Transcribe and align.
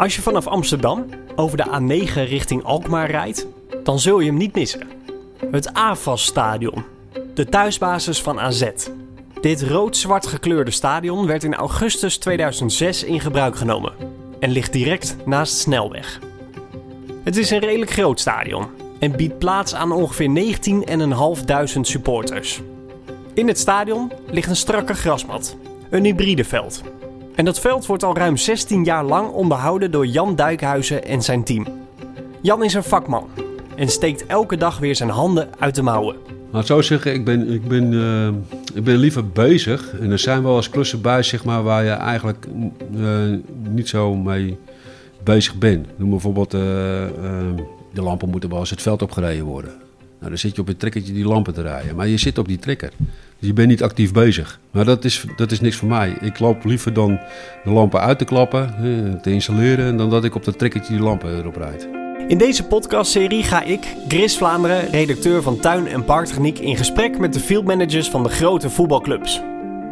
Als 0.00 0.16
je 0.16 0.22
vanaf 0.22 0.46
Amsterdam 0.46 1.06
over 1.36 1.56
de 1.56 1.66
A9 1.66 2.12
richting 2.12 2.64
Alkmaar 2.64 3.10
rijdt, 3.10 3.46
dan 3.82 3.98
zul 3.98 4.20
je 4.20 4.26
hem 4.26 4.36
niet 4.36 4.54
missen. 4.54 4.88
Het 5.50 5.74
AFAS 5.74 6.24
Stadion, 6.24 6.84
de 7.34 7.44
thuisbasis 7.44 8.22
van 8.22 8.40
AZ. 8.40 8.70
Dit 9.40 9.62
rood-zwart 9.62 10.26
gekleurde 10.26 10.70
stadion 10.70 11.26
werd 11.26 11.44
in 11.44 11.54
augustus 11.54 12.18
2006 12.18 13.04
in 13.04 13.20
gebruik 13.20 13.56
genomen 13.56 13.92
en 14.38 14.50
ligt 14.50 14.72
direct 14.72 15.16
naast 15.26 15.56
snelweg. 15.56 16.20
Het 17.24 17.36
is 17.36 17.50
een 17.50 17.58
redelijk 17.58 17.90
groot 17.90 18.20
stadion 18.20 18.66
en 18.98 19.16
biedt 19.16 19.38
plaats 19.38 19.74
aan 19.74 19.92
ongeveer 19.92 20.56
19.500 21.74 21.80
supporters. 21.80 22.60
In 23.34 23.48
het 23.48 23.58
stadion 23.58 24.12
ligt 24.30 24.48
een 24.48 24.56
strakke 24.56 24.94
grasmat, 24.94 25.56
een 25.90 26.04
hybride 26.04 26.44
veld. 26.44 26.82
En 27.34 27.44
dat 27.44 27.60
veld 27.60 27.86
wordt 27.86 28.04
al 28.04 28.16
ruim 28.16 28.36
16 28.36 28.84
jaar 28.84 29.04
lang 29.04 29.30
onderhouden 29.30 29.90
door 29.90 30.06
Jan 30.06 30.36
Duikhuizen 30.36 31.04
en 31.04 31.22
zijn 31.22 31.44
team. 31.44 31.66
Jan 32.40 32.64
is 32.64 32.74
een 32.74 32.82
vakman 32.82 33.28
en 33.76 33.88
steekt 33.88 34.26
elke 34.26 34.56
dag 34.56 34.78
weer 34.78 34.96
zijn 34.96 35.10
handen 35.10 35.48
uit 35.58 35.74
de 35.74 35.82
mouwen. 35.82 36.16
Laat 36.50 36.66
zo 36.66 36.82
zeggen, 36.82 37.14
ik 37.14 37.24
ben, 37.24 37.48
ik, 37.52 37.68
ben, 37.68 37.92
uh, 37.92 38.28
ik 38.74 38.84
ben 38.84 38.96
liever 38.96 39.28
bezig. 39.28 39.98
En 40.00 40.10
er 40.10 40.18
zijn 40.18 40.42
wel 40.42 40.56
eens 40.56 40.70
klussen 40.70 41.00
bij 41.00 41.22
zeg 41.22 41.44
maar, 41.44 41.62
waar 41.62 41.84
je 41.84 41.90
eigenlijk 41.90 42.46
uh, 42.94 43.38
niet 43.68 43.88
zo 43.88 44.16
mee 44.16 44.58
bezig 45.24 45.58
bent. 45.58 45.86
Noem 45.96 46.10
bijvoorbeeld, 46.10 46.54
uh, 46.54 46.60
de 47.92 48.02
lampen 48.02 48.28
moeten 48.28 48.50
wel 48.50 48.58
eens 48.58 48.70
het 48.70 48.82
veld 48.82 49.02
opgereden 49.02 49.44
worden. 49.44 49.72
Nou, 50.18 50.30
dan 50.30 50.38
zit 50.38 50.54
je 50.54 50.60
op 50.60 50.68
een 50.68 50.76
trekkertje 50.76 51.12
die 51.12 51.26
lampen 51.26 51.54
te 51.54 51.62
rijden. 51.62 51.96
Maar 51.96 52.08
je 52.08 52.16
zit 52.16 52.38
op 52.38 52.48
die 52.48 52.58
trekker. 52.58 52.92
Dus 53.40 53.48
je 53.48 53.54
bent 53.54 53.68
niet 53.68 53.82
actief 53.82 54.12
bezig. 54.12 54.60
Maar 54.70 54.84
dat 54.84 55.04
is, 55.04 55.24
dat 55.36 55.50
is 55.50 55.60
niks 55.60 55.76
voor 55.76 55.88
mij. 55.88 56.16
Ik 56.20 56.38
loop 56.38 56.64
liever 56.64 56.92
dan 56.92 57.18
de 57.64 57.70
lampen 57.70 58.00
uit 58.00 58.18
te 58.18 58.24
klappen, 58.24 58.74
te 59.22 59.32
installeren... 59.32 59.96
dan 59.96 60.10
dat 60.10 60.24
ik 60.24 60.34
op 60.34 60.44
dat 60.44 60.58
trekkertje 60.58 60.92
die 60.92 61.02
lampen 61.02 61.38
erop 61.38 61.56
rijd. 61.56 61.88
In 62.28 62.38
deze 62.38 62.64
podcastserie 62.64 63.42
ga 63.42 63.62
ik, 63.62 63.94
Chris 64.08 64.36
Vlaanderen, 64.36 64.90
redacteur 64.90 65.42
van 65.42 65.60
Tuin- 65.60 65.88
en 65.88 66.04
Parktechniek... 66.04 66.58
in 66.58 66.76
gesprek 66.76 67.18
met 67.18 67.32
de 67.32 67.40
fieldmanagers 67.40 68.08
van 68.08 68.22
de 68.22 68.28
grote 68.28 68.70
voetbalclubs. 68.70 69.40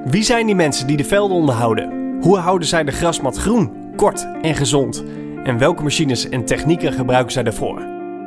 Wie 0.04 0.22
zijn 0.22 0.46
die 0.46 0.54
mensen 0.54 0.86
die 0.86 0.96
de 0.96 1.04
velden 1.04 1.36
onderhouden? 1.36 2.16
Hoe 2.20 2.38
houden 2.38 2.68
zij 2.68 2.84
de 2.84 2.92
grasmat 2.92 3.36
groen, 3.36 3.72
kort 3.96 4.26
en 4.42 4.54
gezond? 4.54 5.04
En 5.44 5.58
welke 5.58 5.82
machines 5.82 6.28
en 6.28 6.44
technieken 6.44 6.92
gebruiken 6.92 7.32
zij 7.32 7.42
daarvoor? 7.42 7.82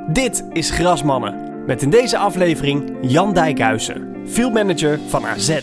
Dit 0.07 0.45
is 0.53 0.69
Grasmannen... 0.69 1.49
Met 1.65 1.81
in 1.81 1.89
deze 1.89 2.17
aflevering 2.17 2.97
Jan 3.01 3.33
Dijkhuizen, 3.33 4.10
fieldmanager 4.27 4.99
van 5.07 5.25
AZ. 5.25 5.59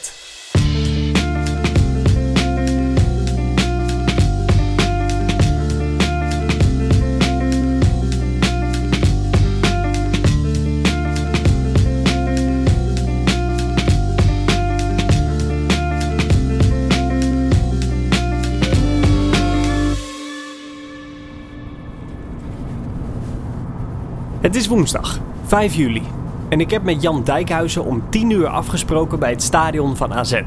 Het 24.40 24.56
is 24.56 24.66
woensdag, 24.66 25.20
5 25.46 25.74
juli. 25.74 26.17
En 26.48 26.60
ik 26.60 26.70
heb 26.70 26.82
met 26.82 27.02
Jan 27.02 27.22
Dijkhuizen 27.24 27.84
om 27.84 28.02
10 28.08 28.30
uur 28.30 28.46
afgesproken 28.46 29.18
bij 29.18 29.30
het 29.30 29.42
stadion 29.42 29.96
van 29.96 30.14
AZ. 30.14 30.42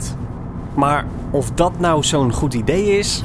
Maar 0.74 1.06
of 1.30 1.52
dat 1.52 1.80
nou 1.80 2.04
zo'n 2.04 2.34
goed 2.34 2.54
idee 2.54 2.98
is. 2.98 3.24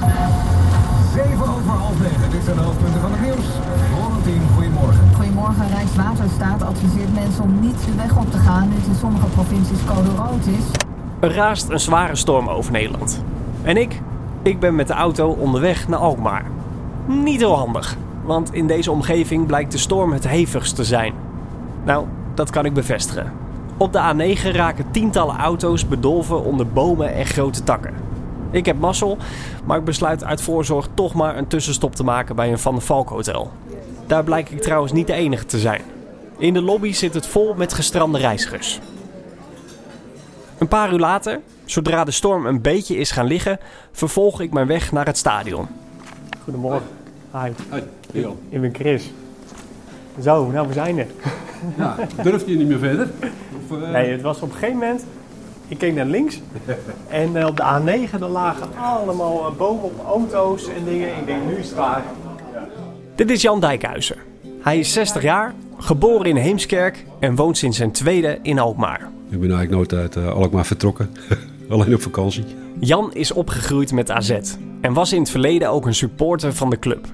7 1.14 1.32
over 1.40 1.70
half 1.70 2.00
9, 2.00 2.30
dit 2.30 2.44
zijn 2.44 2.56
de 2.56 2.62
hoofdpunten 2.62 3.00
van 3.00 3.10
het 3.12 3.20
nieuws. 3.20 3.46
Florentien, 3.94 4.42
goedemorgen. 4.54 5.00
Goedemorgen, 5.14 5.68
Rijkswaterstaat 5.68 6.62
adviseert 6.62 7.14
mensen 7.14 7.42
om 7.42 7.60
niet 7.60 7.84
de 7.84 7.94
weg 7.96 8.16
op 8.16 8.30
te 8.30 8.38
gaan 8.38 8.68
nu 8.68 8.74
het 8.74 8.86
in 8.86 8.94
sommige 8.94 9.26
provincies 9.26 9.84
code 9.86 10.10
rood 10.16 10.46
is. 10.46 10.64
Er 11.20 11.34
raast 11.34 11.68
een 11.68 11.80
zware 11.80 12.16
storm 12.16 12.48
over 12.48 12.72
Nederland. 12.72 13.22
En 13.62 13.76
ik? 13.76 14.00
Ik 14.42 14.60
ben 14.60 14.74
met 14.74 14.86
de 14.86 14.94
auto 14.94 15.28
onderweg 15.28 15.88
naar 15.88 15.98
Alkmaar. 15.98 16.44
Niet 17.06 17.40
heel 17.40 17.56
handig, 17.56 17.96
want 18.24 18.52
in 18.52 18.66
deze 18.66 18.90
omgeving 18.90 19.46
blijkt 19.46 19.72
de 19.72 19.78
storm 19.78 20.12
het 20.12 20.28
hevigst 20.28 20.74
te 20.76 20.84
zijn. 20.84 21.12
Nou, 21.84 22.06
dat 22.36 22.50
kan 22.50 22.64
ik 22.64 22.74
bevestigen. 22.74 23.32
Op 23.76 23.92
de 23.92 24.36
A9 24.36 24.52
raken 24.52 24.90
tientallen 24.90 25.36
auto's 25.36 25.88
bedolven 25.88 26.44
onder 26.44 26.68
bomen 26.68 27.14
en 27.14 27.26
grote 27.26 27.64
takken. 27.64 27.94
Ik 28.50 28.66
heb 28.66 28.78
mazzel, 28.78 29.18
maar 29.64 29.78
ik 29.78 29.84
besluit 29.84 30.24
uit 30.24 30.42
voorzorg 30.42 30.88
toch 30.94 31.14
maar 31.14 31.36
een 31.36 31.46
tussenstop 31.46 31.94
te 31.94 32.04
maken 32.04 32.36
bij 32.36 32.50
een 32.50 32.58
Van 32.58 32.74
der 32.74 32.82
Valk 32.82 33.08
hotel. 33.08 33.50
Daar 34.06 34.24
blijk 34.24 34.50
ik 34.50 34.62
trouwens 34.62 34.92
niet 34.92 35.06
de 35.06 35.12
enige 35.12 35.44
te 35.44 35.58
zijn. 35.58 35.80
In 36.38 36.54
de 36.54 36.62
lobby 36.62 36.92
zit 36.92 37.14
het 37.14 37.26
vol 37.26 37.54
met 37.54 37.72
gestrande 37.72 38.18
reizigers. 38.18 38.80
Een 40.58 40.68
paar 40.68 40.92
uur 40.92 40.98
later, 40.98 41.40
zodra 41.64 42.04
de 42.04 42.10
storm 42.10 42.46
een 42.46 42.60
beetje 42.60 42.96
is 42.96 43.10
gaan 43.10 43.26
liggen, 43.26 43.58
vervolg 43.92 44.40
ik 44.40 44.52
mijn 44.52 44.66
weg 44.66 44.92
naar 44.92 45.06
het 45.06 45.16
stadion. 45.16 45.66
Goedemorgen. 46.42 46.88
Hi. 47.32 47.50
Hi. 48.12 48.26
Ik 48.48 48.60
ben 48.60 48.74
Chris. 48.74 49.10
Zo, 50.22 50.50
nou 50.50 50.66
we 50.66 50.72
zijn 50.72 50.98
er. 50.98 51.06
Ja, 51.76 51.96
durfde 52.22 52.50
je 52.50 52.56
niet 52.56 52.68
meer 52.68 52.78
verder? 52.78 53.08
Of, 53.64 53.78
uh... 53.78 53.90
Nee, 53.90 54.10
het 54.10 54.22
was 54.22 54.36
op 54.40 54.48
een 54.48 54.54
gegeven 54.54 54.78
moment. 54.78 55.04
Ik 55.68 55.78
keek 55.78 55.94
naar 55.94 56.06
links 56.06 56.40
en 57.08 57.36
uh, 57.36 57.46
op 57.46 57.56
de 57.56 57.62
A9 57.62 58.18
dan 58.18 58.30
lagen 58.30 58.68
allemaal 58.76 59.50
uh, 59.50 59.56
bomen 59.56 59.84
op 59.84 60.04
auto's 60.06 60.68
en 60.68 60.84
dingen. 60.84 61.08
Ik 61.08 61.26
denk, 61.26 61.44
nu 61.46 61.54
is 61.54 61.66
het 61.66 61.74
klaar. 61.74 62.02
Dit 63.14 63.30
is 63.30 63.42
Jan 63.42 63.60
Dijkhuizen. 63.60 64.16
Hij 64.60 64.78
is 64.78 64.92
60 64.92 65.22
jaar, 65.22 65.54
geboren 65.78 66.26
in 66.26 66.36
Heemskerk 66.36 67.04
en 67.18 67.34
woont 67.34 67.58
sinds 67.58 67.76
zijn 67.76 67.90
tweede 67.90 68.38
in 68.42 68.58
Alkmaar. 68.58 69.00
Ik 69.30 69.40
ben 69.40 69.50
eigenlijk 69.50 69.70
nooit 69.70 69.92
uit 69.92 70.16
Alkmaar 70.26 70.66
vertrokken, 70.66 71.10
alleen 71.70 71.94
op 71.94 72.02
vakantie. 72.02 72.44
Jan 72.80 73.14
is 73.14 73.32
opgegroeid 73.32 73.92
met 73.92 74.10
AZ 74.10 74.38
en 74.80 74.92
was 74.92 75.12
in 75.12 75.20
het 75.20 75.30
verleden 75.30 75.70
ook 75.70 75.86
een 75.86 75.94
supporter 75.94 76.54
van 76.54 76.70
de 76.70 76.78
club. 76.78 77.06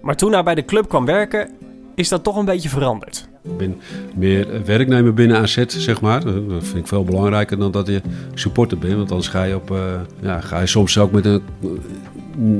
Maar 0.00 0.16
toen 0.16 0.32
hij 0.32 0.42
bij 0.42 0.54
de 0.54 0.64
club 0.64 0.88
kwam 0.88 1.04
werken, 1.04 1.50
is 1.94 2.08
dat 2.08 2.24
toch 2.24 2.36
een 2.36 2.44
beetje 2.44 2.68
veranderd. 2.68 3.28
Ik 3.42 3.56
ben 3.56 3.76
meer 4.14 4.64
werknemer 4.64 5.14
binnen 5.14 5.36
AZ, 5.36 5.64
zeg 5.66 6.00
maar. 6.00 6.24
Dat 6.24 6.64
vind 6.64 6.76
ik 6.76 6.86
veel 6.86 7.04
belangrijker 7.04 7.58
dan 7.58 7.70
dat 7.70 7.86
je 7.86 8.00
supporter 8.34 8.78
bent. 8.78 8.94
Want 8.94 9.10
anders 9.10 9.28
ga 9.28 9.42
je, 9.42 9.54
op, 9.54 9.70
uh, 9.70 9.78
ja, 10.20 10.40
ga 10.40 10.60
je 10.60 10.66
soms 10.66 10.98
ook 10.98 11.12
met 11.12 11.24
een, 11.24 11.42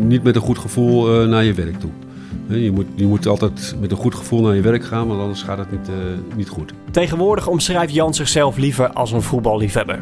niet 0.09 0.23
met 0.23 0.35
een 0.35 0.43
goed 0.43 0.59
gevoel 0.59 1.23
uh, 1.23 1.29
naar 1.29 1.45
je 1.45 1.55
werk 1.55 1.81
toe. 1.81 1.91
Je 2.47 2.73
moet, 2.73 2.87
je 2.95 3.07
moet 3.07 3.27
altijd 3.27 3.75
met 3.81 3.91
een 3.91 3.97
goed 3.97 4.15
gevoel 4.15 4.41
naar 4.41 4.55
je 4.55 4.61
werk 4.61 4.85
gaan, 4.85 5.07
want 5.07 5.21
anders 5.21 5.43
gaat 5.43 5.59
het 5.59 5.71
niet, 5.71 5.89
uh, 5.89 6.37
niet 6.37 6.49
goed. 6.49 6.73
Tegenwoordig 6.91 7.47
omschrijft 7.47 7.95
Jan 7.95 8.15
zichzelf 8.15 8.57
liever 8.57 8.93
als 8.93 9.13
een 9.13 9.23
voetballiefhebber. 9.23 9.99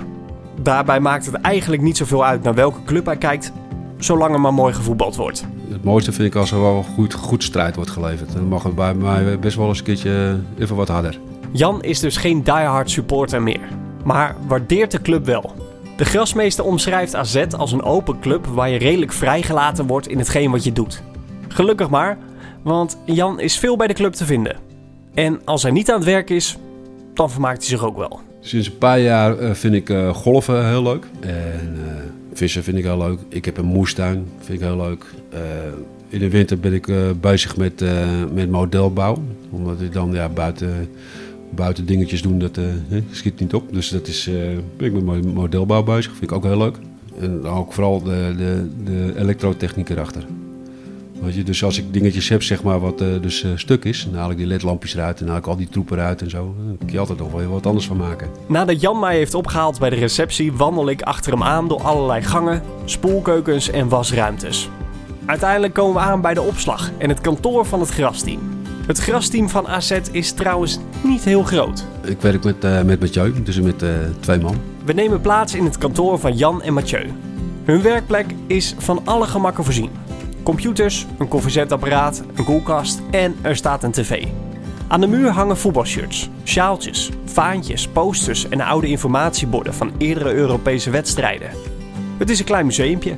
Daarbij 0.62 1.00
maakt 1.00 1.26
het 1.26 1.34
eigenlijk 1.34 1.82
niet 1.82 1.96
zoveel 1.96 2.24
uit 2.24 2.42
naar 2.42 2.54
welke 2.54 2.84
club 2.84 3.06
hij 3.06 3.16
kijkt, 3.16 3.52
zolang 3.98 4.34
er 4.34 4.40
maar 4.40 4.54
mooi 4.54 4.74
gevoetbald 4.74 5.16
wordt. 5.16 5.44
Het 5.70 5.84
mooiste 5.84 6.12
vind 6.12 6.28
ik 6.28 6.34
als 6.34 6.50
er 6.50 6.60
wel 6.60 6.82
goed, 6.94 7.14
goed 7.14 7.42
strijd 7.42 7.74
wordt 7.76 7.90
geleverd. 7.90 8.32
Dan 8.32 8.44
mag 8.44 8.62
het 8.62 8.74
bij 8.74 8.94
mij 8.94 9.38
best 9.38 9.56
wel 9.56 9.68
eens 9.68 9.78
een 9.78 9.84
keertje 9.84 10.38
even 10.58 10.76
wat 10.76 10.88
harder. 10.88 11.18
Jan 11.52 11.82
is 11.82 12.00
dus 12.00 12.16
geen 12.16 12.42
diehard 12.42 12.90
supporter 12.90 13.42
meer, 13.42 13.68
maar 14.04 14.36
waardeert 14.46 14.90
de 14.90 15.02
club 15.02 15.24
wel. 15.24 15.52
De 15.96 16.04
grasmeester 16.04 16.64
omschrijft 16.64 17.14
AZ 17.14 17.44
als 17.56 17.72
een 17.72 17.82
open 17.82 18.20
club 18.20 18.46
waar 18.46 18.70
je 18.70 18.78
redelijk 18.78 19.12
vrijgelaten 19.12 19.86
wordt 19.86 20.08
in 20.08 20.18
hetgeen 20.18 20.50
wat 20.50 20.64
je 20.64 20.72
doet. 20.72 21.02
Gelukkig 21.48 21.90
maar, 21.90 22.18
want 22.62 22.98
Jan 23.04 23.40
is 23.40 23.58
veel 23.58 23.76
bij 23.76 23.86
de 23.86 23.94
club 23.94 24.12
te 24.12 24.24
vinden. 24.24 24.56
En 25.14 25.40
als 25.44 25.62
hij 25.62 25.72
niet 25.72 25.90
aan 25.90 25.96
het 25.96 26.04
werk 26.04 26.30
is, 26.30 26.58
dan 27.14 27.30
vermaakt 27.30 27.58
hij 27.58 27.66
zich 27.66 27.84
ook 27.84 27.96
wel. 27.96 28.20
Sinds 28.40 28.66
een 28.66 28.78
paar 28.78 29.00
jaar 29.00 29.56
vind 29.56 29.74
ik 29.74 29.88
uh, 29.88 30.14
golven 30.14 30.68
heel 30.68 30.82
leuk. 30.82 31.06
En 31.20 31.76
uh, 31.76 31.84
vissen 32.38 32.62
vind 32.62 32.76
ik 32.76 32.84
heel 32.84 32.98
leuk. 32.98 33.18
Ik 33.28 33.44
heb 33.44 33.56
een 33.56 33.64
moestuin, 33.64 34.26
vind 34.38 34.60
ik 34.60 34.66
heel 34.66 34.76
leuk. 34.76 35.04
Uh, 35.34 35.40
in 36.08 36.18
de 36.18 36.30
winter 36.30 36.58
ben 36.58 36.72
ik 36.72 36.86
uh, 36.86 37.10
bezig 37.20 37.56
met, 37.56 37.82
uh, 37.82 38.24
met 38.34 38.50
modelbouw. 38.50 39.22
Omdat 39.50 39.80
ik 39.80 39.92
dan 39.92 40.12
ja, 40.12 40.28
buiten, 40.28 40.88
buiten 41.50 41.86
dingetjes 41.86 42.22
doen, 42.22 42.38
dat 42.38 42.58
schiet 43.10 43.40
niet 43.40 43.54
op. 43.54 43.72
Dus 43.72 43.88
dat 43.88 44.06
is, 44.06 44.30
ben 44.76 44.86
ik 44.86 45.02
met 45.04 45.34
modelbouw 45.34 45.82
bezig, 45.82 46.10
vind 46.10 46.30
ik 46.30 46.36
ook 46.36 46.44
heel 46.44 46.58
leuk. 46.58 46.76
En 47.20 47.46
ook 47.46 47.72
vooral 47.72 48.02
de, 48.02 48.34
de, 48.36 48.68
de 48.84 49.12
elektrotechniek 49.16 49.88
erachter. 49.88 50.24
Weet 51.20 51.34
je, 51.34 51.42
dus 51.42 51.64
als 51.64 51.78
ik 51.78 51.92
dingetjes 51.92 52.28
heb, 52.28 52.42
zeg 52.42 52.62
maar, 52.62 52.80
wat 52.80 53.00
uh, 53.00 53.08
dus 53.20 53.44
uh, 53.44 53.50
stuk 53.54 53.84
is, 53.84 54.06
dan 54.10 54.20
haal 54.20 54.30
ik 54.30 54.36
die 54.36 54.46
ledlampjes 54.46 54.94
eruit 54.94 55.20
en 55.20 55.28
haal 55.28 55.36
ik 55.36 55.46
al 55.46 55.56
die 55.56 55.68
troepen 55.68 55.98
eruit 55.98 56.22
en 56.22 56.30
zo. 56.30 56.54
Dan 56.66 56.78
kun 56.78 56.92
je 56.92 56.98
altijd 56.98 57.18
nog 57.18 57.32
wel 57.32 57.48
wat 57.48 57.66
anders 57.66 57.86
van 57.86 57.96
maken. 57.96 58.28
Nadat 58.46 58.80
Jan 58.80 58.98
mij 58.98 59.16
heeft 59.16 59.34
opgehaald 59.34 59.78
bij 59.78 59.90
de 59.90 59.96
receptie, 59.96 60.52
wandel 60.52 60.88
ik 60.88 61.02
achter 61.02 61.32
hem 61.32 61.42
aan 61.42 61.68
door 61.68 61.82
allerlei 61.82 62.22
gangen, 62.22 62.62
spoelkeukens 62.84 63.70
en 63.70 63.88
wasruimtes. 63.88 64.68
Uiteindelijk 65.26 65.74
komen 65.74 65.94
we 65.94 66.08
aan 66.08 66.20
bij 66.20 66.34
de 66.34 66.42
opslag 66.42 66.90
en 66.98 67.08
het 67.08 67.20
kantoor 67.20 67.66
van 67.66 67.80
het 67.80 67.88
grasteam. 67.88 68.40
Het 68.86 68.98
grasteam 68.98 69.48
van 69.48 69.68
AZ 69.68 70.00
is 70.10 70.32
trouwens 70.32 70.78
niet 71.02 71.24
heel 71.24 71.42
groot. 71.42 71.84
Ik 72.04 72.20
werk 72.20 72.44
met, 72.44 72.64
uh, 72.64 72.82
met 72.82 73.00
Mathieu, 73.00 73.42
dus 73.42 73.60
met 73.60 73.84
twee 74.20 74.38
man. 74.38 74.56
We 74.84 74.92
nemen 74.92 75.20
plaats 75.20 75.54
in 75.54 75.64
het 75.64 75.78
kantoor 75.78 76.18
van 76.18 76.36
Jan 76.36 76.62
en 76.62 76.72
Mathieu. 76.72 77.06
Hun 77.64 77.82
werkplek 77.82 78.26
is 78.46 78.74
van 78.78 79.00
alle 79.04 79.26
gemakken 79.26 79.64
voorzien 79.64 79.90
Computers, 80.48 81.06
een 81.18 81.28
koffiezetapparaat, 81.28 82.22
een 82.34 82.44
koelkast 82.44 83.02
en 83.10 83.36
er 83.42 83.56
staat 83.56 83.82
een 83.82 83.90
tv. 83.90 84.24
Aan 84.86 85.00
de 85.00 85.06
muur 85.06 85.30
hangen 85.30 85.56
voetbalshirts, 85.56 86.30
sjaaltjes, 86.44 87.10
vaantjes, 87.24 87.88
posters 87.88 88.48
en 88.48 88.60
oude 88.60 88.86
informatieborden 88.86 89.74
van 89.74 89.92
eerdere 89.98 90.32
Europese 90.32 90.90
wedstrijden. 90.90 91.50
Het 92.18 92.30
is 92.30 92.38
een 92.38 92.44
klein 92.44 92.66
museumpje. 92.66 93.14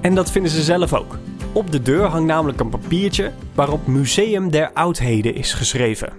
En 0.00 0.14
dat 0.14 0.30
vinden 0.30 0.50
ze 0.50 0.62
zelf 0.62 0.94
ook. 0.94 1.18
Op 1.52 1.72
de 1.72 1.82
deur 1.82 2.04
hangt 2.04 2.26
namelijk 2.26 2.60
een 2.60 2.68
papiertje 2.68 3.32
waarop 3.54 3.86
Museum 3.86 4.50
der 4.50 4.72
Oudheden 4.72 5.34
is 5.34 5.52
geschreven. 5.52 6.12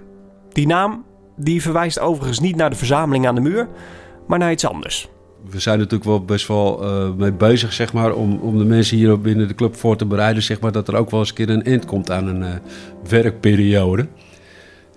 Die 0.52 0.66
naam 0.66 1.04
die 1.36 1.62
verwijst 1.62 1.98
overigens 1.98 2.40
niet 2.40 2.56
naar 2.56 2.70
de 2.70 2.76
verzameling 2.76 3.26
aan 3.26 3.34
de 3.34 3.40
muur, 3.40 3.68
maar 4.26 4.38
naar 4.38 4.52
iets 4.52 4.66
anders. 4.66 5.08
We 5.50 5.60
zijn 5.60 5.78
natuurlijk 5.78 6.04
wel 6.04 6.24
best 6.24 6.46
wel 6.48 6.82
eh, 6.82 7.10
mee 7.16 7.32
bezig, 7.32 7.72
zeg 7.72 7.92
maar, 7.92 8.14
om, 8.14 8.38
om 8.38 8.58
de 8.58 8.64
mensen 8.64 8.96
hier 8.96 9.20
binnen 9.20 9.48
de 9.48 9.54
club 9.54 9.76
voor 9.76 9.96
te 9.96 10.06
bereiden, 10.06 10.42
zeg 10.42 10.60
maar, 10.60 10.72
dat 10.72 10.88
er 10.88 10.96
ook 10.96 11.10
wel 11.10 11.20
eens 11.20 11.28
een 11.28 11.34
keer 11.34 11.50
een 11.50 11.64
eind 11.64 11.84
komt 11.84 12.10
aan 12.10 12.26
een 12.26 12.42
eh, 12.42 12.50
werkperiode. 13.08 14.06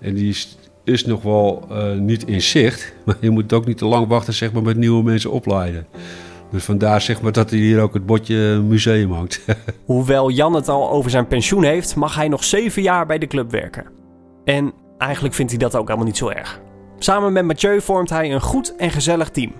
En 0.01 0.13
die 0.13 0.29
is, 0.29 0.57
is 0.83 1.05
nog 1.05 1.21
wel 1.21 1.67
eh, 1.69 1.93
niet 1.93 2.23
in 2.27 2.41
zicht, 2.41 2.93
maar 3.05 3.17
je 3.19 3.29
moet 3.29 3.53
ook 3.53 3.65
niet 3.65 3.77
te 3.77 3.85
lang 3.85 4.07
wachten, 4.07 4.33
zeg 4.33 4.51
maar, 4.51 4.63
met 4.63 4.77
nieuwe 4.77 5.03
mensen 5.03 5.31
opleiden. 5.31 5.87
Dus 6.51 6.63
vandaar 6.63 7.01
zeg 7.01 7.21
maar 7.21 7.31
dat 7.31 7.49
hier 7.49 7.81
ook 7.81 7.93
het 7.93 8.05
bordje 8.05 8.61
museum 8.67 9.11
hangt. 9.11 9.41
Hoewel 9.85 10.29
Jan 10.29 10.53
het 10.53 10.69
al 10.69 10.91
over 10.91 11.11
zijn 11.11 11.27
pensioen 11.27 11.63
heeft, 11.63 11.95
mag 11.95 12.15
hij 12.15 12.27
nog 12.27 12.43
zeven 12.43 12.81
jaar 12.81 13.05
bij 13.05 13.17
de 13.17 13.27
club 13.27 13.51
werken. 13.51 13.85
En 14.43 14.73
eigenlijk 14.97 15.33
vindt 15.33 15.51
hij 15.51 15.59
dat 15.59 15.75
ook 15.75 15.85
helemaal 15.85 16.07
niet 16.07 16.17
zo 16.17 16.29
erg. 16.29 16.61
Samen 16.97 17.33
met 17.33 17.45
Mathieu 17.45 17.81
vormt 17.81 18.09
hij 18.09 18.33
een 18.33 18.41
goed 18.41 18.75
en 18.75 18.91
gezellig 18.91 19.29
team. 19.29 19.51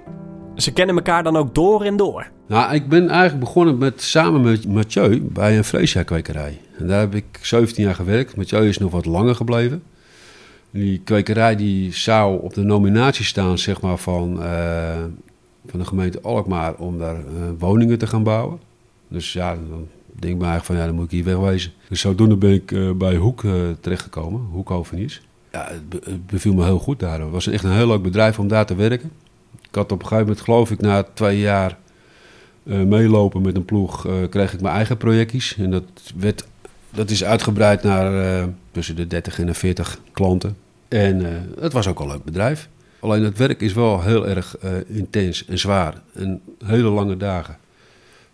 Ze 0.56 0.74
kennen 0.74 0.96
elkaar 0.96 1.24
dan 1.24 1.36
ook 1.36 1.56
door 1.56 1.84
en 1.84 1.98
door. 1.98 2.28
Nou, 2.48 2.74
ik 2.74 2.90
ben 2.90 3.10
eigenlijk 3.10 3.40
begonnen 3.40 3.78
met, 3.78 4.02
samen 4.02 4.42
met 4.42 4.68
Mathieu 4.68 5.22
bij 5.22 5.57
een 5.57 5.63
vleesjaakkwekerij. 5.63 6.62
En 6.78 6.88
daar 6.88 7.00
heb 7.00 7.16
ik 7.16 7.25
17 7.42 7.84
jaar 7.84 7.96
gewerkt. 7.96 8.36
Mathieu 8.36 8.68
is 8.68 8.78
nog 8.78 8.92
wat 8.92 9.06
langer 9.06 9.36
gebleven. 9.36 9.84
Die 10.72 11.02
kwekerij 11.04 11.56
die 11.56 11.94
zou 11.94 12.42
op 12.42 12.54
de 12.54 12.63
nominatie 12.63 13.25
staan 13.25 13.57
zeg 13.57 13.81
maar, 13.81 13.98
van, 13.98 14.44
eh, 14.44 15.04
van 15.66 15.80
de 15.80 15.86
gemeente 15.86 16.22
Alkmaar 16.22 16.75
om 16.75 16.98
daar 16.98 17.16
eh, 17.16 17.24
woningen 17.60 17.98
te 17.98 18.07
gaan 18.07 18.24
bouwen. 18.24 18.60
Dus 19.07 19.34
ja, 19.34 19.56
dan 19.69 19.88
denk 20.06 20.34
ik 20.34 20.40
me 20.40 20.46
eigenlijk 20.46 20.66
van 20.66 20.75
ja, 20.75 20.86
dan 20.86 20.96
moet 20.96 21.06
ik 21.06 21.12
hier 21.12 21.24
wegwezen. 21.24 21.72
Dus 21.90 22.00
zodoende 22.00 22.36
ben 22.36 22.54
ik 22.54 22.72
eh, 22.72 22.92
bij 22.92 23.16
Hoek 23.16 23.44
terechtgekomen, 23.80 24.42
Hoek 24.52 24.69
Hovenies. 24.69 25.22
Ja, 25.52 25.68
het, 25.68 26.06
het 26.06 26.25
beviel 26.25 26.54
me 26.54 26.63
heel 26.63 26.80
goed 26.80 27.00
daar. 27.00 27.22
Het 27.22 27.31
was 27.31 27.48
echt 27.48 27.63
een 27.63 27.72
heel 27.72 27.88
leuk 27.88 28.02
bedrijf 28.02 28.40
om 28.40 28.48
daar 28.48 28.66
te 28.66 28.75
werken. 28.75 29.12
Ik 29.75 29.81
had 29.81 29.92
op 29.92 30.01
een 30.01 30.07
gegeven 30.07 30.27
moment, 30.27 30.45
geloof 30.45 30.72
ik, 30.72 30.81
na 30.81 31.04
twee 31.04 31.39
jaar 31.39 31.77
eh, 32.63 32.81
meelopen 32.81 33.42
met 33.42 33.56
een 33.56 33.66
ploeg, 33.66 34.07
eh, 34.07 34.13
kreeg 34.30 34.54
ik 34.54 34.62
mijn 34.62 34.75
eigen 34.75 34.98
projectjes. 34.98 35.56
En 35.57 35.72
dat, 35.72 35.83
werd, 36.16 36.48
dat 36.89 37.10
is 37.10 37.24
uitgebreid 37.24 37.83
naar 37.83 38.39
eh, 38.39 38.48
tussen 38.72 38.95
de 38.95 39.07
30 39.07 39.39
en 39.39 39.45
de 39.45 39.54
40 39.54 40.00
klanten. 40.12 40.57
En 40.88 41.45
het 41.60 41.74
was 41.74 41.88
ook 41.88 42.00
een 42.00 42.07
leuk 42.07 42.24
bedrijf. 42.24 42.69
Alleen 43.00 43.24
het 43.24 43.38
werk 43.38 43.62
is 43.62 43.74
wel 43.74 44.01
heel 44.01 44.27
erg 44.27 44.57
intens 44.88 45.45
en 45.45 45.60
zwaar. 45.60 46.01
En 46.13 46.42
hele 46.66 46.89
lange 46.89 47.18
dagen. 47.18 47.57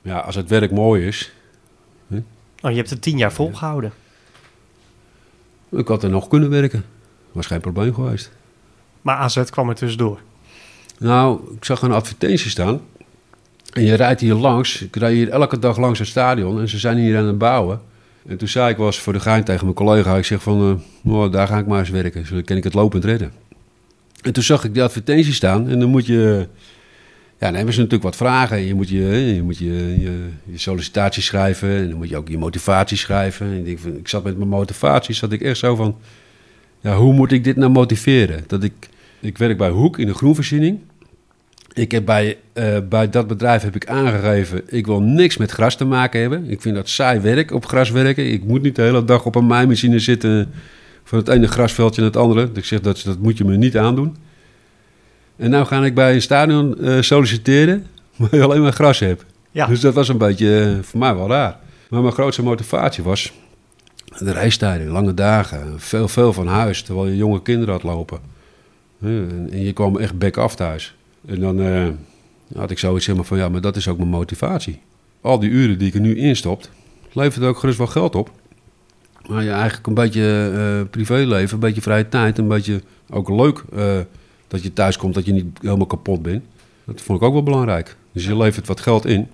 Maar 0.01 0.13
ja, 0.13 0.19
als 0.19 0.35
het 0.35 0.49
werk 0.49 0.71
mooi 0.71 1.07
is, 1.07 1.31
Oh, 2.61 2.69
je 2.71 2.77
hebt 2.77 2.89
het 2.89 3.01
tien 3.01 3.17
jaar 3.17 3.31
volgehouden. 3.31 3.91
ik 5.69 5.87
had 5.87 6.03
er 6.03 6.09
nog 6.09 6.27
kunnen 6.27 6.49
werken. 6.49 6.85
Was 7.31 7.45
geen 7.45 7.61
probleem 7.61 7.93
geweest. 7.93 8.31
Maar 9.01 9.15
AZ 9.15 9.43
kwam 9.49 9.69
er 9.69 9.75
tussendoor. 9.75 10.19
Nou, 11.01 11.39
ik 11.55 11.65
zag 11.65 11.81
een 11.81 11.91
advertentie 11.91 12.49
staan. 12.49 12.81
En 13.73 13.83
je 13.83 13.93
rijdt 13.93 14.21
hier 14.21 14.33
langs. 14.33 14.81
Ik 14.81 14.95
rijd 14.95 15.13
hier 15.13 15.29
elke 15.29 15.59
dag 15.59 15.77
langs 15.77 15.99
het 15.99 16.07
stadion. 16.07 16.59
En 16.59 16.69
ze 16.69 16.79
zijn 16.79 16.97
hier 16.97 17.17
aan 17.17 17.25
het 17.25 17.37
bouwen. 17.37 17.81
En 18.27 18.37
toen 18.37 18.47
zei 18.47 18.71
ik 18.71 18.77
was 18.77 18.99
voor 18.99 19.13
de 19.13 19.19
gein 19.19 19.43
tegen 19.43 19.63
mijn 19.63 19.75
collega. 19.75 20.17
Ik 20.17 20.25
zeg 20.25 20.41
van, 20.41 20.83
oh, 21.03 21.31
daar 21.31 21.47
ga 21.47 21.57
ik 21.57 21.65
maar 21.65 21.79
eens 21.79 21.89
werken. 21.89 22.25
Zo 22.25 22.41
kan 22.45 22.57
ik 22.57 22.63
het 22.63 22.73
lopend 22.73 23.05
redden. 23.05 23.31
En 24.21 24.33
toen 24.33 24.43
zag 24.43 24.63
ik 24.63 24.73
die 24.73 24.83
advertentie 24.83 25.33
staan. 25.33 25.69
En 25.69 25.79
dan 25.79 25.89
moet 25.89 26.05
je... 26.05 26.47
Ja, 27.39 27.47
dan 27.47 27.55
hebben 27.55 27.73
ze 27.73 27.79
natuurlijk 27.79 28.09
wat 28.09 28.15
vragen. 28.15 28.59
Je 28.59 28.73
moet 28.73 28.89
je, 28.89 29.33
je, 29.35 29.41
moet 29.43 29.57
je, 29.57 29.99
je, 30.45 30.57
sollicitatie 30.57 31.23
schrijven. 31.23 31.69
En 31.69 31.89
dan 31.89 31.97
moet 31.97 32.09
je 32.09 32.17
ook 32.17 32.27
je 32.27 32.37
motivatie 32.37 32.97
schrijven. 32.97 33.47
En 33.47 33.67
ik, 33.67 33.79
ik 33.79 34.07
zat 34.07 34.23
met 34.23 34.37
mijn 34.37 34.49
motivatie. 34.49 35.15
Zat 35.15 35.31
ik 35.31 35.41
echt 35.41 35.57
zo 35.57 35.75
van... 35.75 35.97
Ja, 36.81 36.95
hoe 36.95 37.13
moet 37.13 37.31
ik 37.31 37.43
dit 37.43 37.55
nou 37.55 37.71
motiveren? 37.71 38.43
Dat 38.47 38.63
ik... 38.63 38.89
Ik 39.19 39.37
werk 39.37 39.57
bij 39.57 39.69
Hoek 39.69 39.99
in 39.99 40.07
de 40.07 40.13
groenvoorziening. 40.13 40.79
Ik 41.73 41.91
heb 41.91 42.05
bij, 42.05 42.37
eh, 42.53 42.77
bij 42.89 43.09
dat 43.09 43.27
bedrijf 43.27 43.61
heb 43.61 43.75
ik 43.75 43.87
aangegeven, 43.87 44.61
ik 44.67 44.85
wil 44.85 45.01
niks 45.01 45.37
met 45.37 45.51
gras 45.51 45.75
te 45.75 45.85
maken 45.85 46.21
hebben. 46.21 46.49
Ik 46.49 46.61
vind 46.61 46.75
dat 46.75 46.89
saai 46.89 47.19
werk, 47.19 47.51
op 47.51 47.65
gras 47.65 47.89
werken. 47.89 48.31
Ik 48.31 48.43
moet 48.43 48.61
niet 48.61 48.75
de 48.75 48.81
hele 48.81 49.05
dag 49.05 49.25
op 49.25 49.35
een 49.35 49.45
maaimachine 49.45 49.99
zitten 49.99 50.51
van 51.03 51.17
het 51.17 51.27
ene 51.27 51.47
grasveldje 51.47 52.01
naar 52.01 52.09
het 52.09 52.19
andere. 52.19 52.49
Ik 52.53 52.65
zeg, 52.65 52.81
dat, 52.81 53.01
dat 53.05 53.19
moet 53.19 53.37
je 53.37 53.45
me 53.45 53.57
niet 53.57 53.77
aandoen. 53.77 54.15
En 55.35 55.49
nou 55.49 55.65
ga 55.65 55.85
ik 55.85 55.95
bij 55.95 56.13
een 56.13 56.21
stadion 56.21 56.79
eh, 56.79 57.01
solliciteren, 57.01 57.87
waar 58.15 58.35
je 58.35 58.43
alleen 58.43 58.61
maar 58.61 58.73
gras 58.73 58.99
hebt. 58.99 59.25
Ja. 59.51 59.65
Dus 59.65 59.79
dat 59.79 59.93
was 59.93 60.09
een 60.09 60.17
beetje 60.17 60.61
eh, 60.61 60.83
voor 60.83 60.99
mij 60.99 61.15
wel 61.15 61.27
raar. 61.29 61.59
Maar 61.89 62.01
mijn 62.01 62.13
grootste 62.13 62.43
motivatie 62.43 63.03
was 63.03 63.33
de 64.17 64.31
reistijden, 64.31 64.87
lange 64.87 65.13
dagen, 65.13 65.79
veel, 65.79 66.07
veel 66.07 66.33
van 66.33 66.47
huis, 66.47 66.81
terwijl 66.83 67.07
je 67.07 67.15
jonge 67.15 67.41
kinderen 67.41 67.73
had 67.73 67.83
lopen. 67.83 68.19
En 69.01 69.47
en 69.51 69.63
je 69.63 69.73
kwam 69.73 69.97
echt 69.97 70.17
bek 70.17 70.37
af 70.37 70.55
thuis. 70.55 70.95
En 71.25 71.39
dan 71.39 71.61
eh, 71.61 71.87
had 72.55 72.71
ik 72.71 72.79
zoiets 72.79 73.05
zeg 73.05 73.15
maar 73.15 73.25
van, 73.25 73.37
ja, 73.37 73.49
maar 73.49 73.61
dat 73.61 73.75
is 73.75 73.87
ook 73.87 73.97
mijn 73.97 74.09
motivatie. 74.09 74.81
Al 75.21 75.39
die 75.39 75.49
uren 75.49 75.77
die 75.77 75.87
ik 75.87 75.93
er 75.93 75.99
nu 75.99 76.17
instopt, 76.17 76.69
levert 77.11 77.45
ook 77.45 77.57
gerust 77.57 77.77
wel 77.77 77.87
geld 77.87 78.15
op. 78.15 78.31
Maar 79.27 79.43
je 79.43 79.51
eigenlijk 79.51 79.87
een 79.87 79.93
beetje 79.93 80.51
eh, 80.53 80.89
privéleven, 80.89 81.53
een 81.53 81.59
beetje 81.59 81.81
vrije 81.81 82.09
tijd, 82.09 82.37
een 82.37 82.47
beetje 82.47 82.81
ook 83.09 83.29
leuk 83.29 83.63
eh, 83.73 83.99
dat 84.47 84.63
je 84.63 84.73
thuis 84.73 84.97
komt, 84.97 85.13
dat 85.13 85.25
je 85.25 85.33
niet 85.33 85.57
helemaal 85.61 85.85
kapot 85.85 86.21
bent. 86.21 86.43
Dat 86.85 87.01
vond 87.01 87.19
ik 87.19 87.27
ook 87.27 87.33
wel 87.33 87.43
belangrijk. 87.43 87.95
Dus 88.11 88.25
je 88.25 88.37
levert 88.37 88.67
wat 88.67 88.79
geld 88.79 89.05
in. 89.05 89.27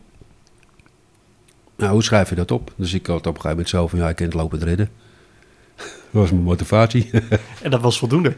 Nou, 1.75 1.91
hoe 1.91 2.03
schrijf 2.03 2.29
je 2.29 2.35
dat 2.35 2.51
op? 2.51 2.73
Dus 2.75 2.93
ik 2.93 3.05
had 3.05 3.15
op 3.15 3.25
een 3.25 3.31
gegeven 3.31 3.49
moment 3.49 3.69
zo 3.69 3.87
van, 3.87 3.99
ja, 3.99 4.09
ik 4.09 4.15
kan 4.15 4.25
het 4.25 4.35
lopen 4.35 4.59
redden. 4.59 4.89
dat 5.75 5.87
was 6.11 6.31
mijn 6.31 6.43
motivatie. 6.43 7.09
En 7.63 7.71
dat 7.71 7.81
was 7.81 7.99
voldoende. 7.99 8.35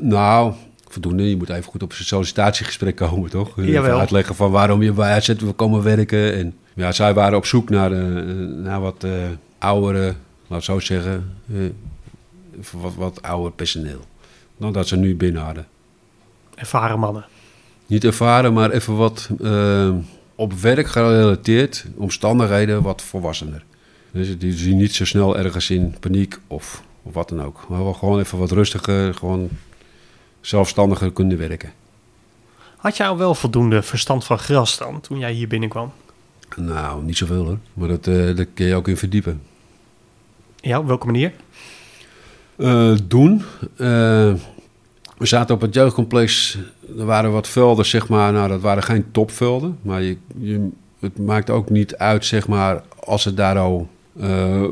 Nou, 0.00 0.54
voldoende. 0.92 1.30
Je 1.30 1.36
moet 1.36 1.48
even 1.48 1.70
goed 1.70 1.82
op 1.82 1.92
zijn 1.92 2.06
sollicitatiegesprek 2.06 2.96
komen, 2.96 3.30
toch? 3.30 3.58
Even 3.58 3.70
Jawel. 3.70 3.98
uitleggen 3.98 4.34
van 4.34 4.50
waarom 4.50 4.82
je 4.82 4.92
bij 4.92 5.14
AZ 5.14 5.28
wil 5.28 5.54
komen 5.54 5.82
werken. 5.82 6.34
En 6.34 6.54
ja, 6.74 6.92
zij 6.92 7.14
waren 7.14 7.38
op 7.38 7.46
zoek 7.46 7.70
naar, 7.70 7.92
eh, 7.92 8.24
naar 8.62 8.80
wat 8.80 9.04
eh 9.04 9.10
oudere, 9.58 10.14
laat 10.46 10.64
zo 10.64 10.78
zeggen, 10.78 11.34
eh, 11.52 11.60
wat, 12.72 12.94
wat 12.94 13.22
ouder 13.22 13.52
personeel. 13.52 14.00
Dan 14.56 14.72
dat 14.72 14.88
ze 14.88 14.96
nu 14.96 15.16
binnen 15.16 15.42
hadden. 15.42 15.66
Ervaren 16.54 16.98
mannen. 16.98 17.24
Niet 17.86 18.04
ervaren, 18.04 18.52
maar 18.52 18.70
even 18.70 18.96
wat 18.96 19.28
eh, 19.42 19.94
op 20.34 20.52
werk 20.52 20.86
gerelateerd, 20.86 21.84
omstandigheden 21.96 22.82
wat 22.82 23.02
volwassener. 23.02 23.64
Dus 24.10 24.38
die 24.38 24.52
zien 24.52 24.76
niet 24.76 24.94
zo 24.94 25.04
snel 25.04 25.38
ergens 25.38 25.70
in 25.70 25.94
paniek 26.00 26.38
of, 26.46 26.82
of 27.02 27.14
wat 27.14 27.28
dan 27.28 27.42
ook. 27.42 27.66
Maar 27.68 27.94
gewoon 27.94 28.18
even 28.18 28.38
wat 28.38 28.50
rustiger, 28.50 29.14
gewoon 29.14 29.48
zelfstandiger 30.48 31.12
kunnen 31.12 31.38
werken. 31.38 31.72
Had 32.76 32.96
jij 32.96 33.08
al 33.08 33.16
wel 33.16 33.34
voldoende 33.34 33.82
verstand 33.82 34.24
van 34.24 34.38
gras 34.38 34.78
dan, 34.78 35.00
toen 35.00 35.18
jij 35.18 35.32
hier 35.32 35.48
binnenkwam? 35.48 35.92
Nou, 36.56 37.04
niet 37.04 37.16
zoveel 37.16 37.44
hoor, 37.44 37.58
maar 37.72 37.88
dat, 37.88 38.06
eh 38.06 38.36
daar 38.36 38.46
kun 38.54 38.66
je 38.66 38.74
ook 38.74 38.88
in 38.88 38.96
verdiepen. 38.96 39.42
Ja, 40.60 40.78
op 40.78 40.86
welke 40.86 41.06
manier? 41.06 41.32
Eh, 42.56 42.96
doen. 43.04 43.42
Eh, 43.76 44.34
we 45.16 45.26
zaten 45.26 45.54
op 45.54 45.60
het 45.60 45.74
jeugdcomplex. 45.74 46.58
Er 46.98 47.04
waren 47.04 47.32
wat 47.32 47.48
velden, 47.48 47.86
zeg 47.86 48.08
maar. 48.08 48.32
Nou, 48.32 48.48
dat 48.48 48.60
waren 48.60 48.82
geen 48.82 49.10
topvelden. 49.10 49.78
Maar 49.82 50.02
je, 50.02 50.16
je, 50.38 50.68
het 51.00 51.18
maakt 51.18 51.50
ook 51.50 51.70
niet 51.70 51.96
uit, 51.96 52.24
zeg 52.24 52.48
maar, 52.48 52.82
als 53.04 53.24
het 53.24 53.36
daar 53.36 53.58
al 53.58 53.88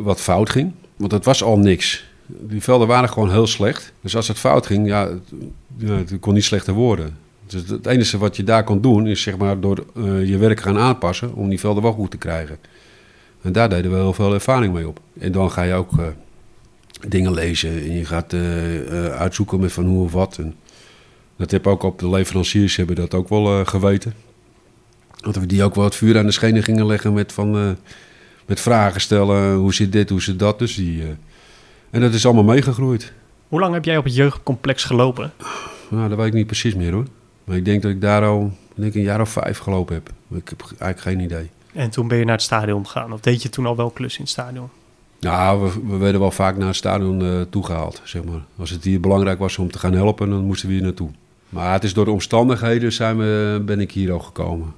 wat 0.02 0.20
fout 0.20 0.50
ging. 0.50 0.72
Want 0.96 1.12
het 1.12 1.24
was 1.24 1.42
al 1.42 1.58
niks. 1.58 2.05
Die 2.26 2.62
velden 2.62 2.88
waren 2.88 3.08
gewoon 3.08 3.30
heel 3.30 3.46
slecht. 3.46 3.92
Dus 4.00 4.16
als 4.16 4.28
het 4.28 4.38
fout 4.38 4.66
ging, 4.66 4.86
ja, 4.86 5.08
het, 5.08 5.32
ja, 5.76 5.94
het 5.94 6.16
kon 6.20 6.34
niet 6.34 6.44
slechter 6.44 6.74
worden. 6.74 7.16
Dus 7.46 7.68
het 7.68 7.86
enige 7.86 8.18
wat 8.18 8.36
je 8.36 8.44
daar 8.44 8.64
kon 8.64 8.80
doen, 8.80 9.06
is 9.06 9.22
zeg 9.22 9.36
maar 9.36 9.60
door 9.60 9.84
eh, 9.96 10.28
je 10.28 10.38
werk 10.38 10.60
gaan 10.60 10.78
aanpassen 10.78 11.34
om 11.34 11.48
die 11.48 11.60
velden 11.60 11.82
wel 11.82 11.92
goed 11.92 12.10
te 12.10 12.16
krijgen. 12.16 12.58
En 13.42 13.52
daar 13.52 13.68
deden 13.68 13.90
we 13.90 13.96
heel 13.96 14.12
veel 14.12 14.34
ervaring 14.34 14.72
mee 14.72 14.88
op. 14.88 15.00
En 15.18 15.32
dan 15.32 15.50
ga 15.50 15.62
je 15.62 15.74
ook 15.74 15.98
eh, 15.98 16.06
dingen 17.08 17.32
lezen 17.32 17.70
en 17.70 17.92
je 17.92 18.04
gaat 18.04 18.32
eh, 18.32 18.40
uitzoeken 19.06 19.60
met 19.60 19.72
van 19.72 19.84
hoe 19.84 20.04
of 20.04 20.12
wat. 20.12 20.38
En 20.38 20.54
dat 21.36 21.50
heb 21.50 21.66
ook 21.66 21.82
op 21.82 21.98
de 21.98 22.08
leveranciers 22.08 22.76
hebben 22.76 22.96
dat 22.96 23.14
ook 23.14 23.28
wel 23.28 23.64
geweten. 23.64 24.14
Dat 25.20 25.36
we 25.36 25.46
die 25.46 25.62
ook 25.62 25.74
wel 25.74 25.84
het 25.84 25.94
vuur 25.94 26.18
aan 26.18 26.26
de 26.26 26.32
schenen 26.32 26.62
gingen 26.62 26.86
leggen 26.86 27.12
met, 27.12 27.32
van, 27.32 27.76
met 28.46 28.60
vragen 28.60 29.00
stellen. 29.00 29.54
Hoe 29.54 29.74
zit 29.74 29.92
dit, 29.92 30.10
hoe 30.10 30.22
zit 30.22 30.38
dat? 30.38 30.58
Dus 30.58 30.74
die, 30.74 31.02
en 31.90 32.00
dat 32.00 32.12
is 32.12 32.24
allemaal 32.24 32.44
meegegroeid. 32.44 33.12
Hoe 33.48 33.60
lang 33.60 33.74
heb 33.74 33.84
jij 33.84 33.96
op 33.96 34.04
het 34.04 34.14
jeugdcomplex 34.14 34.84
gelopen? 34.84 35.32
Nou, 35.88 36.08
dat 36.08 36.18
weet 36.18 36.26
ik 36.26 36.32
niet 36.32 36.46
precies 36.46 36.74
meer 36.74 36.92
hoor. 36.92 37.06
Maar 37.44 37.56
ik 37.56 37.64
denk 37.64 37.82
dat 37.82 37.90
ik 37.90 38.00
daar 38.00 38.24
al 38.24 38.52
denk 38.74 38.94
een 38.94 39.02
jaar 39.02 39.20
of 39.20 39.28
vijf 39.28 39.58
gelopen 39.58 39.94
heb. 39.94 40.10
Ik 40.38 40.48
heb 40.48 40.60
eigenlijk 40.60 41.00
geen 41.00 41.20
idee. 41.20 41.50
En 41.72 41.90
toen 41.90 42.08
ben 42.08 42.18
je 42.18 42.24
naar 42.24 42.34
het 42.34 42.42
stadion 42.42 42.86
gegaan. 42.86 43.12
Of 43.12 43.20
deed 43.20 43.42
je 43.42 43.48
toen 43.48 43.66
al 43.66 43.76
wel 43.76 43.90
klus 43.90 44.14
in 44.14 44.20
het 44.20 44.30
stadion? 44.30 44.68
Nou, 45.20 45.62
we, 45.62 45.86
we 45.86 45.96
werden 45.96 46.20
wel 46.20 46.30
vaak 46.30 46.56
naar 46.56 46.66
het 46.66 46.76
stadion 46.76 47.22
eh, 47.22 47.40
toegehaald, 47.50 48.00
zeg 48.04 48.24
maar. 48.24 48.40
Als 48.58 48.70
het 48.70 48.84
hier 48.84 49.00
belangrijk 49.00 49.38
was 49.38 49.58
om 49.58 49.70
te 49.70 49.78
gaan 49.78 49.92
helpen, 49.92 50.30
dan 50.30 50.44
moesten 50.44 50.68
we 50.68 50.74
hier 50.74 50.82
naartoe. 50.82 51.10
Maar 51.48 51.72
het 51.72 51.84
is 51.84 51.94
door 51.94 52.04
de 52.04 52.10
omstandigheden 52.10 52.92
zijn 52.92 53.16
we, 53.18 53.62
ben 53.64 53.80
ik 53.80 53.92
hier 53.92 54.12
ook 54.12 54.22
gekomen. 54.22 54.74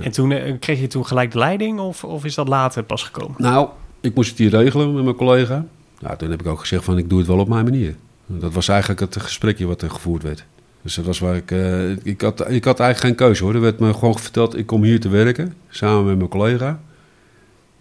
En 0.00 0.10
toen 0.10 0.32
eh, 0.32 0.54
kreeg 0.60 0.80
je 0.80 0.86
toen 0.86 1.06
gelijk 1.06 1.32
de 1.32 1.38
leiding 1.38 1.78
of, 1.78 2.04
of 2.04 2.24
is 2.24 2.34
dat 2.34 2.48
later 2.48 2.82
pas 2.82 3.02
gekomen? 3.02 3.34
Nou, 3.38 3.68
ik 4.00 4.14
moest 4.14 4.28
het 4.28 4.38
hier 4.38 4.50
regelen 4.50 4.94
met 4.94 5.04
mijn 5.04 5.16
collega. 5.16 5.64
Nou, 6.00 6.16
toen 6.16 6.30
heb 6.30 6.40
ik 6.40 6.46
ook 6.46 6.60
gezegd 6.60 6.84
van 6.84 6.98
ik 6.98 7.08
doe 7.08 7.18
het 7.18 7.26
wel 7.28 7.38
op 7.38 7.48
mijn 7.48 7.64
manier. 7.64 7.94
Dat 8.26 8.52
was 8.52 8.68
eigenlijk 8.68 9.00
het 9.00 9.22
gesprekje 9.22 9.66
wat 9.66 9.82
er 9.82 9.90
gevoerd 9.90 10.22
werd. 10.22 10.44
Dus 10.82 10.94
dat 10.94 11.04
was 11.04 11.18
waar 11.18 11.36
ik... 11.36 11.50
eh, 11.50 11.90
ik, 11.90 12.20
had, 12.20 12.50
ik 12.50 12.64
had 12.64 12.80
eigenlijk 12.80 12.98
geen 12.98 13.26
keuze 13.26 13.44
hoor. 13.44 13.54
Er 13.54 13.60
werd 13.60 13.78
me 13.78 13.94
gewoon 13.94 14.18
verteld, 14.18 14.56
ik 14.56 14.66
kom 14.66 14.82
hier 14.82 15.00
te 15.00 15.08
werken, 15.08 15.54
samen 15.68 16.04
met 16.04 16.16
mijn 16.16 16.28
collega. 16.28 16.80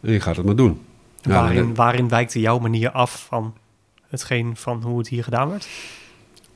En 0.01 0.11
je 0.11 0.19
gaat 0.19 0.35
het 0.35 0.45
maar 0.45 0.55
doen. 0.55 0.79
Waarin, 1.73 2.09
wijkte 2.09 2.39
jouw 2.39 2.59
manier 2.59 2.91
af 2.91 3.25
van 3.27 3.53
hetgeen 4.07 4.55
van 4.55 4.81
hoe 4.83 4.97
het 4.97 5.07
hier 5.07 5.23
gedaan 5.23 5.49
werd? 5.49 5.67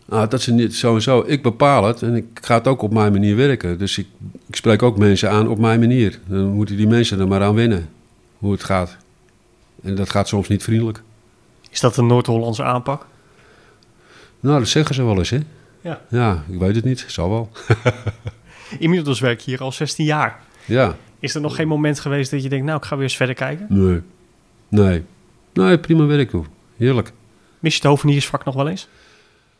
Nou, 0.05 0.27
dat 0.27 0.39
is 0.39 0.47
niet 0.47 0.75
sowieso. 0.75 1.23
Ik 1.27 1.43
bepaal 1.43 1.83
het 1.83 2.01
en 2.01 2.15
ik 2.15 2.25
ga 2.41 2.55
het 2.55 2.67
ook 2.67 2.81
op 2.81 2.93
mijn 2.93 3.11
manier 3.11 3.35
werken. 3.35 3.77
Dus 3.77 3.97
ik, 3.97 4.07
ik 4.47 4.55
spreek 4.55 4.83
ook 4.83 4.97
mensen 4.97 5.31
aan 5.31 5.47
op 5.47 5.59
mijn 5.59 5.79
manier. 5.79 6.19
Dan 6.25 6.47
moeten 6.47 6.77
die 6.77 6.87
mensen 6.87 7.19
er 7.19 7.27
maar 7.27 7.43
aan 7.43 7.55
wennen 7.55 7.89
hoe 8.37 8.51
het 8.51 8.63
gaat. 8.63 8.97
En 9.83 9.95
dat 9.95 10.09
gaat 10.09 10.27
soms 10.27 10.47
niet 10.47 10.63
vriendelijk. 10.63 11.01
Is 11.69 11.79
dat 11.79 11.97
een 11.97 12.07
Noord-Hollandse 12.07 12.63
aanpak? 12.63 13.05
Nou, 14.39 14.59
dat 14.59 14.67
zeggen 14.67 14.95
ze 14.95 15.03
wel 15.03 15.17
eens, 15.17 15.29
hè? 15.29 15.39
Ja. 15.81 16.01
Ja, 16.09 16.43
ik 16.49 16.59
weet 16.59 16.75
het 16.75 16.85
niet. 16.85 17.05
Zal 17.07 17.29
wel. 17.29 17.49
Inmiddels 18.79 19.19
werk 19.19 19.39
je 19.39 19.51
hier 19.51 19.61
al 19.61 19.71
16 19.71 20.05
jaar. 20.05 20.39
Ja, 20.65 20.95
Is 21.19 21.35
er 21.35 21.41
nog 21.41 21.55
geen 21.55 21.67
moment 21.67 21.99
geweest 21.99 22.31
dat 22.31 22.43
je 22.43 22.49
denkt, 22.49 22.65
nou, 22.65 22.77
ik 22.77 22.83
ga 22.85 22.95
weer 22.95 23.03
eens 23.03 23.15
verder 23.15 23.35
kijken? 23.35 23.65
nee. 23.69 24.01
Nee. 24.69 25.03
Nee, 25.53 25.77
prima 25.79 26.05
werk 26.05 26.29
toe. 26.29 26.43
Heerlijk. 26.77 27.11
Mis 27.59 27.73
je 27.73 27.79
het 27.79 27.89
hoveniersvak 27.89 28.45
nog 28.45 28.55
wel 28.55 28.67
eens? 28.67 28.87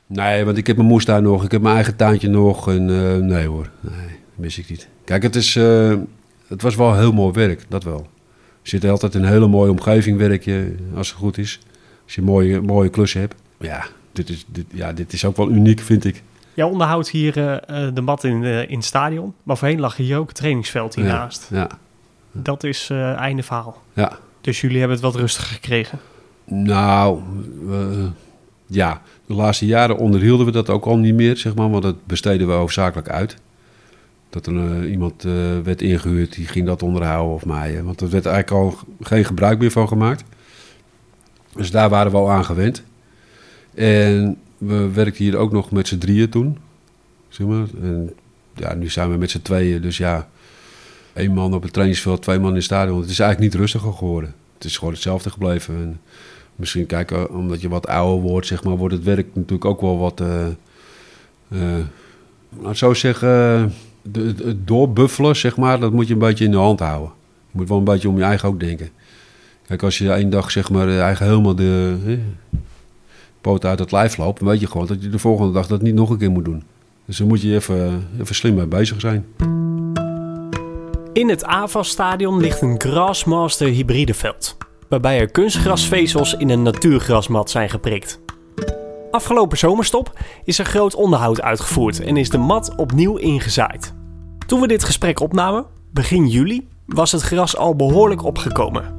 Nee, 0.08 0.46
want 0.46 0.58
ik 0.58 0.68
heb 0.68 0.76
mijn 0.76 0.88
moestuin 0.88 1.24
nog. 1.24 1.44
Ik 1.44 1.52
heb 1.52 1.62
mijn 1.62 1.76
eigen 1.76 1.96
tuintje 1.96 2.28
nog. 2.28 2.70
En 2.70 2.90
eh, 2.90 3.16
nee 3.18 3.48
hoor, 3.48 3.70
nee, 3.80 3.94
dat 4.08 4.08
mis 4.36 4.58
ik 4.58 4.70
niet. 4.70 4.88
Kijk, 5.04 5.24
het, 5.24 5.36
is, 5.36 5.56
eh, 5.56 5.96
het 6.48 6.62
was 6.62 6.76
wel 6.76 6.96
heel 6.98 7.12
mooi 7.12 7.34
werk, 7.34 7.66
dat 7.70 7.84
wel. 7.84 8.08
Je 8.62 8.70
zit 8.70 8.86
altijd 8.86 9.16
in 9.16 9.24
een 9.24 9.30
hele 9.30 9.48
mooie 9.48 9.72
omgeving, 9.72 10.18
werk 10.18 10.44
je, 10.44 10.76
als 10.96 11.10
het 11.10 11.18
goed 11.18 11.38
is. 11.38 11.60
Als 12.10 12.16
je 12.16 12.22
mooie, 12.22 12.62
mooie 12.62 12.90
klussen 12.90 13.22
hebt. 13.22 13.36
Ja 13.60 13.86
dit, 14.26 14.30
is, 14.30 14.46
dit, 14.48 14.66
ja, 14.72 14.94
dit 14.94 15.14
is 15.14 15.26
ook 15.26 15.38
wel 15.38 15.50
uniek, 15.50 15.80
vind 15.80 16.06
ik. 16.06 16.24
Jij 16.54 16.66
onderhoudt 16.66 17.10
hier 17.10 17.38
eh, 17.38 17.86
eh, 17.88 17.96
de 17.96 18.02
mat 18.02 18.24
in, 18.24 18.44
eh, 18.44 18.70
in 18.70 18.76
het 18.76 18.86
stadion. 18.86 19.34
Maar 19.44 19.58
voorheen 19.58 19.80
lag 19.80 19.96
hier 19.96 20.18
ook 20.18 20.28
het 20.28 20.38
trainingsveld 20.38 20.96
hiernaast. 20.96 21.48
Ja, 21.52 21.70
Dat 22.32 22.64
is 22.64 22.90
einde 23.16 23.44
verhaal. 23.44 23.82
ja. 23.94 24.18
Dus 24.42 24.62
jullie 24.62 24.78
hebben 24.78 24.96
het 24.96 25.06
wat 25.06 25.16
rustiger 25.16 25.54
gekregen. 25.54 26.00
Nou, 26.46 27.20
ja, 28.66 29.02
de 29.26 29.34
laatste 29.34 29.66
jaren 29.66 29.98
onderhielden 29.98 30.46
we 30.46 30.52
dat 30.52 30.70
ook 30.70 30.86
al 30.86 30.98
niet 30.98 31.14
meer, 31.14 31.38
zeg 31.38 31.56
maar, 31.56 31.70
want 31.70 31.84
dat 31.84 32.06
besteden 32.06 32.48
we 32.48 32.54
hoofdzakelijk 32.54 33.10
uit. 33.10 33.38
Dat 34.30 34.46
er 34.46 34.88
iemand 34.88 35.24
werd 35.64 35.82
ingehuurd, 35.82 36.34
die 36.34 36.48
ging 36.48 36.66
dat 36.66 36.84
onderhouden 36.84 37.34
of 37.34 37.46
maaien. 37.46 37.86
Want 37.86 38.02
er 38.02 38.10
werd 38.10 38.26
eigenlijk 38.26 38.66
al 38.66 38.78
geen 39.02 39.26
gebruik 39.26 39.60
meer 39.60 39.72
van 39.72 39.88
gemaakt. 39.88 40.24
Dus 41.60 41.72
daar 41.72 41.90
waren 41.90 42.12
we 42.12 42.18
al 42.18 42.32
aan 42.32 42.46
gewend. 42.46 42.84
En 43.74 44.38
we 44.58 44.90
werkten 44.92 45.24
hier 45.24 45.38
ook 45.38 45.52
nog 45.52 45.72
met 45.72 45.88
z'n 45.88 45.98
drieën 45.98 46.30
toen. 46.30 46.58
Zeg 47.30 47.48
maar. 47.48 47.66
En 47.82 48.14
ja, 48.56 48.74
nu 48.74 48.90
zijn 48.90 49.12
we 49.12 49.18
met 49.18 49.32
z'n 49.32 49.42
tweeën, 49.42 49.82
dus 49.82 49.98
ja, 49.98 50.30
één 51.14 51.34
man 51.34 51.54
op 51.54 51.62
het 51.62 51.74
trainingsveld, 51.74 52.22
twee 52.22 52.40
man 52.40 52.50
in 52.50 52.56
het 52.56 52.64
stadion. 52.64 53.02
Het 53.02 53.10
is 53.10 53.20
eigenlijk 53.20 53.52
niet 53.52 53.62
rustiger 53.62 53.94
geworden. 53.94 54.34
Het 54.54 54.64
is 54.64 54.78
gewoon 54.78 54.94
hetzelfde 54.94 55.30
gebleven. 55.30 55.76
En 55.76 56.00
misschien 56.56 56.86
kijken, 56.86 57.32
omdat 57.32 57.62
je 57.62 57.70
wat 57.70 57.88
ouder 57.88 58.22
wordt, 58.22 58.48
zeg 58.48 58.64
maar, 58.64 58.78
wordt 58.78 58.94
het 58.94 59.04
werk 59.04 59.28
natuurlijk 59.34 59.66
ook 59.66 59.82
wel 59.82 59.98
wat. 59.98 60.20
laat 62.60 62.72
ik 62.72 62.78
zo 62.78 62.94
zeggen, 62.94 63.30
het 64.14 64.68
doorbuffelen, 64.68 65.36
zeg 65.36 65.58
maar, 65.58 65.80
dat 65.80 65.92
moet 65.92 66.08
je 66.08 66.14
een 66.14 66.20
beetje 66.20 66.46
in 66.46 66.52
de 66.52 66.58
hand 66.58 66.80
houden. 66.80 67.12
Je 67.52 67.58
moet 67.58 67.68
wel 67.70 67.78
een 67.78 67.84
beetje 67.84 68.10
om 68.10 68.18
je 68.18 68.24
eigen 68.24 68.50
ook 68.50 68.60
denken. 68.60 68.90
Kijk, 69.70 69.84
als 69.84 69.98
je 69.98 70.12
één 70.12 70.30
dag, 70.30 70.52
zeg 70.52 70.70
maar, 70.70 70.88
eh, 70.88 71.02
eigen 71.02 71.26
helemaal 71.26 71.56
de 71.56 71.98
eh, 72.06 72.14
poot 73.42 73.66
uit 73.66 73.80
het 73.80 73.92
lijf 73.92 74.18
loopt, 74.18 74.42
weet 74.42 74.60
je 74.60 74.68
gewoon 74.68 74.88
dat 74.88 75.02
je 75.02 75.10
de 75.10 75.20
volgende 75.20 75.52
dag 75.52 75.68
dat 75.68 75.82
niet 75.82 75.94
nog 75.94 76.10
een 76.10 76.18
keer 76.18 76.32
moet 76.32 76.46
doen. 76.46 76.64
Dus 77.06 77.18
dan 77.18 77.28
moet 77.28 77.42
je 77.42 77.54
even, 77.54 78.08
even 78.20 78.36
slim 78.36 78.56
mee 78.56 78.66
bezig 78.66 79.00
zijn. 79.00 79.26
In 81.14 81.30
het 81.30 81.46
AVAS-stadion 81.46 82.40
ligt 82.40 82.62
een 82.62 82.80
Grassmaster 82.82 83.68
hybrideveld, 83.68 84.58
waarbij 84.88 85.20
er 85.20 85.32
kunstgrasvezels 85.32 86.34
in 86.34 86.50
een 86.50 86.62
natuurgrasmat 86.62 87.50
zijn 87.50 87.70
geprikt. 87.70 88.20
Afgelopen 89.12 89.58
zomerstop 89.58 90.20
is 90.44 90.60
er 90.60 90.66
groot 90.66 90.96
onderhoud 90.96 91.42
uitgevoerd 91.42 92.00
en 92.00 92.18
is 92.18 92.30
de 92.30 92.38
mat 92.38 92.76
opnieuw 92.76 93.16
ingezaaid. 93.16 93.94
Toen 94.48 94.62
we 94.62 94.68
dit 94.68 94.84
gesprek 94.84 95.20
opnamen, 95.20 95.66
begin 95.92 96.28
juli, 96.28 96.68
was 96.86 97.12
het 97.12 97.22
gras 97.22 97.58
al 97.58 97.76
behoorlijk 97.76 98.24
opgekomen. 98.24 98.99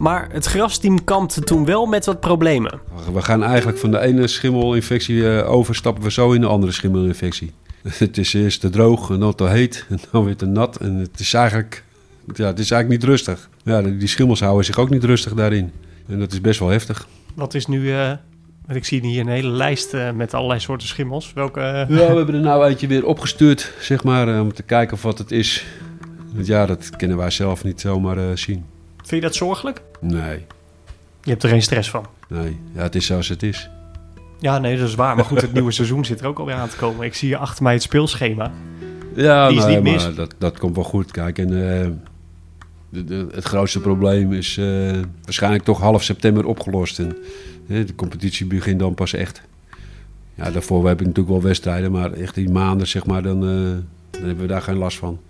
Maar 0.00 0.28
het 0.32 0.46
grasteam 0.46 1.04
kampte 1.04 1.40
toen 1.40 1.64
wel 1.64 1.86
met 1.86 2.06
wat 2.06 2.20
problemen. 2.20 2.80
We 3.12 3.22
gaan 3.22 3.42
eigenlijk 3.42 3.78
van 3.78 3.90
de 3.90 4.00
ene 4.00 4.26
schimmelinfectie 4.26 5.36
eh, 5.38 5.50
overstappen 5.50 6.02
we 6.02 6.10
zo 6.10 6.32
in 6.32 6.40
de 6.40 6.46
andere 6.46 6.72
schimmelinfectie. 6.72 7.52
Het 7.98 8.18
is 8.18 8.34
eerst 8.34 8.60
te 8.60 8.70
droog 8.70 9.10
en 9.10 9.20
dan 9.20 9.34
te 9.34 9.48
heet 9.48 9.86
en 9.88 9.98
dan 10.10 10.24
weer 10.24 10.36
te 10.36 10.46
nat. 10.46 10.76
En 10.76 10.94
het 10.94 11.20
is 11.20 11.34
eigenlijk, 11.34 11.84
ja, 12.34 12.46
het 12.46 12.58
is 12.58 12.70
eigenlijk 12.70 13.00
niet 13.00 13.10
rustig. 13.10 13.48
Ja, 13.62 13.82
die 13.82 14.08
schimmels 14.08 14.40
houden 14.40 14.64
zich 14.64 14.78
ook 14.78 14.90
niet 14.90 15.04
rustig 15.04 15.34
daarin. 15.34 15.72
En 16.08 16.18
dat 16.18 16.32
is 16.32 16.40
best 16.40 16.60
wel 16.60 16.68
heftig. 16.68 17.08
Wat 17.34 17.54
is 17.54 17.66
nu... 17.66 17.92
eh, 17.92 18.12
want 18.70 18.82
ik 18.82 18.88
zie 18.88 19.06
hier 19.06 19.20
een 19.20 19.28
hele 19.28 19.48
lijst 19.48 19.94
eh, 19.94 20.10
met 20.10 20.34
allerlei 20.34 20.60
soorten 20.60 20.88
schimmels. 20.88 21.32
Welke... 21.32 21.60
Ja, 21.60 21.86
we 21.86 22.02
hebben 22.02 22.34
er 22.34 22.40
nou 22.40 22.66
eentje 22.68 22.86
weer 22.86 23.06
opgestuurd, 23.06 23.72
zeg 23.80 24.04
maar, 24.04 24.34
eh, 24.34 24.40
om 24.40 24.52
te 24.52 24.62
kijken 24.62 24.94
of 24.94 25.02
wat 25.02 25.18
het 25.18 25.30
is. 25.30 25.66
Want 26.34 26.46
ja, 26.46 26.66
dat 26.66 26.96
kunnen 26.96 27.16
wij 27.16 27.30
zelf 27.30 27.64
niet 27.64 27.80
zomaar 27.80 28.18
eh, 28.18 28.24
zien. 28.36 28.64
Vind 29.10 29.22
je 29.22 29.28
dat 29.28 29.36
zorgelijk? 29.36 29.80
Nee, 30.00 30.46
Je 31.22 31.30
hebt 31.30 31.42
er 31.42 31.48
geen 31.48 31.62
stress 31.62 31.90
van. 31.90 32.06
nee. 32.28 32.58
Ja, 32.74 32.82
het 32.82 32.94
is 32.94 33.06
zoals 33.06 33.28
het 33.28 33.42
is. 33.42 33.70
Ja, 34.38 34.58
nee, 34.58 34.78
dat 34.78 34.88
is 34.88 34.94
waar. 34.94 35.16
Maar 35.16 35.24
goed, 35.24 35.40
het 35.40 35.52
nieuwe 35.58 35.72
seizoen 35.72 36.04
zit 36.04 36.20
er 36.20 36.26
ook 36.26 36.38
alweer 36.38 36.54
aan 36.54 36.68
te 36.68 36.76
komen. 36.76 37.06
Ik 37.06 37.14
zie 37.14 37.28
hier 37.28 37.36
achter 37.38 37.62
mij 37.62 37.72
het 37.72 37.82
speelschema. 37.82 38.52
Ja, 39.14 39.48
Die 39.48 39.58
is 39.58 39.64
nee, 39.64 39.74
niet 39.74 39.82
mis. 39.92 40.02
maar 40.04 40.14
dat, 40.14 40.34
dat 40.38 40.58
komt 40.58 40.74
wel 40.74 40.84
goed. 40.84 41.10
Kijk, 41.10 41.38
en 41.38 41.46
eh, 41.46 41.88
de, 42.88 43.04
de- 43.04 43.26
het 43.34 43.44
grootste 43.44 43.80
probleem 43.80 44.32
is 44.32 44.56
eh, 44.58 44.66
waarschijnlijk 45.24 45.64
toch 45.64 45.80
half 45.80 46.02
september 46.02 46.46
opgelost. 46.46 46.98
En 46.98 47.16
de 47.66 47.94
competitie 47.96 48.46
begint 48.46 48.78
dan 48.78 48.94
pas 48.94 49.12
echt. 49.12 49.42
Ja, 50.34 50.50
daarvoor 50.50 50.88
heb 50.88 51.00
ik 51.00 51.06
natuurlijk 51.06 51.34
wel 51.34 51.42
wedstrijden, 51.42 51.92
maar 51.92 52.12
echt 52.12 52.34
die 52.34 52.50
maanden, 52.50 52.86
zeg 52.86 53.06
maar, 53.06 53.22
dan, 53.22 53.36
eh, 53.42 53.48
dan 54.10 54.22
hebben 54.26 54.40
we 54.40 54.46
daar 54.46 54.62
geen 54.62 54.76
last 54.78 54.98
van. 54.98 55.20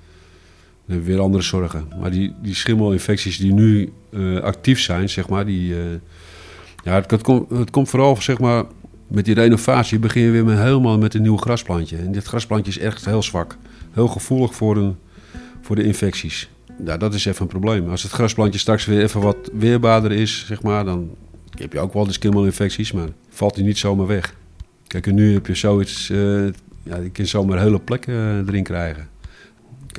We 0.91 1.03
weer 1.03 1.21
andere 1.21 1.43
zorgen. 1.43 1.89
Maar 2.01 2.11
die, 2.11 2.35
die 2.43 2.55
schimmelinfecties 2.55 3.39
die 3.39 3.53
nu 3.53 3.93
eh, 4.13 4.37
actief 4.37 4.81
zijn, 4.81 5.09
zeg 5.09 5.29
maar, 5.29 5.47
die... 5.47 5.75
eh, 5.75 5.81
ja, 6.85 6.95
het, 6.95 7.11
het, 7.11 7.23
komt, 7.23 7.51
het 7.51 7.71
komt 7.71 7.89
vooral, 7.89 8.17
zeg 8.17 8.39
maar, 8.39 8.65
met 9.09 9.25
die 9.25 9.35
renovatie 9.35 9.99
begin 9.99 10.23
je 10.23 10.31
weer 10.31 10.45
met, 10.45 10.59
helemaal 10.59 10.99
met 10.99 11.15
een 11.15 11.23
nieuw 11.23 11.37
grasplantje. 11.37 11.97
En 11.97 12.13
dit 12.13 12.25
grasplantje 12.25 12.71
is 12.71 12.79
echt 12.79 13.05
heel 13.05 13.23
zwak. 13.23 13.57
Heel 13.93 14.09
gevoelig 14.09 14.55
voor, 14.55 14.77
een, 14.77 14.97
voor 15.61 15.77
de 15.77 15.85
infecties. 15.85 16.49
Ja, 16.85 16.97
dat 16.97 17.15
is 17.15 17.25
even 17.25 17.43
een 17.43 17.49
probleem. 17.49 17.89
Als 17.89 18.03
het 18.03 18.13
grasplantje 18.13 18.59
straks 18.59 18.85
weer 18.85 19.03
even 19.03 19.21
wat 19.21 19.51
weerbaarder 19.53 20.13
is, 20.13 20.45
zeg 20.47 20.63
maar, 20.63 20.85
dan 20.85 21.11
heb 21.59 21.73
je 21.73 21.81
ook 21.81 21.93
wel 21.93 22.07
de 22.07 22.13
skimmelinfecties, 22.13 22.93
maar 22.93 23.09
valt 23.29 23.55
die 23.55 23.65
niet 23.65 23.79
zomaar 23.79 24.07
weg. 24.07 24.35
Kijk, 24.87 25.07
en 25.07 25.15
nu 25.15 25.33
heb 25.33 25.47
je 25.47 25.55
zoiets, 25.55 26.11
eh 26.11 26.47
ja, 26.83 26.97
je 26.97 27.11
kan 27.13 27.27
zomaar 27.27 27.61
hele 27.61 27.81
plekken 27.81 28.15
eh, 28.15 28.37
erin 28.37 28.63
krijgen. 28.63 29.09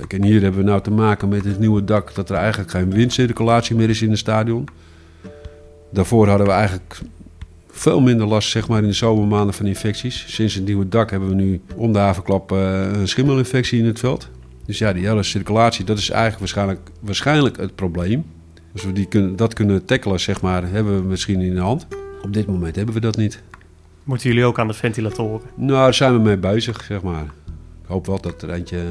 Kijk, 0.08 0.22
en 0.22 0.24
hier 0.28 0.42
hebben 0.42 0.60
we 0.60 0.70
nou 0.70 0.82
te 0.82 0.92
maken 0.92 1.30
met 1.30 1.46
het 1.46 1.60
nieuwe 1.60 1.84
dak, 1.84 2.16
dat 2.16 2.30
er 2.30 2.36
eigenlijk 2.36 2.72
geen 2.72 2.92
windcirculatie 2.92 3.76
meer 3.76 3.90
is 3.90 4.02
in 4.02 4.10
het 4.10 4.20
stadion. 4.20 4.68
Daarvoor 5.92 6.28
hadden 6.28 6.48
we 6.48 6.54
eigenlijk 6.54 7.00
veel 7.72 8.00
minder 8.00 8.28
last 8.28 8.50
zeg 8.50 8.68
maar, 8.68 8.82
in 8.82 8.88
de 8.88 8.94
zomermaanden 8.94 9.54
van 9.54 9.66
infecties. 9.66 10.26
Sinds 10.28 10.54
het 10.54 10.66
nieuwe 10.66 10.88
dak 10.90 11.12
hebben 11.12 11.30
we 11.30 11.36
nu 11.36 11.62
om 11.76 11.94
de 11.94 12.00
havenklap 12.00 12.52
eh, 12.52 12.92
een 12.94 13.08
schimmelinfectie 13.08 13.80
in 13.80 13.86
het 13.86 14.00
veld. 14.00 14.30
Dus 14.66 14.78
ja, 14.78 14.94
die 14.94 15.08
hele 15.08 15.24
circulatie, 15.24 15.86
dat 15.86 15.98
is 15.98 16.10
eigenlijk 16.10 16.40
waarschijnlijk, 16.40 16.80
waarschijnlijk 17.00 17.58
het 17.58 17.76
probleem. 17.76 18.26
Als 18.74 18.84
we 18.84 18.94
die 18.94 19.06
kunnen, 19.06 19.36
dat 19.36 19.54
kunnen 19.54 19.86
tackelen, 19.86 20.20
zeg 20.20 20.42
maar, 20.42 20.70
hebben 20.70 21.02
we 21.02 21.08
misschien 21.08 21.42
in 21.42 21.56
de 21.56 21.62
hand. 21.62 21.88
Op 22.24 22.34
dit 22.34 22.48
moment 22.48 22.76
hebben 22.76 22.94
we 22.94 23.02
dat 23.02 23.18
niet. 23.18 23.42
Moeten 24.04 24.30
jullie 24.30 24.46
ook 24.46 24.60
aan 24.60 24.68
de 24.68 24.74
ventilatoren? 24.74 25.42
Nou, 25.56 25.72
daar 25.72 25.94
zijn 25.94 26.14
we 26.14 26.20
mee 26.20 26.38
bezig, 26.38 26.84
zeg 26.84 27.02
maar. 27.02 27.24
Ik 27.82 27.88
hoop 27.88 28.06
wel 28.06 28.22
dat 28.22 28.42
er 28.42 28.50
eentje, 28.50 28.84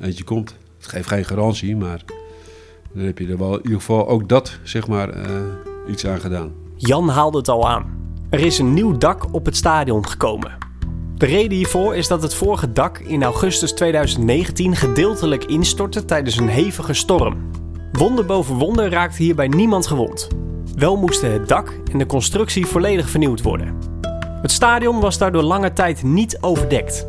eentje 0.00 0.24
komt. 0.24 0.56
Het 0.76 0.86
geeft 0.86 1.08
geen 1.08 1.24
garantie, 1.24 1.76
maar 1.76 2.04
dan 2.92 3.04
heb 3.04 3.18
je 3.18 3.28
er 3.28 3.38
wel 3.38 3.56
in 3.56 3.62
ieder 3.62 3.78
geval 3.78 4.08
ook 4.08 4.28
dat, 4.28 4.58
zeg 4.62 4.88
maar, 4.88 5.08
eh, 5.08 5.30
iets 5.88 6.06
aan 6.06 6.20
gedaan. 6.20 6.52
Jan 6.76 7.08
haalde 7.08 7.38
het 7.38 7.48
al 7.48 7.68
aan. 7.68 8.02
Er 8.30 8.40
is 8.40 8.58
een 8.58 8.74
nieuw 8.74 8.98
dak 8.98 9.34
op 9.34 9.44
het 9.44 9.56
stadion 9.56 10.08
gekomen. 10.08 10.56
De 11.16 11.26
reden 11.26 11.56
hiervoor 11.56 11.94
is 11.96 12.08
dat 12.08 12.22
het 12.22 12.34
vorige 12.34 12.72
dak 12.72 12.98
in 12.98 13.22
augustus 13.22 13.72
2019 13.72 14.76
gedeeltelijk 14.76 15.44
instortte 15.44 16.04
tijdens 16.04 16.36
een 16.36 16.48
hevige 16.48 16.94
storm. 16.94 17.50
Wonder 17.92 18.24
boven 18.24 18.54
wonder 18.54 18.90
raakte 18.90 19.22
hierbij 19.22 19.48
niemand 19.48 19.86
gewond. 19.86 20.28
Wel 20.76 20.96
moesten 20.96 21.32
het 21.32 21.48
dak 21.48 21.72
en 21.92 21.98
de 21.98 22.06
constructie 22.06 22.66
volledig 22.66 23.10
vernieuwd 23.10 23.42
worden. 23.42 23.78
Het 24.42 24.52
stadion 24.52 25.00
was 25.00 25.18
daardoor 25.18 25.42
lange 25.42 25.72
tijd 25.72 26.02
niet 26.02 26.38
overdekt. 26.40 27.06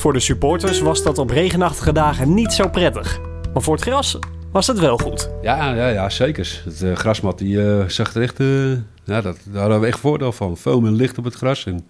Voor 0.00 0.12
de 0.12 0.20
supporters 0.20 0.80
was 0.80 1.02
dat 1.02 1.18
op 1.18 1.30
regenachtige 1.30 1.92
dagen 1.92 2.34
niet 2.34 2.52
zo 2.52 2.68
prettig. 2.68 3.20
Maar 3.52 3.62
voor 3.62 3.74
het 3.74 3.82
gras 3.82 4.18
was 4.52 4.66
het 4.66 4.78
wel 4.78 4.98
goed. 4.98 5.30
Ja, 5.42 5.74
ja, 5.74 5.88
ja 5.88 6.10
zeker. 6.10 6.62
Het 6.64 6.82
eh, 6.82 6.94
grasmat 6.94 7.38
die, 7.38 7.62
eh, 7.64 7.88
zag 7.88 8.14
er 8.14 8.22
echt... 8.22 8.40
eh, 8.40 8.72
ja, 9.04 9.20
dat, 9.20 9.38
daar 9.44 9.60
hadden 9.60 9.80
we 9.80 9.86
echt 9.86 9.98
voordeel 9.98 10.32
van. 10.32 10.56
Veel 10.56 10.80
meer 10.80 10.90
licht 10.90 11.18
op 11.18 11.24
het 11.24 11.34
gras. 11.34 11.66
En 11.66 11.74
dat 11.74 11.82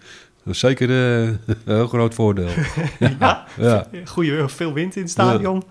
was 0.44 0.58
zeker 0.58 0.90
eh, 0.90 1.26
een 1.46 1.56
heel 1.64 1.86
groot 1.86 2.14
voordeel. 2.14 2.48
ja, 3.18 3.44
ja. 3.56 3.86
Goeie, 4.04 4.48
veel 4.48 4.72
wind 4.72 4.96
in 4.96 5.02
het 5.02 5.10
stadion. 5.10 5.62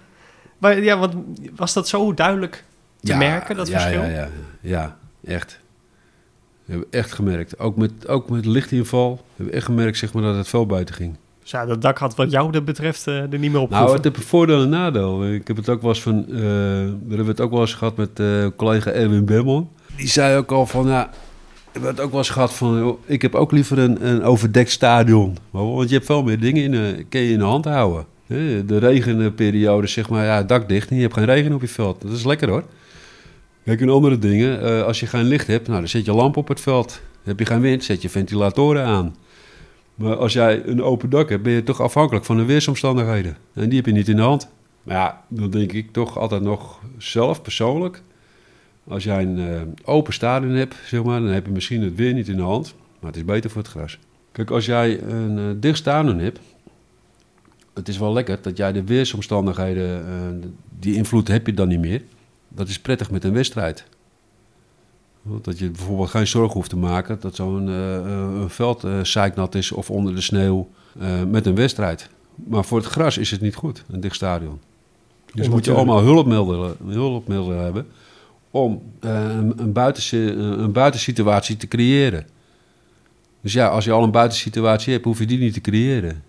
Maar 0.57 0.83
ja, 0.83 0.97
wat, 0.97 1.13
was 1.55 1.73
dat 1.73 1.87
zo 1.87 2.13
duidelijk 2.13 2.63
te 2.99 3.11
Ja, 3.11 3.17
merken, 3.17 3.55
dat 3.55 3.67
ja, 3.67 3.79
verschil? 3.79 4.01
Ja, 4.01 4.09
ja, 4.09 4.29
ja, 4.61 4.97
echt. 5.25 5.59
We 6.65 6.71
hebben 6.71 6.91
echt 6.91 7.13
gemerkt. 7.13 7.59
Ook 7.59 7.75
met, 7.75 8.07
ook 8.07 8.29
met 8.29 8.45
lichtinval 8.45 9.25
hebben 9.27 9.45
we 9.45 9.51
echt 9.51 9.65
gemerkt 9.65 9.97
zeg 9.97 10.13
maar, 10.13 10.23
dat 10.23 10.35
het 10.35 10.47
veel 10.47 10.65
buiten 10.65 10.95
ging. 10.95 11.17
Dus 11.49 11.59
ja, 11.59 11.65
dat 11.65 11.81
dak 11.81 11.97
had 11.97 12.15
wat 12.15 12.31
jou 12.31 12.51
dat 12.51 12.65
betreft 12.65 13.07
eh, 13.07 13.15
er 13.15 13.39
niet 13.39 13.51
meer 13.51 13.61
op 13.61 13.69
Nou, 13.69 13.93
het 13.93 14.03
heeft 14.03 14.17
een 14.17 14.23
voordeel 14.23 14.61
en 14.61 14.69
nadeel. 14.69 15.33
Ik 15.33 15.47
heb 15.47 15.57
het 15.57 15.69
ook 15.69 15.81
wel 15.81 15.89
eens 15.89 16.01
van, 16.01 16.25
eh, 16.27 16.33
daar 16.33 17.07
hebben 17.07 17.25
we 17.25 17.31
het 17.31 17.41
ook 17.41 17.51
wel 17.51 17.59
eens 17.59 17.73
gehad 17.73 17.95
met 17.95 18.19
eh, 18.19 18.47
collega 18.55 18.91
Erwin 18.91 19.25
Bermon. 19.25 19.69
Die 19.95 20.07
zei 20.07 20.37
ook 20.37 20.51
al 20.51 20.65
van, 20.65 20.87
ja, 20.87 21.09
we 21.11 21.69
hebben 21.71 21.89
het 21.89 21.99
ook 21.99 22.09
wel 22.09 22.19
eens 22.19 22.29
gehad 22.29 22.53
van, 22.53 22.77
joh, 22.77 22.99
ik 23.05 23.21
heb 23.21 23.35
ook 23.35 23.51
liever 23.51 23.79
een, 23.79 24.07
een 24.07 24.23
overdekt 24.23 24.71
stadion. 24.71 25.37
Want 25.49 25.89
je 25.89 25.95
hebt 25.95 26.05
veel 26.05 26.23
meer 26.23 26.39
dingen 26.39 26.73
in, 26.73 27.05
kun 27.09 27.21
je 27.21 27.31
in 27.31 27.39
de 27.39 27.45
hand 27.45 27.65
houden. 27.65 28.05
De 28.27 28.77
regenperiode, 28.77 29.87
zeg 29.87 30.09
maar, 30.09 30.25
ja, 30.25 30.43
dak 30.43 30.69
dicht 30.69 30.89
en 30.89 30.95
je 30.95 31.01
hebt 31.01 31.13
geen 31.13 31.25
regen 31.25 31.53
op 31.53 31.61
je 31.61 31.67
veld. 31.67 32.01
Dat 32.01 32.11
is 32.11 32.25
lekker 32.25 32.49
hoor. 32.49 32.63
Kijk, 33.65 33.79
in 33.79 33.89
andere 33.89 34.19
dingen, 34.19 34.85
als 34.85 34.99
je 34.99 35.07
geen 35.07 35.25
licht 35.25 35.47
hebt, 35.47 35.67
nou, 35.67 35.79
dan 35.79 35.89
zet 35.89 36.05
je 36.05 36.13
lamp 36.13 36.37
op 36.37 36.47
het 36.47 36.61
veld. 36.61 37.01
Heb 37.23 37.39
je 37.39 37.45
geen 37.45 37.61
wind, 37.61 37.83
zet 37.83 38.01
je 38.01 38.09
ventilatoren 38.09 38.85
aan. 38.85 39.15
Maar 39.99 40.15
als 40.15 40.33
jij 40.33 40.65
een 40.65 40.83
open 40.83 41.09
dak 41.09 41.29
hebt, 41.29 41.43
ben 41.43 41.53
je 41.53 41.63
toch 41.63 41.81
afhankelijk 41.81 42.25
van 42.25 42.37
de 42.37 42.45
weersomstandigheden. 42.45 43.37
En 43.53 43.69
die 43.69 43.77
heb 43.77 43.85
je 43.85 43.91
niet 43.91 44.07
in 44.07 44.15
de 44.15 44.21
hand. 44.21 44.49
Maar 44.83 44.95
ja, 44.95 45.23
dan 45.27 45.49
denk 45.49 45.71
ik 45.71 45.91
toch 45.91 46.17
altijd 46.17 46.41
nog 46.41 46.79
zelf 46.97 47.41
persoonlijk. 47.41 48.01
Als 48.87 49.03
jij 49.03 49.21
een 49.21 49.37
eh, 49.37 49.61
open 49.83 50.13
stadion 50.13 50.51
hebt, 50.51 50.75
zeg 50.85 51.03
maar, 51.03 51.19
dan 51.19 51.29
heb 51.29 51.45
je 51.45 51.51
misschien 51.51 51.81
het 51.81 51.95
weer 51.95 52.13
niet 52.13 52.27
in 52.27 52.35
de 52.35 52.41
hand. 52.41 52.75
Maar 52.99 53.09
het 53.09 53.19
is 53.19 53.25
beter 53.25 53.49
voor 53.49 53.61
het 53.61 53.71
gras. 53.71 53.99
Kijk, 54.31 54.49
als 54.49 54.65
jij 54.65 55.01
een 55.01 55.37
eh, 55.37 55.43
dicht 55.55 55.77
stadion 55.77 56.19
hebt, 56.19 56.39
het 57.73 57.87
is 57.87 57.97
wel 57.97 58.13
lekker 58.13 58.39
dat 58.41 58.57
jij 58.57 58.71
de 58.71 58.83
weersomstandigheden, 58.83 60.07
eh, 60.07 60.49
die 60.79 60.95
invloed 60.95 61.27
heb 61.27 61.45
je 61.45 61.53
dan 61.53 61.67
niet 61.67 61.79
meer. 61.79 62.01
Dat 62.47 62.67
is 62.67 62.79
prettig 62.79 63.11
met 63.11 63.23
een 63.23 63.33
wedstrijd. 63.33 63.85
Dat 65.41 65.59
je 65.59 65.69
bijvoorbeeld 65.69 66.09
geen 66.09 66.27
zorgen 66.27 66.53
hoeft 66.53 66.69
te 66.69 66.77
maken 66.77 67.17
dat 67.19 67.35
zo'n 67.35 67.67
eh, 67.67 67.95
eh, 67.95 68.41
een 68.41 68.49
veld 68.49 68.83
eh 68.83 69.03
zeiknat 69.03 69.55
is 69.55 69.71
of 69.71 69.89
onder 69.89 70.15
de 70.15 70.21
sneeuw 70.21 70.69
met 71.27 71.45
een 71.45 71.55
wedstrijd. 71.55 72.09
Maar 72.35 72.65
voor 72.65 72.77
het 72.77 72.87
gras 72.87 73.17
is 73.17 73.31
het 73.31 73.41
niet 73.41 73.55
goed, 73.55 73.83
een 73.91 73.99
dicht 73.99 74.15
stadion. 74.15 74.59
Dus 75.33 75.49
moet 75.49 75.65
je 75.65 75.73
allemaal 75.73 76.01
hulpmiddelen, 76.01 76.75
hulpmiddelen 76.87 77.63
hebben 77.63 77.87
om 78.51 78.81
een, 78.99 79.53
een, 79.61 79.71
buitensi- 79.73 80.27
een 80.37 80.71
buitensituatie 80.71 81.57
te 81.57 81.67
creëren. 81.67 82.27
Dus 83.41 83.53
ja, 83.53 83.67
als 83.67 83.85
je 83.85 83.91
al 83.91 84.03
een 84.03 84.11
buitensituatie 84.11 84.93
hebt, 84.93 85.05
hoef 85.05 85.19
je 85.19 85.25
die 85.25 85.39
niet 85.39 85.53
te 85.53 85.61
creëren. 85.61 86.23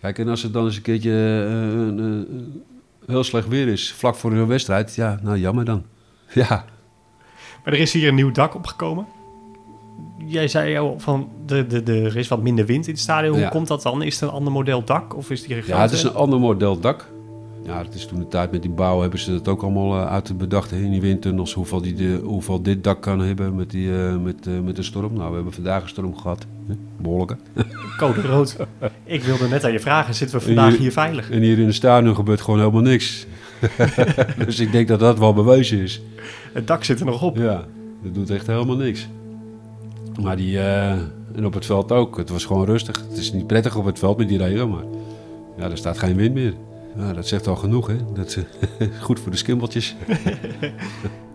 Kijk, 0.00 0.18
en 0.18 0.28
als 0.28 0.42
het 0.42 0.52
dan 0.52 0.64
eens 0.64 0.76
een 0.76 0.82
keertje 0.82 1.12
heel 3.06 3.24
slecht 3.24 3.48
weer 3.48 3.68
is, 3.68 3.92
vlak 3.92 4.14
voor 4.14 4.32
een 4.32 4.46
wedstrijd, 4.46 4.94
ja, 4.94 5.20
nou 5.22 5.38
jammer 5.38 5.64
dan. 5.64 5.84
Ja, 6.34 6.64
Maar 7.66 7.74
er 7.74 7.80
is 7.80 7.92
hier 7.92 8.08
een 8.08 8.14
nieuw 8.14 8.30
dak 8.30 8.54
opgekomen. 8.54 9.06
Jij 10.16 10.48
zei 10.48 10.78
al 10.78 10.94
van, 10.98 11.28
de, 11.46 11.66
de, 11.66 11.82
de, 11.82 12.00
er 12.02 12.16
is 12.16 12.28
wat 12.28 12.42
minder 12.42 12.66
wind 12.66 12.86
in 12.86 12.92
het 12.92 13.02
stadion. 13.02 13.32
Hoe 13.32 13.40
Ja. 13.42 13.48
komt 13.48 13.68
dat 13.68 13.82
dan? 13.82 14.02
Is 14.02 14.14
het 14.14 14.22
een 14.22 14.34
ander 14.34 14.52
model 14.52 14.84
dak? 14.84 15.16
Of 15.16 15.30
is 15.30 15.42
die 15.42 15.56
Ja, 15.66 15.80
het 15.80 15.92
is 15.92 16.02
een 16.02 16.14
ander 16.14 16.38
model 16.40 16.80
dak. 16.80 17.12
Ja, 17.64 17.78
het 17.78 17.94
is 17.94 18.06
toen 18.06 18.18
de 18.18 18.28
tijd 18.28 18.50
met 18.52 18.62
die 18.62 18.70
bouw 18.70 19.00
hebben 19.00 19.18
ze 19.18 19.30
dat 19.30 19.48
ook 19.48 19.62
allemaal 19.62 20.00
eh, 20.00 20.06
uit 20.12 20.38
bedacht 20.38 20.70
in 20.72 20.90
die 20.90 21.00
windtunnels. 21.00 21.52
Hoeveel, 21.54 21.80
die 21.80 21.94
de, 21.94 22.20
hoeveel 22.24 22.62
dit 22.62 22.84
dak 22.84 23.00
kan 23.02 23.20
hebben 23.20 23.54
met, 23.54 23.70
die, 23.70 23.96
eh, 24.06 24.16
met, 24.16 24.46
eh, 24.46 24.52
met 24.64 24.76
de 24.76 24.82
storm. 24.82 25.12
Nou, 25.14 25.28
we 25.28 25.34
hebben 25.34 25.52
vandaag 25.52 25.82
een 25.82 25.88
storm 25.88 26.16
gehad. 26.16 26.46
Hè? 26.68 26.74
Behoorlijke. 27.00 27.36
code 27.98 28.20
rood. 28.20 28.56
Ik 29.04 29.22
wilde 29.22 29.48
net 29.48 29.64
aan 29.64 29.72
je 29.72 29.80
vragen, 29.80 30.14
zitten 30.14 30.38
we 30.38 30.44
vandaag 30.44 30.70
hier- 30.70 30.78
hier 30.80 30.92
veilig? 30.92 31.30
En 31.30 31.40
hier 31.40 31.58
in 31.58 31.66
de 31.66 31.72
stadion 31.72 32.14
gebeurt 32.14 32.40
gewoon 32.40 32.58
helemaal 32.58 32.82
niks. 32.82 33.26
dus 34.44 34.58
ik 34.58 34.72
denk 34.72 34.88
dat 34.88 35.00
dat 35.00 35.18
wel 35.18 35.32
bewezen 35.34 35.78
is. 35.78 36.02
Het 36.52 36.66
dak 36.66 36.84
zit 36.84 37.00
er 37.00 37.06
nog 37.06 37.22
op. 37.22 37.36
Ja, 37.36 37.64
dat 38.02 38.14
doet 38.14 38.30
echt 38.30 38.46
helemaal 38.46 38.76
niks. 38.76 39.08
Maar 40.22 40.36
die, 40.36 40.58
eh, 40.58 40.90
en 41.34 41.46
op 41.46 41.54
het 41.54 41.66
veld 41.66 41.92
ook. 41.92 42.16
Het 42.16 42.28
was 42.28 42.44
gewoon 42.44 42.64
rustig. 42.64 43.04
Het 43.08 43.18
is 43.18 43.32
niet 43.32 43.46
prettig 43.46 43.76
op 43.76 43.84
het 43.84 43.98
veld 43.98 44.18
met 44.18 44.28
die 44.28 44.38
regen, 44.38 44.70
maar 44.70 44.84
ja, 45.56 45.70
er 45.70 45.76
staat 45.76 45.98
geen 45.98 46.16
wind 46.16 46.34
meer. 46.34 46.54
Ja, 46.96 47.12
dat 47.12 47.26
zegt 47.26 47.46
al 47.46 47.56
genoeg, 47.56 47.86
hè. 47.86 47.96
Dat 48.14 48.26
is 48.26 48.38
goed 49.06 49.20
voor 49.20 49.30
de 49.30 49.36
skimmeltjes. 49.36 49.96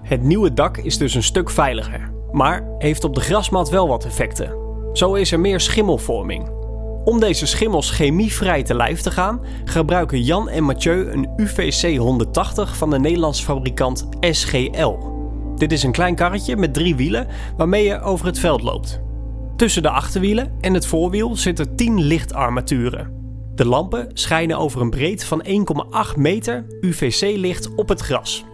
Het 0.02 0.24
nieuwe 0.24 0.54
dak 0.54 0.78
is 0.78 0.98
dus 0.98 1.14
een 1.14 1.24
stuk 1.24 1.50
veiliger, 1.50 2.12
maar 2.32 2.68
heeft 2.78 3.04
op 3.04 3.16
de 3.16 3.22
grasmat 3.22 3.70
wel 3.70 3.88
wat 3.88 4.06
effecten. 4.06 4.56
Zo 4.94 5.14
is 5.14 5.32
er 5.32 5.40
meer 5.40 5.60
schimmelvorming. 5.60 6.61
Om 7.04 7.20
deze 7.20 7.46
schimmels 7.46 7.90
chemievrij 7.90 8.64
te 8.64 8.76
lijf 8.76 9.02
te 9.02 9.12
gaan, 9.12 9.42
gebruiken 9.66 10.22
Jan 10.22 10.50
en 10.50 10.64
Mathieu 10.64 11.12
een 11.12 11.30
UVC 11.38 11.98
180 11.98 12.78
van 12.78 12.90
de 12.90 13.00
Nederlandse 13.00 13.44
fabrikant 13.44 14.08
SGL. 14.20 14.98
Dit 15.56 15.72
is 15.72 15.84
een 15.84 15.92
klein 15.92 16.16
karretje 16.16 16.58
met 16.58 16.74
drie 16.74 16.96
wielen 16.96 17.28
waarmee 17.58 17.84
je 17.84 18.02
over 18.02 18.26
het 18.26 18.40
veld 18.40 18.62
loopt. 18.62 19.02
Tussen 19.56 19.82
de 19.82 19.90
achterwielen 19.90 20.52
en 20.62 20.74
het 20.74 20.86
voorwiel 20.86 21.36
zitten 21.36 21.76
10 21.76 22.02
lichtarmaturen. 22.02 23.20
De 23.56 23.66
lampen 23.66 24.10
schijnen 24.14 24.58
over 24.58 24.82
een 24.82 24.90
breed 24.90 25.24
van 25.24 25.44
1,8 26.14 26.18
meter 26.18 26.66
UVC-licht 26.82 27.76
op 27.76 27.90
het 27.90 28.02
gras. 28.02 28.46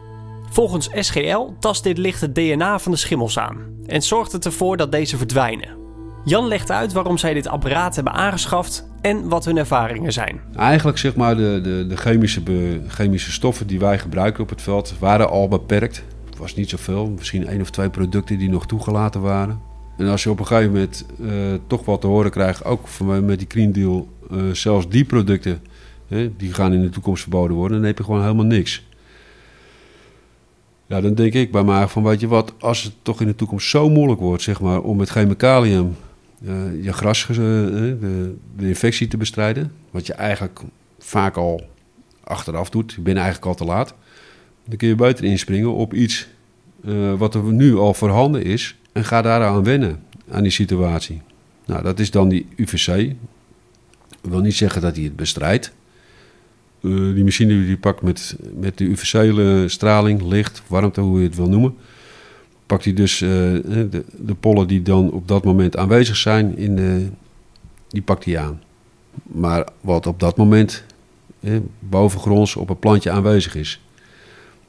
Volgens 0.49 0.89
SGL 0.93 1.45
tast 1.59 1.83
dit 1.83 1.97
licht 1.97 2.21
het 2.21 2.35
DNA 2.35 2.79
van 2.79 2.91
de 2.91 2.97
schimmels 2.97 3.39
aan 3.39 3.57
en 3.85 4.01
zorgt 4.01 4.31
het 4.31 4.45
ervoor 4.45 4.77
dat 4.77 4.91
deze 4.91 5.17
verdwijnen. 5.17 5.76
Jan 6.27 6.47
legt 6.47 6.71
uit 6.71 6.93
waarom 6.93 7.17
zij 7.17 7.33
dit 7.33 7.47
apparaat 7.47 7.95
hebben 7.95 8.13
aangeschaft 8.13 8.87
en 9.01 9.29
wat 9.29 9.45
hun 9.45 9.57
ervaringen 9.57 10.13
zijn. 10.13 10.39
Eigenlijk 10.55 10.97
zeg 10.97 11.15
maar 11.15 11.35
de, 11.35 11.59
de, 11.63 11.85
de 11.87 11.97
chemische, 11.97 12.41
chemische 12.87 13.31
stoffen 13.31 13.67
die 13.67 13.79
wij 13.79 13.99
gebruiken 13.99 14.43
op 14.43 14.49
het 14.49 14.61
veld 14.61 14.93
waren 14.99 15.29
al 15.29 15.47
beperkt. 15.47 16.03
Het 16.25 16.37
was 16.37 16.55
niet 16.55 16.69
zoveel, 16.69 17.09
misschien 17.09 17.47
één 17.47 17.61
of 17.61 17.69
twee 17.69 17.89
producten 17.89 18.37
die 18.37 18.49
nog 18.49 18.65
toegelaten 18.65 19.21
waren. 19.21 19.59
En 19.97 20.07
als 20.07 20.23
je 20.23 20.29
op 20.29 20.39
een 20.39 20.47
gegeven 20.47 20.71
moment 20.71 21.05
eh, 21.21 21.29
toch 21.67 21.85
wat 21.85 22.01
te 22.01 22.07
horen 22.07 22.31
krijgt, 22.31 22.65
ook 22.65 22.87
van, 22.87 23.25
met 23.25 23.39
die 23.39 23.47
Green 23.47 23.71
Deal, 23.71 24.07
eh, 24.31 24.37
zelfs 24.51 24.89
die 24.89 25.05
producten, 25.05 25.61
die 26.37 26.53
gaan 26.53 26.73
in 26.73 26.81
de 26.81 26.89
toekomst 26.89 27.21
verboden 27.21 27.55
worden, 27.55 27.77
dan 27.77 27.85
heb 27.85 27.97
je 27.97 28.03
gewoon 28.03 28.21
helemaal 28.21 28.45
niks. 28.45 28.85
Ja, 30.87 31.01
dan 31.01 31.13
denk 31.13 31.33
ik 31.33 31.51
bij 31.51 31.63
mij 31.63 31.87
van, 31.87 32.03
weet 32.03 32.19
je 32.19 32.27
wat, 32.27 32.53
als 32.59 32.83
het 32.83 32.93
toch 33.01 33.21
in 33.21 33.27
de 33.27 33.35
toekomst 33.35 33.69
zo 33.69 33.89
moeilijk 33.89 34.19
wordt, 34.19 34.43
zeg 34.43 34.61
maar, 34.61 34.81
om 34.81 34.97
met 34.97 35.09
chemicaliën 35.09 35.95
eh, 36.45 36.83
je 36.83 36.93
gras, 36.93 37.29
eh, 37.29 37.37
de, 37.37 38.35
infectie 38.57 39.07
te 39.07 39.17
bestrijden, 39.17 39.71
wat 39.91 40.07
je 40.07 40.13
eigenlijk 40.13 40.59
vaak 40.99 41.35
al 41.35 41.69
achteraf 42.23 42.69
doet, 42.69 42.93
je 42.93 43.01
bent 43.01 43.17
eigenlijk 43.17 43.45
al 43.45 43.55
te 43.55 43.65
laat, 43.65 43.93
dan 44.65 44.77
kun 44.77 44.87
je 44.87 44.95
beter 44.95 45.25
inspringen 45.25 45.73
op 45.73 45.93
iets 45.93 46.27
eh, 46.85 47.13
wat 47.13 47.35
er 47.35 47.43
nu 47.43 47.75
al 47.75 47.93
voorhanden 47.93 48.43
is 48.43 48.75
en 48.91 49.05
ga 49.05 49.21
daaraan 49.21 49.63
wennen, 49.63 50.03
aan 50.31 50.43
die 50.43 50.51
situatie. 50.51 51.21
Nou, 51.65 51.83
dat 51.83 51.99
is 51.99 52.11
dan 52.11 52.29
die 52.29 52.47
UVC. 52.55 52.87
Ik 52.87 54.29
wil 54.33 54.41
niet 54.41 54.55
zeggen 54.55 54.81
dat 54.81 54.95
hij 54.95 55.03
het 55.03 55.15
bestrijdt. 55.15 55.75
Die 56.81 57.23
machine 57.23 57.65
die 57.65 57.77
pakt 57.77 58.01
met, 58.01 58.35
met 58.55 58.77
de 58.77 58.85
UVC-straling, 58.85 60.21
licht, 60.21 60.63
warmte, 60.67 61.01
hoe 61.01 61.19
je 61.19 61.25
het 61.25 61.35
wil 61.35 61.49
noemen. 61.49 61.75
Pakt 62.67 62.83
hij 62.83 62.93
dus 62.93 63.21
eh, 63.21 63.29
de, 63.29 64.03
de 64.17 64.35
pollen 64.35 64.67
die 64.67 64.81
dan 64.81 65.11
op 65.11 65.27
dat 65.27 65.43
moment 65.43 65.77
aanwezig 65.77 66.15
zijn, 66.15 66.57
in 66.57 66.75
de, 66.75 67.07
die 67.87 68.01
pakt 68.01 68.25
hij 68.25 68.39
aan. 68.39 68.61
Maar 69.23 69.67
wat 69.81 70.07
op 70.07 70.19
dat 70.19 70.37
moment 70.37 70.83
eh, 71.39 71.57
bovengronds 71.79 72.55
op 72.55 72.69
een 72.69 72.79
plantje 72.79 73.11
aanwezig 73.11 73.55
is. 73.55 73.81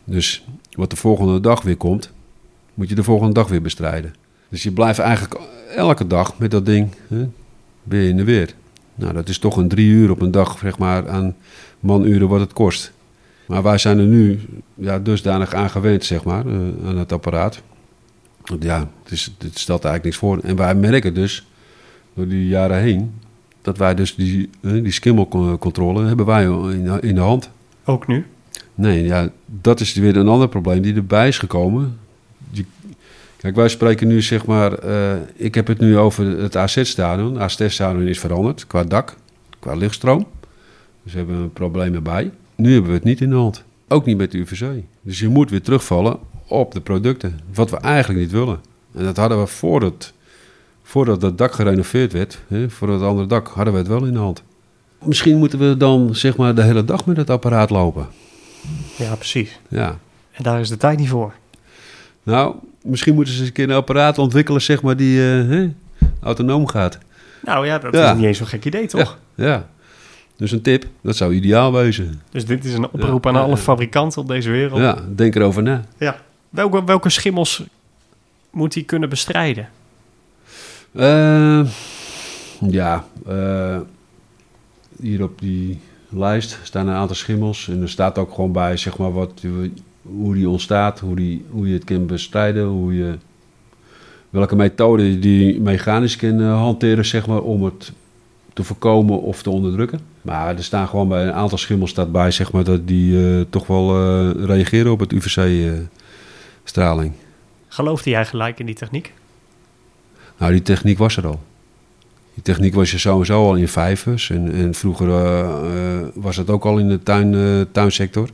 Dus 0.05 0.45
wat 0.71 0.91
de 0.91 0.97
volgende 0.97 1.41
dag 1.41 1.63
weer 1.63 1.77
komt, 1.77 2.13
moet 2.75 2.89
je 2.89 2.95
de 2.95 3.03
volgende 3.03 3.35
dag 3.35 3.49
weer 3.49 3.63
bestrijden. 3.63 4.15
Dus 4.49 4.63
je 4.63 4.73
blijft 4.73 4.99
eigenlijk 4.99 5.41
elke 5.77 6.07
dag 6.07 6.39
met 6.39 6.51
dat 6.51 6.67
ding 6.67 6.95
weer 7.83 8.09
in 8.09 8.17
de 8.17 8.25
weer. 8.25 8.55
Nou, 8.95 9.13
dat 9.13 9.29
is 9.29 9.39
toch 9.39 9.57
een 9.57 9.69
drie 9.69 9.91
uur 9.91 10.11
op 10.11 10.21
een 10.21 10.31
dag, 10.31 10.59
zeg 10.59 10.79
maar, 10.79 11.09
aan 11.09 11.37
manuren 11.81 12.29
wat 12.29 12.41
het 12.41 12.53
kost. 12.53 12.93
Maar 13.47 13.63
wij 13.63 13.79
zijn 13.79 13.99
er 13.99 14.07
nu 14.07 14.41
ja, 14.75 14.99
dusdanig 14.99 15.55
aan 15.55 15.71
gewend, 15.71 16.05
zeg 16.05 16.25
maar, 16.25 16.47
eh, 16.47 16.53
aan 16.87 16.99
het 16.99 17.13
apparaat. 17.13 17.63
Ja, 18.61 18.91
het, 19.03 19.13
is, 19.13 19.35
het 19.39 19.59
stelt 19.59 19.85
eigenlijk 19.85 20.05
niks 20.05 20.17
voor. 20.17 20.39
En 20.51 20.57
wij 20.57 20.75
merken 20.75 21.15
dus, 21.15 21.47
door 22.15 22.29
die 22.29 22.49
jaren 22.49 22.79
heen, 22.81 23.15
dat 23.63 23.79
wij 23.79 23.95
dus 23.95 24.15
die, 24.15 24.51
eh, 24.61 24.73
die 24.73 24.93
skimmelcontrole 24.93 26.07
hebben 26.07 26.27
wij 26.27 26.43
in, 26.45 27.01
in 27.03 27.15
de 27.15 27.21
hand. 27.21 27.51
Ook 27.85 28.07
nu? 28.07 28.27
Nee, 28.75 29.05
ja, 29.05 29.29
dat 29.47 29.81
is 29.81 29.95
weer 29.95 30.17
een 30.17 30.29
ander 30.29 30.49
probleem 30.49 30.83
die 30.83 30.95
erbij 30.95 31.29
is 31.29 31.39
gekomen. 31.39 31.99
Die- 32.51 32.67
kijk, 33.37 33.57
wij 33.57 33.69
spreken 33.69 34.09
nu 34.09 34.23
zeg 34.23 34.47
maar... 34.47 34.73
eh, 34.73 35.17
ik 35.35 35.55
heb 35.55 35.67
het 35.67 35.79
nu 35.79 35.99
over 35.99 36.27
het 36.27 36.57
AZ-stadion. 36.57 37.41
AZ-stadion 37.41 38.07
is 38.07 38.19
veranderd 38.21 38.67
qua 38.67 38.85
dak, 38.85 39.17
qua 39.59 39.75
lichtstroom. 39.75 40.27
Dus 41.03 41.13
we 41.13 41.19
hebben 41.19 41.37
een 41.37 41.53
probleem 41.53 41.95
erbij. 41.95 42.31
Nu 42.55 42.73
hebben 42.73 42.91
we 42.91 42.97
het 42.97 43.05
niet 43.07 43.21
in 43.21 43.31
de 43.31 43.37
hand. 43.37 43.65
Ook 43.89 44.05
niet 44.05 44.17
met 44.17 44.31
de 44.31 44.39
UVC. 44.39 44.67
Dus 45.03 45.19
je 45.19 45.29
moet 45.29 45.51
weer 45.51 45.63
terugvallen 45.63 46.19
op 46.49 46.73
de 46.73 46.81
producten. 46.81 47.41
Wat 47.55 47.71
we 47.71 47.77
eigenlijk 47.77 48.21
niet 48.21 48.31
willen. 48.33 48.61
En 48.95 49.05
dat 49.05 49.17
hadden 49.17 49.41
we 49.41 49.47
voordat, 49.47 50.13
voordat 50.83 51.21
dat 51.21 51.39
dak 51.39 51.53
gerenoveerd 51.53 52.13
werd, 52.13 52.39
hè, 52.49 52.71
voor 52.71 52.89
het 52.89 53.03
andere 53.03 53.27
dak, 53.29 53.49
hadden 53.49 53.73
we 53.73 53.79
het 53.79 53.89
wel 53.89 54.05
in 54.05 54.13
de 54.13 54.19
hand. 54.19 54.43
Misschien 55.05 55.39
moeten 55.39 55.59
we 55.59 55.77
dan 55.77 56.15
zeg 56.15 56.37
maar 56.37 56.55
de 56.55 56.63
hele 56.63 56.85
dag 56.85 57.07
met 57.07 57.17
het 57.17 57.31
apparaat 57.31 57.71
lopen. 57.71 58.07
Ja, 58.97 59.15
precies. 59.15 59.61
Ja. 59.69 59.99
En 60.33 60.43
daar 60.43 60.61
is 60.61 60.69
de 60.69 60.77
tijd 60.77 60.99
niet 60.99 61.09
voor. 61.09 61.33
Nou, 62.23 62.55
misschien 62.83 63.15
moeten 63.15 63.33
ze 63.33 63.39
eens 63.39 63.49
een 63.49 63.55
keer 63.55 63.65
een 63.71 63.77
apparaat 63.77 64.19
ontwikkelen, 64.19 64.63
zeg 64.63 64.83
maar, 64.83 64.97
die 64.97 65.21
hè, 65.21 65.69
autonoom 66.23 66.67
gaat. 66.67 66.99
Nou 67.43 67.67
ja, 67.67 67.79
dat 67.79 67.95
Ja. 67.95 68.11
is 68.11 68.17
niet 68.17 68.27
eens 68.27 68.39
zo'n 68.39 68.47
gek 68.47 68.65
idee, 68.65 68.87
toch? 68.87 69.19
Ja, 69.35 69.47
ja. 69.47 69.69
Dus 70.37 70.53
een 70.53 70.63
tip, 70.63 70.85
dat 71.01 71.17
zou 71.17 71.35
ideaal 71.35 71.73
wezen. 71.73 72.21
Dus 72.31 72.45
dit 72.47 72.65
is 72.65 72.75
een 72.75 72.85
oproep 72.91 73.25
Ja. 73.25 73.31
aan 73.31 73.37
alle 73.37 73.57
fabrikanten 73.57 74.21
op 74.23 74.29
deze 74.29 74.51
wereld. 74.51 74.81
Ja, 74.81 74.99
denk 75.15 75.35
erover 75.35 75.63
na. 75.63 75.85
Ja. 75.99 76.17
Welke, 76.51 76.85
welke 76.85 77.11
schimmels 77.11 77.63
moet 78.51 78.75
hij 78.75 78.83
kunnen 78.83 79.09
bestrijden? 79.09 79.69
Eh, 80.93 81.61
ja, 82.71 83.05
eh, 83.27 83.79
hier 85.01 85.23
op 85.23 85.41
die 85.41 85.79
lijst 86.09 86.59
staan 86.63 86.89
een 86.89 86.95
aantal 86.95 87.17
schimmels. 87.17 87.69
En 87.69 87.83
er 87.83 87.89
staat 87.89 88.19
ook 88.19 88.35
gewoon 88.35 88.53
bij, 88.53 88.77
zeg 88.77 88.99
maar, 88.99 89.13
wat, 89.13 89.43
hoe 90.03 90.35
die 90.35 90.49
ontstaat, 90.49 91.01
hoe, 91.01 91.17
die, 91.17 91.45
hoe 91.51 91.69
je 91.69 91.75
het 91.75 91.85
kan 91.85 92.07
bestrijden, 92.07 92.65
hoe 92.65 92.95
je, 92.95 93.15
welke 94.31 94.57
methode 94.57 95.19
die 95.19 95.61
mechanisch 95.61 96.17
kan 96.17 96.41
eh, 96.41 96.61
hanteren, 96.61 97.05
zeg 97.05 97.27
maar, 97.27 97.43
om 97.43 97.65
het 97.65 97.93
te 98.53 98.65
voorkomen 98.65 99.23
of 99.23 99.43
te 99.43 99.51
onderdrukken. 99.51 100.01
Maar 100.23 100.57
er 100.57 100.65
staan 100.65 100.89
gewoon 100.89 101.09
bij 101.09 101.27
een 101.27 101.33
aantal 101.33 101.59
schimmels 101.59 101.91
staat 101.91 102.13
bij, 102.13 102.31
zeg 102.31 102.53
maar, 102.53 102.65
dat 102.65 102.87
die 102.87 103.49
toch 103.49 103.67
wel 103.67 104.31
reageren 104.45 104.93
op 104.93 105.01
het 105.01 105.13
UVC-straling. 106.69 107.13
Geloofde 107.69 108.11
jij 108.11 108.27
gelijk 108.27 108.59
in 108.59 108.67
die 108.67 108.75
techniek? 108.75 109.13
Nou, 110.39 110.53
die 110.53 110.63
techniek 110.63 110.99
was 110.99 111.17
er 111.17 111.27
al. 111.27 111.41
Die 112.35 112.43
techniek 112.43 112.75
was 112.75 112.93
er 112.93 113.01
sowieso 113.01 113.47
al 113.47 113.55
in 113.55 113.69
vijvers. 113.69 114.31
En, 114.31 114.53
en 114.53 114.75
vroeger 114.75 115.09
eh, 115.09 115.99
eh, 115.99 116.07
was 116.15 116.37
het 116.37 116.51
ook 116.51 116.65
al 116.65 116.79
in 116.79 116.89
de 116.89 117.03
tuin, 117.03 117.35
eh, 117.35 117.61
tuinsector. 117.73 118.29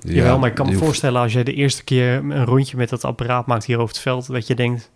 Ja, 0.00 0.12
Jawel, 0.12 0.38
maar 0.38 0.48
ik 0.48 0.54
kan 0.54 0.66
me 0.66 0.76
voorstellen 0.76 1.20
als 1.20 1.32
jij 1.32 1.44
de 1.44 1.54
eerste 1.54 1.84
keer 1.84 2.14
een 2.14 2.44
rondje 2.44 2.76
met 2.76 2.88
dat 2.88 3.04
apparaat 3.04 3.46
maakt 3.46 3.64
hier 3.64 3.76
over 3.76 3.88
het 3.88 4.02
veld, 4.02 4.26
dat 4.26 4.46
je 4.46 4.54
denkt, 4.54 4.90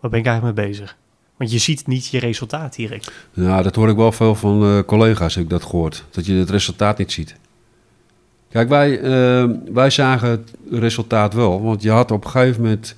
waar 0.00 0.10
ben 0.10 0.20
ik 0.20 0.26
eigenlijk 0.26 0.56
mee 0.56 0.66
bezig? 0.68 0.96
Want 1.36 1.52
je 1.52 1.58
ziet 1.58 1.86
niet 1.86 2.06
je 2.06 2.18
resultaat 2.18 2.76
direct. 2.76 3.12
Ja, 3.32 3.62
dat 3.62 3.74
hoor 3.74 3.88
ik 3.88 3.96
wel 3.96 4.12
veel 4.12 4.34
van 4.34 4.62
eh, 4.62 4.78
collega's, 4.86 5.34
heb 5.34 5.44
ik 5.44 5.50
dat 5.50 5.62
gehoord. 5.62 6.04
Dat 6.10 6.26
je 6.26 6.34
het 6.34 6.50
resultaat 6.50 6.98
niet 6.98 7.12
ziet. 7.12 7.36
Kijk, 8.52 8.68
wij, 8.68 9.00
eh, 9.00 9.48
wij 9.72 9.90
zagen 9.90 10.28
het 10.28 10.52
resultaat 10.70 11.34
wel. 11.34 11.62
Want 11.62 11.82
je 11.82 11.90
had 11.90 12.10
op 12.10 12.24
een 12.24 12.30
gegeven 12.30 12.62
moment 12.62 12.96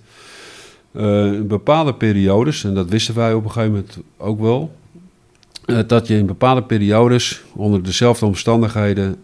eh, 0.92 1.40
bepaalde 1.40 1.94
periodes, 1.94 2.64
en 2.64 2.74
dat 2.74 2.88
wisten 2.88 3.14
wij 3.14 3.34
op 3.34 3.44
een 3.44 3.50
gegeven 3.50 3.72
moment 3.72 3.98
ook 4.16 4.40
wel. 4.40 4.74
eh, 5.64 5.78
dat 5.86 6.06
je 6.06 6.16
in 6.16 6.26
bepaalde 6.26 6.62
periodes, 6.62 7.42
onder 7.52 7.82
dezelfde 7.82 8.26
omstandigheden, 8.26 9.16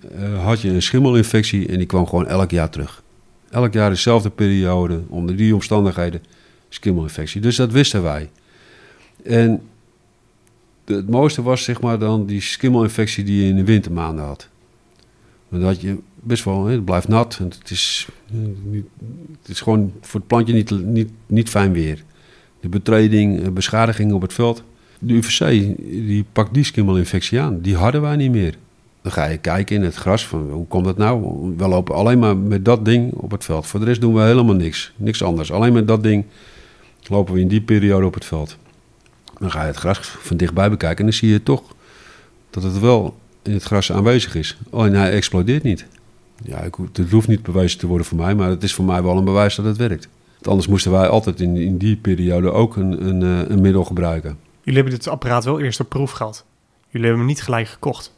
had 0.43 0.61
je 0.61 0.69
een 0.69 0.83
schimmelinfectie 0.83 1.69
en 1.69 1.77
die 1.77 1.87
kwam 1.87 2.07
gewoon 2.07 2.27
elk 2.27 2.51
jaar 2.51 2.71
terug. 2.71 3.03
Elk 3.51 3.73
jaar 3.73 3.90
dezelfde 3.90 4.31
periode, 4.31 5.01
onder 5.09 5.37
die 5.37 5.55
omstandigheden, 5.55 6.23
schimmelinfectie. 6.69 7.40
Dus 7.40 7.57
dat 7.57 7.73
wisten 7.73 8.03
wij. 8.03 8.31
En 9.25 9.62
het 10.85 11.11
mooiste 11.11 11.43
was 11.43 11.64
zeg 11.64 11.81
maar 11.81 11.99
dan 11.99 12.27
die 12.27 12.40
schimmelinfectie 12.40 13.25
die 13.25 13.43
je 13.43 13.49
in 13.49 13.57
de 13.57 13.64
wintermaanden 13.64 14.25
had. 14.25 14.49
Want 15.49 15.62
had 15.62 15.81
je 15.81 15.99
best 16.22 16.44
wel, 16.44 16.64
het 16.64 16.85
blijft 16.85 17.09
nat 17.09 17.37
en 17.40 17.44
het 17.44 17.70
is, 17.70 18.09
eh, 18.30 18.80
het 19.40 19.48
is 19.48 19.61
gewoon 19.61 19.92
voor 20.00 20.20
het 20.20 20.28
plantje 20.28 20.54
niet, 20.54 20.85
niet, 20.85 21.11
niet 21.26 21.48
fijn 21.48 21.72
weer. 21.72 22.04
De 22.61 22.68
betreding, 22.68 23.42
eh, 23.42 23.50
beschadiging 23.50 24.12
op 24.12 24.22
het 24.22 24.33
veld. 24.33 24.62
De 24.98 25.14
UVC 25.14 25.76
die 25.87 26.24
pakt 26.33 26.54
die 26.54 26.64
schimmelinfectie 26.64 27.40
aan. 27.40 27.61
Die 27.61 27.76
hadden 27.76 28.00
wij 28.00 28.16
niet 28.16 28.30
meer. 28.30 28.54
Dan 29.02 29.12
ga 29.12 29.24
je 29.24 29.37
kijken 29.37 29.76
in 29.76 29.83
het 29.83 29.94
gras 29.94 30.26
van 30.26 30.50
hoe 30.50 30.66
komt 30.66 30.85
dat 30.85 30.96
nou? 30.96 31.22
We 31.56 31.68
lopen 31.68 31.94
alleen 31.94 32.18
maar 32.18 32.37
met 32.37 32.64
dat 32.64 32.85
ding 32.85 33.12
op 33.12 33.30
het 33.30 33.44
veld. 33.44 33.66
Voor 33.66 33.80
de 33.80 33.87
rest 33.87 34.00
doen 34.00 34.14
we 34.14 34.20
helemaal 34.20 34.54
niks. 34.54 34.92
Niks 34.96 35.22
anders. 35.22 35.52
Alleen 35.52 35.72
met 35.72 35.88
dat 35.88 36.02
ding 36.02 36.24
lopen 37.06 37.35
we 37.35 37.40
in 37.40 37.48
die 37.48 37.61
periode 37.61 38.06
op 38.06 38.14
het 38.14 38.24
veld. 38.24 38.56
Dan 39.38 39.50
ga 39.50 39.61
je 39.61 39.66
het 39.66 39.76
gras 39.76 39.98
van 39.98 40.37
dichtbij 40.37 40.70
bekijken 40.70 40.98
en 40.98 41.04
dan 41.04 41.12
zie 41.12 41.28
je 41.28 41.42
toch 41.42 41.62
dat 42.50 42.62
het 42.62 42.78
wel 42.78 43.18
in 43.42 43.52
het 43.52 43.62
gras 43.62 43.92
aanwezig 43.92 44.35
is. 44.35 44.59
Oh, 44.70 44.87
en 44.87 44.94
hij 44.94 45.11
explodeert 45.11 45.62
niet. 45.62 45.87
Ja, 46.42 46.59
ik, 46.59 46.74
het 46.92 47.11
hoeft 47.11 47.29
niet 47.29 47.42
bewezen 47.42 47.79
te 47.79 47.87
worden 47.87 48.07
voor 48.07 48.18
mij, 48.18 48.35
maar 48.35 48.48
het 48.48 48.62
is 48.62 48.74
voor 48.74 48.85
mij 48.85 49.03
wel 49.03 49.16
een 49.16 49.24
bewijs 49.24 49.55
dat 49.55 49.64
het 49.64 49.76
werkt. 49.76 50.09
Want 50.33 50.48
anders 50.48 50.66
moesten 50.66 50.90
wij 50.90 51.09
altijd 51.09 51.40
in, 51.40 51.57
in 51.57 51.76
die 51.76 51.96
periode 51.96 52.50
ook 52.50 52.76
een, 52.76 53.07
een, 53.07 53.22
eh, 53.22 53.50
een 53.50 53.61
middel 53.61 53.85
gebruiken. 53.85 54.38
Jullie 54.62 54.81
hebben 54.81 54.98
dit 54.98 55.09
apparaat 55.09 55.44
wel 55.44 55.61
eerst 55.61 55.81
op 55.81 55.88
proef 55.88 56.11
gehad. 56.11 56.44
Jullie 56.88 57.07
hebben 57.07 57.18
hem 57.18 57.35
niet 57.35 57.42
gelijk 57.42 57.68
gekocht. 57.68 58.14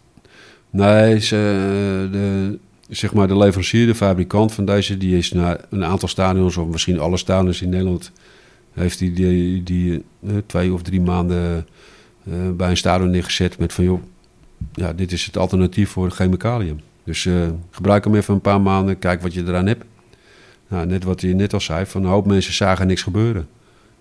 Nee, 0.70 1.20
ze, 1.20 1.36
eh, 1.36 2.12
de, 2.12 2.58
zeg 2.88 3.14
maar 3.14 3.28
de 3.28 3.36
leverancier, 3.36 3.86
de 3.86 3.94
fabrikant 3.94 4.52
van 4.52 4.64
deze, 4.64 4.96
die 4.96 5.16
is 5.16 5.32
naar 5.32 5.60
een 5.70 5.84
aantal 5.84 6.08
stadions, 6.08 6.56
of 6.56 6.68
misschien 6.68 7.00
alle 7.00 7.16
stadions 7.16 7.62
in 7.62 7.68
Nederland, 7.68 8.12
heeft 8.72 8.98
die, 8.98 9.12
die, 9.12 9.62
die 9.62 10.04
eh, 10.26 10.32
twee 10.46 10.72
of 10.72 10.82
drie 10.82 11.00
maanden 11.00 11.66
bij 12.56 12.70
een 12.70 12.76
stadion 12.76 13.10
neergezet 13.10 13.58
met 13.58 13.72
van 13.72 13.84
joh, 13.84 14.02
ja, 14.72 14.92
dit 14.92 15.12
is 15.12 15.26
het 15.26 15.36
alternatief 15.36 15.90
voor 15.90 16.10
chemicaliën. 16.10 16.80
Dus 17.04 17.26
eh, 17.26 17.48
gebruik 17.70 18.04
hem 18.04 18.14
even 18.14 18.34
een 18.34 18.40
paar 18.40 18.60
maanden, 18.60 18.98
kijk 18.98 19.22
wat 19.22 19.34
je 19.34 19.42
eraan 19.42 19.66
hebt. 19.66 19.84
Nou, 20.68 20.86
net 20.86 21.04
wat 21.04 21.20
je 21.20 21.34
net 21.34 21.52
al 21.52 21.60
zei, 21.60 21.86
van 21.86 22.02
een 22.04 22.08
hoop 22.10 22.26
mensen 22.26 22.52
zagen 22.52 22.86
niks 22.86 23.02
gebeuren. 23.02 23.48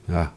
Ja, 0.05 0.33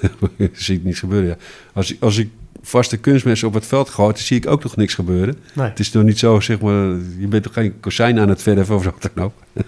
zie 0.52 0.76
ik 0.76 0.84
niks 0.84 0.98
gebeuren. 0.98 1.28
Ja. 1.28 1.36
Als, 1.72 1.92
ik- 1.92 2.02
als 2.02 2.16
ik 2.18 2.30
vaste 2.62 2.96
kunstmest 2.96 3.44
op 3.44 3.54
het 3.54 3.66
veld 3.66 3.88
gooi, 3.88 4.12
dan 4.12 4.22
zie 4.22 4.36
ik 4.36 4.46
ook 4.46 4.62
nog 4.62 4.76
niks 4.76 4.94
gebeuren. 4.94 5.38
Nee. 5.54 5.68
Het 5.68 5.78
is 5.78 5.90
toch 5.90 6.02
niet 6.02 6.18
zo, 6.18 6.40
zeg 6.40 6.60
maar, 6.60 6.84
je 7.18 7.26
bent 7.28 7.42
toch 7.42 7.52
geen 7.52 7.80
kozijn 7.80 8.18
aan 8.18 8.28
het 8.28 8.42
verven 8.42 8.74
of 8.74 8.82
zo 8.82 8.94
dan 9.14 9.24
ook. 9.24 9.32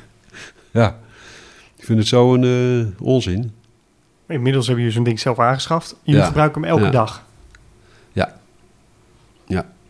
ja, 0.71 0.99
ik 1.77 1.85
vind 1.85 1.99
het 1.99 2.09
zo 2.09 2.35
een 2.35 2.45
eh, 2.99 3.03
onzin. 3.07 3.53
Inmiddels 4.29 4.67
hebben 4.67 4.85
jullie 4.85 4.99
zo'n 4.99 5.07
ding 5.09 5.21
zelf 5.21 5.39
aangeschaft. 5.39 5.97
Jullie 6.03 6.21
Ja. 6.21 6.27
gebruiken 6.27 6.61
hem 6.63 6.71
elke 6.71 6.85
Ja. 6.85 6.91
dag. 6.91 7.25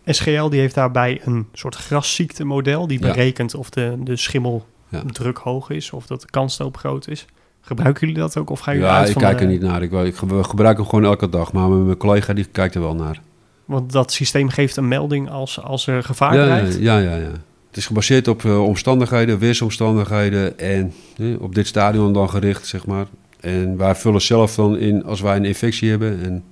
Ja. 0.05 0.13
Ja. 0.13 0.13
SGL 0.13 0.49
die 0.49 0.61
heeft 0.61 0.75
daarbij 0.75 1.21
een 1.25 1.47
soort 1.53 1.75
grasziektemodel 1.75 2.87
die 2.87 3.01
Ja. 3.01 3.07
berekent 3.07 3.55
of 3.55 3.71
de, 3.71 3.97
de 4.05 4.17
schimmeldruk 4.17 5.37
Ja. 5.37 5.43
hoog 5.43 5.71
is 5.71 5.91
of 5.91 6.07
dat 6.07 6.21
de 6.21 6.27
kansloop 6.31 6.77
groot 6.77 7.09
is. 7.09 7.27
Gebruiken 7.61 8.07
jullie 8.07 8.23
dat 8.23 8.37
ook 8.37 8.51
of 8.51 8.61
gaan 8.61 8.75
jullie 8.75 8.89
Ja, 8.89 8.97
uit 8.97 9.07
ik 9.07 9.13
van 9.13 9.23
kijk 9.23 9.39
de- 9.39 9.45
er 9.45 9.51
niet 9.51 9.61
naar. 9.61 9.83
Ik, 9.83 9.93
ik 9.93 10.17
ge- 10.17 10.27
we 10.27 10.45
gebruiken 10.45 10.83
hem 10.83 10.93
gewoon 10.93 11.11
elke 11.11 11.29
dag, 11.29 11.53
maar 11.53 11.69
mijn 11.69 11.97
collega 11.97 12.33
die 12.33 12.45
kijkt 12.45 12.75
er 12.75 12.81
wel 12.81 12.95
naar. 12.95 13.21
Want 13.65 13.93
dat 13.93 14.13
systeem 14.13 14.49
geeft 14.49 14.77
een 14.77 14.89
melding 14.89 15.31
als, 15.31 15.61
als 15.63 15.87
er 15.87 16.03
gevaar 16.03 16.35
Ja, 16.37 16.45
dreigt. 16.45 16.79
ja, 16.81 16.99
ja, 16.99 17.17
ja. 17.17 17.31
Het 17.69 17.77
is 17.77 17.87
gebaseerd 17.87 18.29
op 18.29 18.45
eh, 18.45 18.63
omstandigheden, 18.65 19.39
weersomstandigheden 19.39 20.59
en 20.59 20.93
op 21.39 21.55
dit 21.55 21.67
stadion 21.67 22.13
dan 22.13 22.31
gericht, 22.31 22.67
zeg 22.67 22.87
maar. 22.87 23.07
En 23.41 23.77
wij 23.77 23.95
vullen 23.95 24.21
zelf 24.23 24.55
dan 24.55 24.77
in 24.79 25.05
als 25.05 25.21
wij 25.21 25.37
een 25.37 25.45
infectie 25.45 25.91
hebben 25.91 26.23
en 26.23 26.45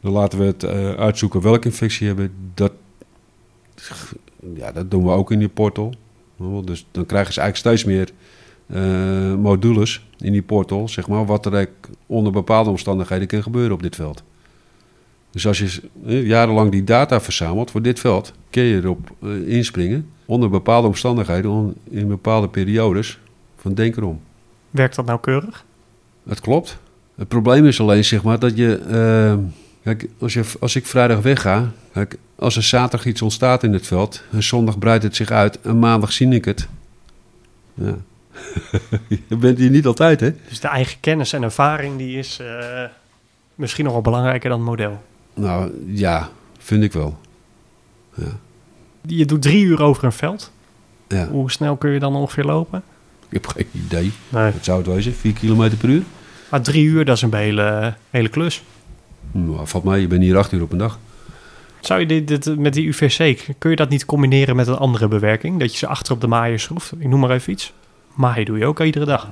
dan 0.00 0.12
laten 0.12 0.38
we 0.38 0.44
het 0.44 0.62
eh, 0.62 0.92
uitzoeken 0.92 1.40
welke 1.40 1.68
infectie 1.68 2.06
hebben. 2.06 2.32
Dat, 2.54 2.72
ja, 4.54 4.72
dat 4.72 4.90
doen 4.90 5.04
we 5.04 5.10
ook 5.10 5.32
in 5.32 5.38
die 5.38 5.48
portal. 5.48 5.94
Dus 6.64 6.86
dan 6.90 7.06
krijgen 7.06 7.32
ze 7.32 7.40
eigenlijk 7.40 7.76
steeds 7.76 7.84
meer 7.94 8.10
eh, 8.66 9.34
modules 9.34 10.06
in 10.18 10.32
die 10.32 10.42
portal, 10.42 10.88
zeg 10.88 11.08
maar, 11.08 11.26
wat 11.26 11.46
er 11.46 11.54
eigenlijk 11.54 11.88
onder 12.06 12.32
bepaalde 12.32 12.70
omstandigheden 12.70 13.26
kan 13.26 13.42
gebeuren 13.42 13.72
op 13.72 13.82
dit 13.82 13.96
veld. 13.96 14.22
Dus 15.30 15.46
als 15.46 15.58
je 15.58 15.80
eh, 16.06 16.26
jarenlang 16.26 16.70
die 16.70 16.84
data 16.84 17.20
verzamelt 17.20 17.70
voor 17.70 17.82
dit 17.82 18.00
veld, 18.00 18.32
kun 18.50 18.62
je 18.62 18.76
erop 18.76 19.10
inspringen 19.46 20.10
onder 20.26 20.50
bepaalde 20.50 20.86
omstandigheden, 20.86 21.74
in 21.90 22.08
bepaalde 22.08 22.48
periodes. 22.48 23.18
Van 23.56 23.74
denk 23.74 23.96
erom. 23.96 24.20
Werkt 24.70 24.96
dat 24.96 25.06
nauwkeurig? 25.06 25.64
Het 26.28 26.40
klopt. 26.40 26.78
Het 27.14 27.28
probleem 27.28 27.66
is 27.66 27.80
alleen 27.80 28.04
zeg 28.04 28.22
maar 28.22 28.38
dat 28.38 28.56
je. 28.56 28.80
Kijk, 29.82 30.08
als, 30.18 30.32
je, 30.32 30.44
als 30.60 30.76
ik 30.76 30.86
vrijdag 30.86 31.20
wegga. 31.20 31.72
Kijk, 31.92 32.16
als 32.36 32.56
er 32.56 32.62
zaterdag 32.62 33.06
iets 33.06 33.22
ontstaat 33.22 33.62
in 33.62 33.72
het 33.72 33.86
veld. 33.86 34.22
En 34.32 34.42
zondag 34.42 34.78
breidt 34.78 35.04
het 35.04 35.16
zich 35.16 35.30
uit. 35.30 35.60
En 35.60 35.78
maandag 35.78 36.12
zie 36.12 36.28
ik 36.28 36.44
het. 36.44 36.68
Ja. 37.74 37.94
je 39.28 39.36
bent 39.36 39.58
hier 39.58 39.70
niet 39.70 39.86
altijd, 39.86 40.20
hè? 40.20 40.34
Dus 40.48 40.60
de 40.60 40.68
eigen 40.68 41.00
kennis 41.00 41.32
en 41.32 41.42
ervaring 41.42 41.98
die 41.98 42.18
is 42.18 42.38
eh, 42.40 42.84
misschien 43.54 43.84
nog 43.84 43.92
wel 43.92 44.02
belangrijker 44.02 44.50
dan 44.50 44.58
het 44.58 44.68
model. 44.68 45.02
Nou 45.34 45.72
ja, 45.86 46.28
vind 46.58 46.82
ik 46.82 46.92
wel. 46.92 47.18
Ja. 48.14 48.38
Je 49.06 49.26
doet 49.26 49.42
drie 49.42 49.64
uur 49.64 49.82
over 49.82 50.04
een 50.04 50.12
veld. 50.12 50.52
Ja, 51.08 51.28
Hoe 51.28 51.50
snel 51.50 51.76
kun 51.76 51.90
je 51.90 51.98
dan 51.98 52.14
ongeveer 52.16 52.44
lopen? 52.44 52.82
ik 53.28 53.34
heb 53.34 53.46
geen 53.46 53.66
idee. 53.72 54.12
Nee. 54.28 54.52
Wat 54.52 54.64
zou 54.64 54.78
het 54.78 54.86
wezen? 54.86 55.14
4 55.14 55.32
kilometer 55.32 55.78
per 55.78 55.88
uur? 55.88 56.02
Maar 56.50 56.62
drie 56.62 56.84
uur, 56.84 57.04
dat 57.04 57.16
is 57.16 57.22
een 57.22 57.34
hele, 57.34 57.94
hele 58.10 58.28
klus. 58.28 58.62
Nou, 59.32 59.66
valt 59.66 59.84
mij, 59.84 60.00
je 60.00 60.06
bent 60.06 60.22
hier 60.22 60.36
8 60.36 60.52
uur 60.52 60.62
op 60.62 60.72
een 60.72 60.78
dag. 60.78 60.98
Zou 61.80 62.00
je 62.00 62.06
dit, 62.06 62.28
dit 62.28 62.58
met 62.58 62.74
die 62.74 62.88
UVC, 62.88 63.54
kun 63.58 63.70
je 63.70 63.76
dat 63.76 63.88
niet 63.88 64.04
combineren 64.04 64.56
met 64.56 64.66
een 64.66 64.76
andere 64.76 65.08
bewerking? 65.08 65.58
Dat 65.58 65.72
je 65.72 65.78
ze 65.78 65.86
achter 65.86 66.12
op 66.12 66.20
de 66.20 66.26
maaier 66.26 66.60
schroeft? 66.60 66.92
Ik 66.98 67.08
noem 67.08 67.20
maar 67.20 67.30
even 67.30 67.52
iets. 67.52 67.72
Maaien 68.14 68.44
doe 68.44 68.58
je 68.58 68.64
ook 68.64 68.80
iedere 68.80 69.04
dag. 69.04 69.28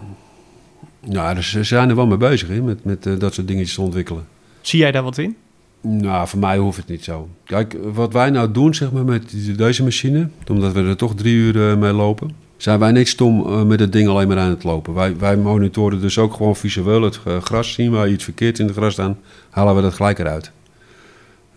Nou, 1.00 1.34
dus 1.34 1.50
ze 1.50 1.64
zijn 1.64 1.88
er 1.88 1.96
wel 1.96 2.06
mee 2.06 2.16
bezig 2.16 2.48
hè, 2.48 2.62
met, 2.62 2.84
met 2.84 3.06
eh, 3.06 3.18
dat 3.18 3.34
soort 3.34 3.48
dingetjes 3.48 3.74
te 3.74 3.80
ontwikkelen. 3.80 4.26
Zie 4.60 4.78
jij 4.78 4.92
daar 4.92 5.02
wat 5.02 5.18
in? 5.18 5.36
Nou, 5.80 6.28
voor 6.28 6.38
mij 6.38 6.58
hoeft 6.58 6.76
het 6.76 6.88
niet 6.88 7.04
zo. 7.04 7.28
Kijk, 7.44 7.76
wat 7.92 8.12
wij 8.12 8.30
nou 8.30 8.50
doen 8.50 8.74
zeg 8.74 8.92
maar, 8.92 9.04
met 9.04 9.56
deze 9.56 9.82
machine, 9.82 10.28
omdat 10.50 10.72
we 10.72 10.82
er 10.82 10.96
toch 10.96 11.14
drie 11.14 11.34
uur 11.34 11.70
eh, 11.70 11.76
mee 11.76 11.92
lopen, 11.92 12.30
zijn 12.56 12.78
wij 12.78 12.92
niet 12.92 13.08
stom 13.08 13.46
eh, 13.46 13.62
met 13.62 13.80
het 13.80 13.92
ding 13.92 14.08
alleen 14.08 14.28
maar 14.28 14.38
aan 14.38 14.50
het 14.50 14.64
lopen. 14.64 14.94
Wij, 14.94 15.16
wij 15.16 15.36
monitoren 15.36 16.00
dus 16.00 16.18
ook 16.18 16.34
gewoon 16.34 16.56
visueel 16.56 17.02
het 17.02 17.20
eh, 17.24 17.42
gras. 17.42 17.72
Zien 17.72 18.00
we 18.00 18.08
iets 18.08 18.24
verkeerd 18.24 18.58
in 18.58 18.66
het 18.66 18.76
gras 18.76 18.92
staan, 18.92 19.18
halen 19.50 19.76
we 19.76 19.82
dat 19.82 19.94
gelijk 19.94 20.18
eruit. 20.18 20.50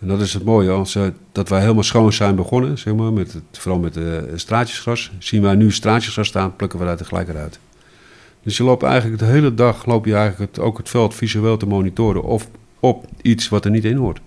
En 0.00 0.08
dat 0.08 0.20
is 0.20 0.34
het 0.34 0.44
mooie, 0.44 0.70
als, 0.70 0.94
eh, 0.94 1.02
dat 1.32 1.48
wij 1.48 1.60
helemaal 1.60 1.82
schoon 1.82 2.12
zijn 2.12 2.34
begonnen, 2.34 2.78
zeg 2.78 2.94
maar, 2.94 3.12
met 3.12 3.32
het, 3.32 3.42
vooral 3.52 3.80
met 3.80 3.96
eh 3.96 4.04
straatjesgras. 4.34 5.10
Zien 5.18 5.42
wij 5.42 5.54
nu 5.54 5.72
straatjesgras 5.72 6.28
staan, 6.28 6.56
plukken 6.56 6.78
we 6.78 6.84
dat 6.84 7.00
er 7.00 7.06
gelijk 7.06 7.28
eruit. 7.28 7.58
Dus 8.42 8.56
je 8.56 8.64
loopt 8.64 8.82
eigenlijk 8.82 9.18
de 9.18 9.28
hele 9.28 9.54
dag 9.54 9.86
loop 9.86 10.04
je 10.04 10.14
eigenlijk 10.14 10.56
het, 10.56 10.64
ook 10.64 10.78
het 10.78 10.88
veld 10.88 11.14
visueel 11.14 11.56
te 11.56 11.66
monitoren 11.66 12.22
of 12.22 12.48
op 12.80 13.04
iets 13.22 13.48
wat 13.48 13.64
er 13.64 13.70
niet 13.70 13.84
in 13.84 13.96
hoort. 13.96 14.20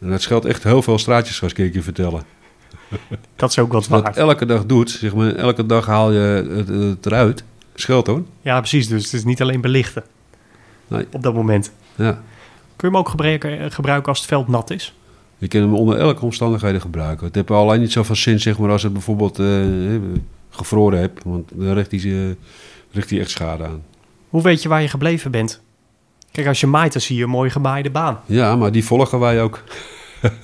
En 0.00 0.10
dat 0.10 0.22
scheelt 0.22 0.44
echt 0.44 0.62
heel 0.62 0.82
veel 0.82 0.98
straatjesgras, 0.98 1.52
kan 1.52 1.64
ik 1.64 1.74
je 1.74 1.82
vertellen. 1.82 2.22
Dat 3.36 3.50
is 3.50 3.58
ook 3.58 3.72
wat 3.72 3.76
Als 3.76 3.86
je 3.86 3.92
dat 3.92 4.02
waard. 4.02 4.16
elke 4.16 4.46
dag 4.46 4.66
doet, 4.66 4.90
zeg 4.90 5.14
maar, 5.14 5.34
elke 5.34 5.66
dag 5.66 5.86
haal 5.86 6.12
je 6.12 6.18
het, 6.18 6.68
het 6.68 7.06
eruit. 7.06 7.44
Scheelt 7.74 8.06
hoor. 8.06 8.22
Ja, 8.40 8.58
precies. 8.58 8.88
Dus 8.88 9.04
het 9.04 9.12
is 9.12 9.24
niet 9.24 9.42
alleen 9.42 9.60
belichten. 9.60 10.02
Nee. 10.88 11.06
Op 11.12 11.22
dat 11.22 11.34
moment. 11.34 11.72
Ja. 11.94 12.12
Kun 12.76 12.88
je 12.88 12.94
hem 12.94 12.96
ook 12.96 13.08
gebruiken, 13.08 13.58
eh, 13.58 13.70
gebruiken 13.70 14.08
als 14.08 14.18
het 14.18 14.28
veld 14.28 14.48
nat 14.48 14.70
is? 14.70 14.94
Je 15.38 15.48
kan 15.48 15.60
hem 15.60 15.74
onder 15.74 15.98
elke 15.98 16.24
omstandigheden 16.24 16.80
gebruiken. 16.80 17.26
Het 17.26 17.34
heeft 17.34 17.50
alleen 17.50 17.80
niet 17.80 17.92
zoveel 17.92 18.16
zin 18.16 18.40
zeg 18.40 18.58
maar, 18.58 18.70
als 18.70 18.82
het 18.82 18.92
bijvoorbeeld 18.92 19.38
eh, 19.38 19.46
gevroren 20.50 20.98
hebt. 21.00 21.24
Want 21.24 21.50
dan 21.54 21.72
richt 21.72 21.90
hij, 21.90 22.00
eh, 22.00 22.34
richt 22.92 23.10
hij 23.10 23.20
echt 23.20 23.30
schade 23.30 23.64
aan. 23.64 23.82
Hoe 24.28 24.42
weet 24.42 24.62
je 24.62 24.68
waar 24.68 24.82
je 24.82 24.88
gebleven 24.88 25.30
bent? 25.30 25.60
Kijk, 26.30 26.46
als 26.46 26.60
je 26.60 26.66
maait, 26.66 26.92
dan 26.92 27.02
zie 27.02 27.16
je 27.16 27.22
een 27.22 27.30
mooi 27.30 27.50
gemaaide 27.50 27.90
baan. 27.90 28.20
Ja, 28.26 28.56
maar 28.56 28.72
die 28.72 28.84
volgen 28.84 29.18
wij 29.20 29.42
ook. 29.42 29.62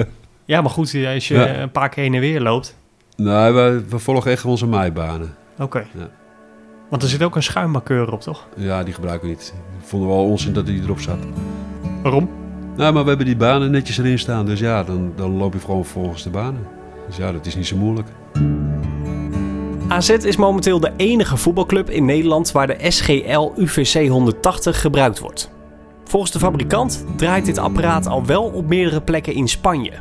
Ja, 0.44 0.60
maar 0.60 0.70
goed, 0.70 0.94
als 1.14 1.28
je 1.28 1.34
Ja. 1.34 1.56
een 1.60 1.70
paar 1.70 1.88
keer 1.88 2.02
heen 2.02 2.14
en 2.14 2.20
weer 2.20 2.40
loopt. 2.40 2.76
Nee, 3.16 3.52
wij, 3.52 3.84
we 3.88 3.98
volgen 3.98 4.30
echt 4.30 4.44
onze 4.44 4.66
maaibanen. 4.66 5.34
Oké. 5.58 5.78
Ja. 5.98 6.08
Want 6.90 7.02
er 7.02 7.08
zit 7.08 7.22
ook 7.22 7.36
een 7.36 7.42
schuimmarkeur 7.42 8.12
op, 8.12 8.20
toch? 8.20 8.46
Ja, 8.56 8.82
die 8.82 8.94
gebruiken 8.94 9.28
we 9.28 9.34
niet. 9.34 9.54
Vonden 9.82 10.08
we 10.08 10.14
al 10.14 10.24
onzin 10.24 10.52
dat 10.52 10.66
die 10.66 10.82
erop 10.82 11.00
zat. 11.00 11.18
Waarom? 12.02 12.28
Nou, 12.76 12.92
maar 12.92 13.02
we 13.02 13.08
hebben 13.08 13.26
die 13.26 13.36
banen 13.36 13.70
netjes 13.70 13.98
erin 13.98 14.18
staan. 14.18 14.46
Dus 14.46 14.60
ja, 14.60 14.82
dan, 14.84 15.12
dan 15.16 15.36
loop 15.36 15.52
je 15.52 15.58
gewoon 15.60 15.84
volgens 15.84 16.22
de 16.22 16.30
banen. 16.30 16.66
Dus 17.06 17.16
ja, 17.16 17.32
dat 17.32 17.46
is 17.46 17.54
niet 17.56 17.66
zo 17.66 17.76
moeilijk. 17.76 18.08
AZ 19.88 20.08
is 20.10 20.36
momenteel 20.36 20.80
de 20.80 20.92
enige 20.96 21.36
voetbalclub 21.36 21.90
in 21.90 22.04
Nederland 22.04 22.52
waar 22.52 22.66
de 22.66 22.76
SGL 22.90 23.50
UVC 23.56 24.08
180 24.08 24.80
gebruikt 24.80 25.18
wordt. 25.18 25.50
Volgens 26.04 26.32
de 26.32 26.38
fabrikant 26.38 27.04
draait 27.16 27.44
dit 27.44 27.58
apparaat 27.58 28.06
al 28.06 28.26
wel 28.26 28.42
op 28.44 28.66
meerdere 28.68 29.00
plekken 29.00 29.34
in 29.34 29.48
Spanje. 29.48 29.92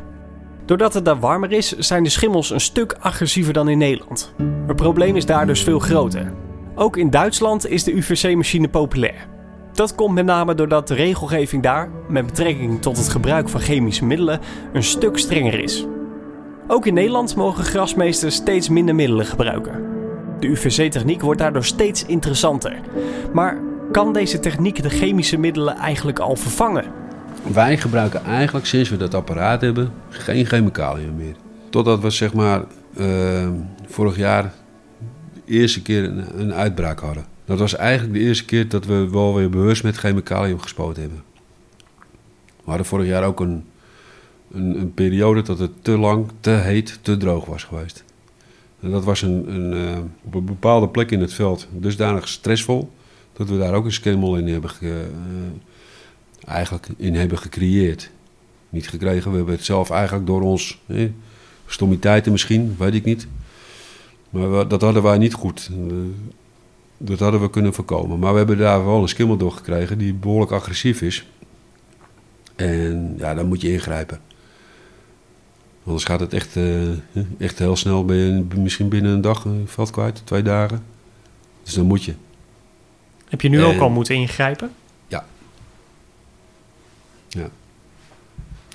Doordat 0.65 0.93
het 0.93 1.05
daar 1.05 1.19
warmer 1.19 1.51
is, 1.51 1.71
zijn 1.71 2.03
de 2.03 2.09
schimmels 2.09 2.49
een 2.49 2.61
stuk 2.61 2.95
agressiever 2.99 3.53
dan 3.53 3.69
in 3.69 3.77
Nederland. 3.77 4.33
Het 4.67 4.75
probleem 4.75 5.15
is 5.15 5.25
daar 5.25 5.47
dus 5.47 5.63
veel 5.63 5.79
groter. 5.79 6.33
Ook 6.75 6.97
in 6.97 7.09
Duitsland 7.09 7.67
is 7.67 7.83
de 7.83 7.95
UVC-machine 7.95 8.67
populair. 8.69 9.27
Dat 9.73 9.95
komt 9.95 10.13
met 10.13 10.25
name 10.25 10.55
doordat 10.55 10.87
de 10.87 10.93
regelgeving 10.93 11.63
daar, 11.63 11.89
met 12.07 12.25
betrekking 12.25 12.81
tot 12.81 12.97
het 12.97 13.09
gebruik 13.09 13.49
van 13.49 13.59
chemische 13.59 14.05
middelen, 14.05 14.39
een 14.73 14.83
stuk 14.83 15.17
strenger 15.17 15.59
is. 15.59 15.85
Ook 16.67 16.85
in 16.85 16.93
Nederland 16.93 17.35
mogen 17.35 17.63
grasmeesters 17.63 18.35
steeds 18.35 18.69
minder 18.69 18.95
middelen 18.95 19.25
gebruiken. 19.25 19.85
De 20.39 20.47
UVC-techniek 20.47 21.21
wordt 21.21 21.39
daardoor 21.39 21.65
steeds 21.65 22.05
interessanter. 22.05 22.79
Maar 23.33 23.61
kan 23.91 24.13
deze 24.13 24.39
techniek 24.39 24.83
de 24.83 24.89
chemische 24.89 25.37
middelen 25.37 25.75
eigenlijk 25.75 26.19
al 26.19 26.35
vervangen? 26.35 27.02
Wij 27.51 27.77
gebruiken 27.77 28.23
eigenlijk 28.23 28.65
sinds 28.65 28.89
we 28.89 28.97
dat 28.97 29.13
apparaat 29.13 29.61
hebben 29.61 29.91
geen 30.09 30.45
chemicaliën 30.45 31.15
meer. 31.15 31.35
Totdat 31.69 32.01
we 32.01 32.09
zeg 32.09 32.33
maar 32.33 32.63
eh, 32.95 33.49
vorig 33.87 34.17
jaar 34.17 34.53
de 35.45 35.51
eerste 35.53 35.81
keer 35.81 36.03
een, 36.03 36.39
een 36.39 36.53
uitbraak 36.53 36.99
hadden. 36.99 37.25
Dat 37.45 37.59
was 37.59 37.75
eigenlijk 37.75 38.13
de 38.13 38.25
eerste 38.25 38.45
keer 38.45 38.69
dat 38.69 38.85
we 38.85 39.09
wel 39.09 39.35
weer 39.35 39.49
bewust 39.49 39.83
met 39.83 39.97
chemicaliën 39.97 40.61
gespoten 40.61 41.01
hebben. 41.01 41.23
We 42.63 42.69
hadden 42.69 42.85
vorig 42.85 43.07
jaar 43.07 43.23
ook 43.23 43.39
een, 43.39 43.65
een, 44.51 44.91
periode 44.93 45.41
dat 45.41 45.59
het 45.59 45.71
te 45.81 45.97
lang, 45.97 46.27
te 46.39 46.49
heet, 46.49 46.99
te 47.01 47.17
droog 47.17 47.45
was 47.45 47.63
geweest. 47.63 48.03
En 48.79 48.91
dat 48.91 49.03
was 49.03 49.21
een, 49.21 49.53
een, 49.53 49.73
eh, 49.73 49.99
op 50.23 50.35
een 50.35 50.45
bepaalde 50.45 50.89
plek 50.89 51.11
in 51.11 51.21
het 51.21 51.33
veld 51.33 51.67
dusdanig 51.71 52.27
stressvol 52.27 52.91
dat 53.33 53.49
we 53.49 53.57
daar 53.57 53.73
ook 53.73 53.85
een 53.85 53.91
skimmel 53.91 54.37
in 54.37 54.47
hebben 54.47 54.69
ge, 54.69 54.87
eh, 54.87 55.72
eigenlijk 56.45 56.87
in 56.97 57.15
hebben 57.15 57.37
gecreëerd. 57.37 58.09
Niet 58.69 58.89
gekregen, 58.89 59.31
we 59.31 59.37
hebben 59.37 59.55
het 59.55 59.65
zelf 59.65 59.89
eigenlijk 59.89 60.27
door 60.27 60.41
ons 60.41 60.79
eh, 60.85 61.09
stommiteiten 61.65 62.31
misschien, 62.31 62.75
weet 62.77 62.93
ik 62.93 63.05
niet. 63.05 63.27
Maar 64.29 64.67
dat 64.67 64.81
hadden 64.81 65.03
wij 65.03 65.17
niet 65.17 65.33
goed. 65.33 65.69
Eh, 65.71 65.95
dat 66.97 67.19
hadden 67.19 67.41
we 67.41 67.49
kunnen 67.49 67.73
voorkomen. 67.73 68.19
Maar 68.19 68.31
we 68.31 68.37
hebben 68.37 68.57
daar 68.57 68.85
wel 68.85 69.01
een 69.01 69.07
skimmel 69.07 69.37
door 69.37 69.51
gekregen 69.51 69.97
die 69.97 70.13
behoorlijk 70.13 70.51
agressief 70.51 71.01
is. 71.01 71.27
En 72.55 73.15
ja, 73.17 73.33
dan 73.33 73.45
moet 73.47 73.61
je 73.61 73.71
ingrijpen. 73.71 74.19
Anders 75.85 76.03
gaat 76.03 76.19
het 76.19 76.33
echt, 76.33 76.55
eh, 76.55 76.89
echt 77.37 77.59
heel 77.59 77.75
snel. 77.75 78.05
Ben 78.05 78.17
je 78.17 78.45
misschien 78.57 78.89
binnen 78.89 79.11
een 79.11 79.21
dag 79.21 79.47
veld 79.65 79.91
kwijt, 79.91 80.21
twee 80.25 80.41
dagen. 80.41 80.83
Dus 81.63 81.73
dan 81.73 81.85
moet 81.85 82.03
je. 82.03 82.13
Heb 83.29 83.41
je 83.41 83.49
nu 83.49 83.63
ook 83.63 83.79
al 83.79 83.89
moeten 83.89 84.15
ingrijpen? 84.15 84.71
Ja. 85.07 85.25
Ja. 87.27 87.49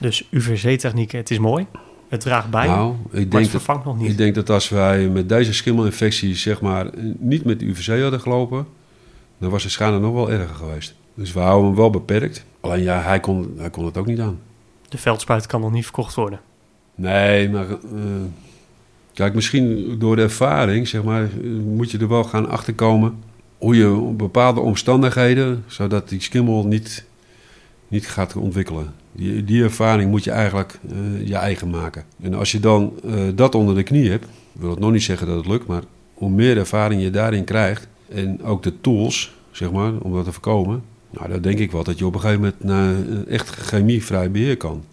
Dus 0.00 0.28
UVC-techniek, 0.30 1.12
het 1.12 1.30
is 1.30 1.38
mooi. 1.38 1.66
Het 2.08 2.20
draagt 2.20 2.50
bij, 2.50 2.66
Nou, 2.66 2.92
ik 2.92 2.96
maar 2.96 3.20
het 3.20 3.30
denk, 3.30 3.42
dat, 3.42 3.50
vervangt 3.50 3.84
nog 3.84 3.98
niet. 3.98 4.10
ik 4.10 4.16
denk 4.16 4.34
dat 4.34 4.50
als 4.50 4.68
wij 4.68 5.08
met 5.08 5.28
deze 5.28 5.52
schimmelinfectie 5.54 6.34
zeg 6.36 6.60
maar 6.60 6.90
niet 7.18 7.44
met 7.44 7.58
de 7.58 7.66
UVC 7.66 8.00
hadden 8.02 8.20
gelopen, 8.20 8.66
dan 9.38 9.50
was 9.50 9.62
de 9.62 9.68
schade 9.68 9.98
nog 9.98 10.12
wel 10.12 10.30
erger 10.30 10.54
geweest. 10.54 10.94
Dus 11.14 11.32
we 11.32 11.40
houden 11.40 11.66
hem 11.66 11.76
wel 11.76 11.90
beperkt. 11.90 12.44
Alleen 12.60 12.82
ja, 12.82 13.00
hij 13.02 13.20
kon, 13.20 13.54
hij 13.56 13.70
kon 13.70 13.84
het 13.84 13.96
ook 13.96 14.06
niet 14.06 14.20
aan. 14.20 14.38
De 14.88 14.98
veldspuit 14.98 15.46
kan 15.46 15.60
nog 15.60 15.72
niet 15.72 15.84
verkocht 15.84 16.14
worden. 16.14 16.40
Nee, 16.94 17.50
maar 17.50 17.70
eh, 17.70 17.76
kijk, 19.14 19.34
misschien 19.34 19.96
door 19.98 20.16
de 20.16 20.22
ervaring, 20.22 20.88
zeg 20.88 21.02
maar, 21.02 21.28
moet 21.64 21.90
je 21.90 21.98
er 21.98 22.08
wel 22.08 22.24
gaan 22.24 22.48
achterkomen 22.48 23.18
hoe 23.58 23.76
je 23.76 24.12
bepaalde 24.16 24.60
omstandigheden, 24.60 25.64
zodat 25.66 26.08
die 26.08 26.20
skimmel 26.20 26.66
niet, 26.66 27.04
niet 27.88 28.08
gaat 28.08 28.36
ontwikkelen. 28.36 28.94
Die, 29.18 29.44
die 29.44 29.62
ervaring 29.62 30.10
moet 30.10 30.24
je 30.24 30.30
eigenlijk 30.30 30.78
eh, 30.88 31.26
je 31.26 31.36
eigen 31.36 31.70
maken. 31.70 32.04
En 32.20 32.34
als 32.34 32.52
je 32.52 32.60
dan 32.60 32.92
eh, 33.04 33.12
dat 33.34 33.54
onder 33.54 33.74
de 33.74 33.82
knie 33.82 34.10
hebt, 34.10 34.26
wil 34.52 34.70
het 34.70 34.78
nog 34.78 34.92
niet 34.92 35.02
zeggen 35.02 35.26
dat 35.26 35.36
het 35.36 35.46
lukt, 35.46 35.66
maar 35.66 35.82
hoe 36.14 36.30
meer 36.30 36.58
ervaring 36.58 37.02
je 37.02 37.10
daarin 37.10 37.44
krijgt 37.44 37.88
en 38.08 38.42
ook 38.42 38.62
de 38.62 38.80
tools, 38.80 39.34
zeg 39.50 39.70
maar, 39.72 39.92
om 39.98 40.12
dat 40.12 40.24
te 40.24 40.32
voorkomen, 40.32 40.82
nou, 41.10 41.28
dan 41.28 41.40
denk 41.40 41.58
ik 41.58 41.72
wel 41.72 41.84
dat 41.84 41.98
je 41.98 42.06
op 42.06 42.14
een 42.14 42.20
gegeven 42.20 42.42
moment 42.42 42.64
naar 42.64 42.94
een 42.94 43.28
echt 43.28 43.48
chemievrij 43.48 44.30
beheer 44.30 44.56
kan. 44.56 44.84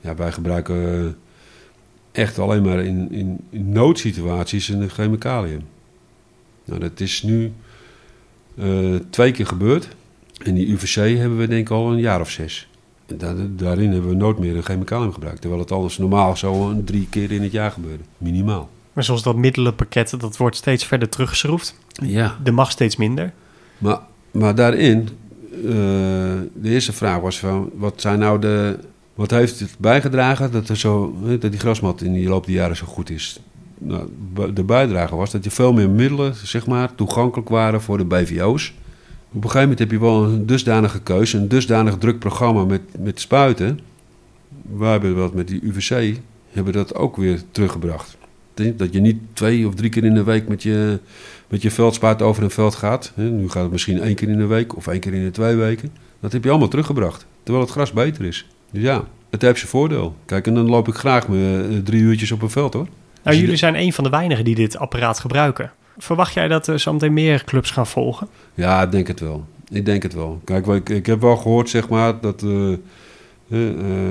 Ja, 0.00 0.14
wij 0.14 0.32
gebruiken 0.32 1.04
eh, 2.12 2.22
echt 2.22 2.38
alleen 2.38 2.62
maar 2.62 2.84
in, 2.84 3.12
in, 3.12 3.38
noodsituaties 3.50 4.68
een 4.68 4.90
chemicaliën. 4.90 5.62
Nou, 6.64 6.80
dat 6.80 7.00
is 7.00 7.22
nu 7.22 7.52
eh, 8.56 8.94
twee 9.10 9.32
keer 9.32 9.46
gebeurd. 9.46 9.88
En 10.44 10.54
die 10.54 10.72
UVC 10.72 10.94
hebben 11.18 11.38
we 11.38 11.48
denk 11.48 11.60
ik 11.60 11.70
al 11.70 11.92
een 11.92 11.98
jaar 11.98 12.20
of 12.20 12.30
zes. 12.30 12.68
En 13.06 13.18
da- 13.18 13.34
daarin 13.56 13.90
hebben 13.92 14.10
we 14.10 14.16
nooit 14.16 14.38
meer 14.38 14.56
een 14.56 14.62
chemicalium 14.64 15.12
gebruikt. 15.12 15.40
Terwijl 15.40 15.62
het 15.62 15.72
anders 15.72 15.98
normaal 15.98 16.36
zo 16.36 16.70
een 16.70 16.84
drie 16.84 17.06
keer 17.10 17.32
in 17.32 17.42
het 17.42 17.52
jaar 17.52 17.70
gebeurde. 17.70 18.02
Minimaal. 18.18 18.68
Maar 18.92 19.04
zoals 19.04 19.22
dat 19.22 19.36
middelenpakket, 19.36 20.14
dat 20.20 20.36
wordt 20.36 20.56
steeds 20.56 20.84
verder 20.84 21.08
teruggeschroefd. 21.08 21.74
Ja. 21.92 22.36
Er 22.44 22.54
mag 22.54 22.70
steeds 22.70 22.96
minder. 22.96 23.32
Maar, 23.78 23.98
maar 24.30 24.54
daarin, 24.54 25.08
eh, 25.52 25.70
de 26.54 26.68
eerste 26.68 26.92
vraag 26.92 27.20
was 27.20 27.38
van, 27.38 27.70
wat 27.74 28.00
zijn 28.00 28.18
nou 28.18 28.40
de, 28.40 28.78
wat 29.14 29.30
heeft 29.30 29.60
het 29.60 29.74
bijgedragen 29.78 30.52
dat, 30.52 30.68
er 30.68 30.76
zo, 30.76 31.16
dat 31.40 31.50
die 31.50 31.60
grasmat 31.60 32.02
in 32.02 32.12
die 32.12 32.28
loop 32.28 32.46
der 32.46 32.54
jaren 32.54 32.76
zo 32.76 32.86
goed 32.86 33.10
is? 33.10 33.40
Nou, 33.78 34.08
de 34.54 34.62
bijdrage 34.62 35.16
was 35.16 35.30
dat 35.30 35.44
je 35.44 35.50
veel 35.50 35.72
meer 35.72 35.90
middelen, 35.90 36.34
zeg 36.34 36.66
maar, 36.66 36.94
toegankelijk 36.94 37.48
waren 37.48 37.80
voor 37.82 37.98
de 37.98 38.04
BVO's. 38.04 38.74
Op 39.28 39.34
een 39.34 39.50
gegeven 39.50 39.60
moment 39.60 39.78
heb 39.78 39.90
je 39.90 39.98
wel 39.98 40.24
een 40.24 40.46
dusdanige 40.46 41.00
keuze, 41.00 41.36
een 41.36 41.48
dusdanig 41.48 41.98
druk 41.98 42.18
programma 42.18 42.64
met, 42.64 42.80
met 42.98 43.20
spuiten. 43.20 43.80
Wij 44.76 44.90
hebben 44.90 45.16
wat 45.16 45.34
met 45.34 45.48
die 45.48 45.60
UVC, 45.62 46.16
hebben 46.50 46.72
dat 46.72 46.94
ook 46.94 47.16
weer 47.16 47.40
teruggebracht. 47.50 48.16
Dat 48.54 48.92
je 48.92 49.00
niet 49.00 49.18
twee 49.32 49.66
of 49.66 49.74
drie 49.74 49.90
keer 49.90 50.04
in 50.04 50.14
de 50.14 50.22
week 50.22 50.48
met 50.48 50.62
je, 50.62 50.98
met 51.48 51.62
je 51.62 51.70
veldspaard 51.70 52.22
over 52.22 52.42
een 52.42 52.50
veld 52.50 52.74
gaat. 52.74 53.12
Nu 53.14 53.50
gaat 53.50 53.62
het 53.62 53.72
misschien 53.72 54.00
één 54.00 54.14
keer 54.14 54.28
in 54.28 54.38
de 54.38 54.46
week 54.46 54.76
of 54.76 54.86
één 54.86 55.00
keer 55.00 55.14
in 55.14 55.24
de 55.24 55.30
twee 55.30 55.56
weken. 55.56 55.92
Dat 56.20 56.32
heb 56.32 56.44
je 56.44 56.50
allemaal 56.50 56.68
teruggebracht. 56.68 57.26
Terwijl 57.42 57.64
het 57.64 57.74
gras 57.74 57.92
beter 57.92 58.24
is. 58.24 58.46
Dus 58.70 58.82
ja, 58.82 59.04
het 59.30 59.42
heeft 59.42 59.58
zijn 59.58 59.70
voordeel. 59.70 60.16
Kijk, 60.26 60.46
en 60.46 60.54
dan 60.54 60.68
loop 60.68 60.88
ik 60.88 60.94
graag 60.94 61.28
me 61.28 61.68
eh, 61.70 61.78
drie 61.78 62.00
uurtjes 62.00 62.32
op 62.32 62.42
een 62.42 62.50
veld 62.50 62.74
hoor. 62.74 62.88
Nou, 63.22 63.36
je 63.36 63.42
jullie 63.42 63.56
zijn 63.56 63.76
een 63.76 63.92
van 63.92 64.04
de 64.04 64.10
weinigen 64.10 64.44
die 64.44 64.54
dit 64.54 64.76
apparaat 64.76 65.18
gebruiken. 65.18 65.72
Verwacht 65.98 66.34
jij 66.34 66.48
dat 66.48 66.66
er 66.66 66.78
zometeen 66.78 67.12
meer 67.12 67.44
clubs 67.44 67.70
gaan 67.70 67.86
volgen? 67.86 68.28
Ja, 68.54 68.82
ik 68.82 68.90
denk 68.90 69.06
het 69.06 69.20
wel. 69.20 69.46
Ik 69.70 69.84
denk 69.84 70.02
het 70.02 70.14
wel. 70.14 70.40
Kijk, 70.44 70.66
ik, 70.66 70.88
ik 70.88 71.06
heb 71.06 71.20
wel 71.20 71.36
gehoord, 71.36 71.68
zeg 71.68 71.88
maar, 71.88 72.20
dat 72.20 72.44
eh, 73.48 73.58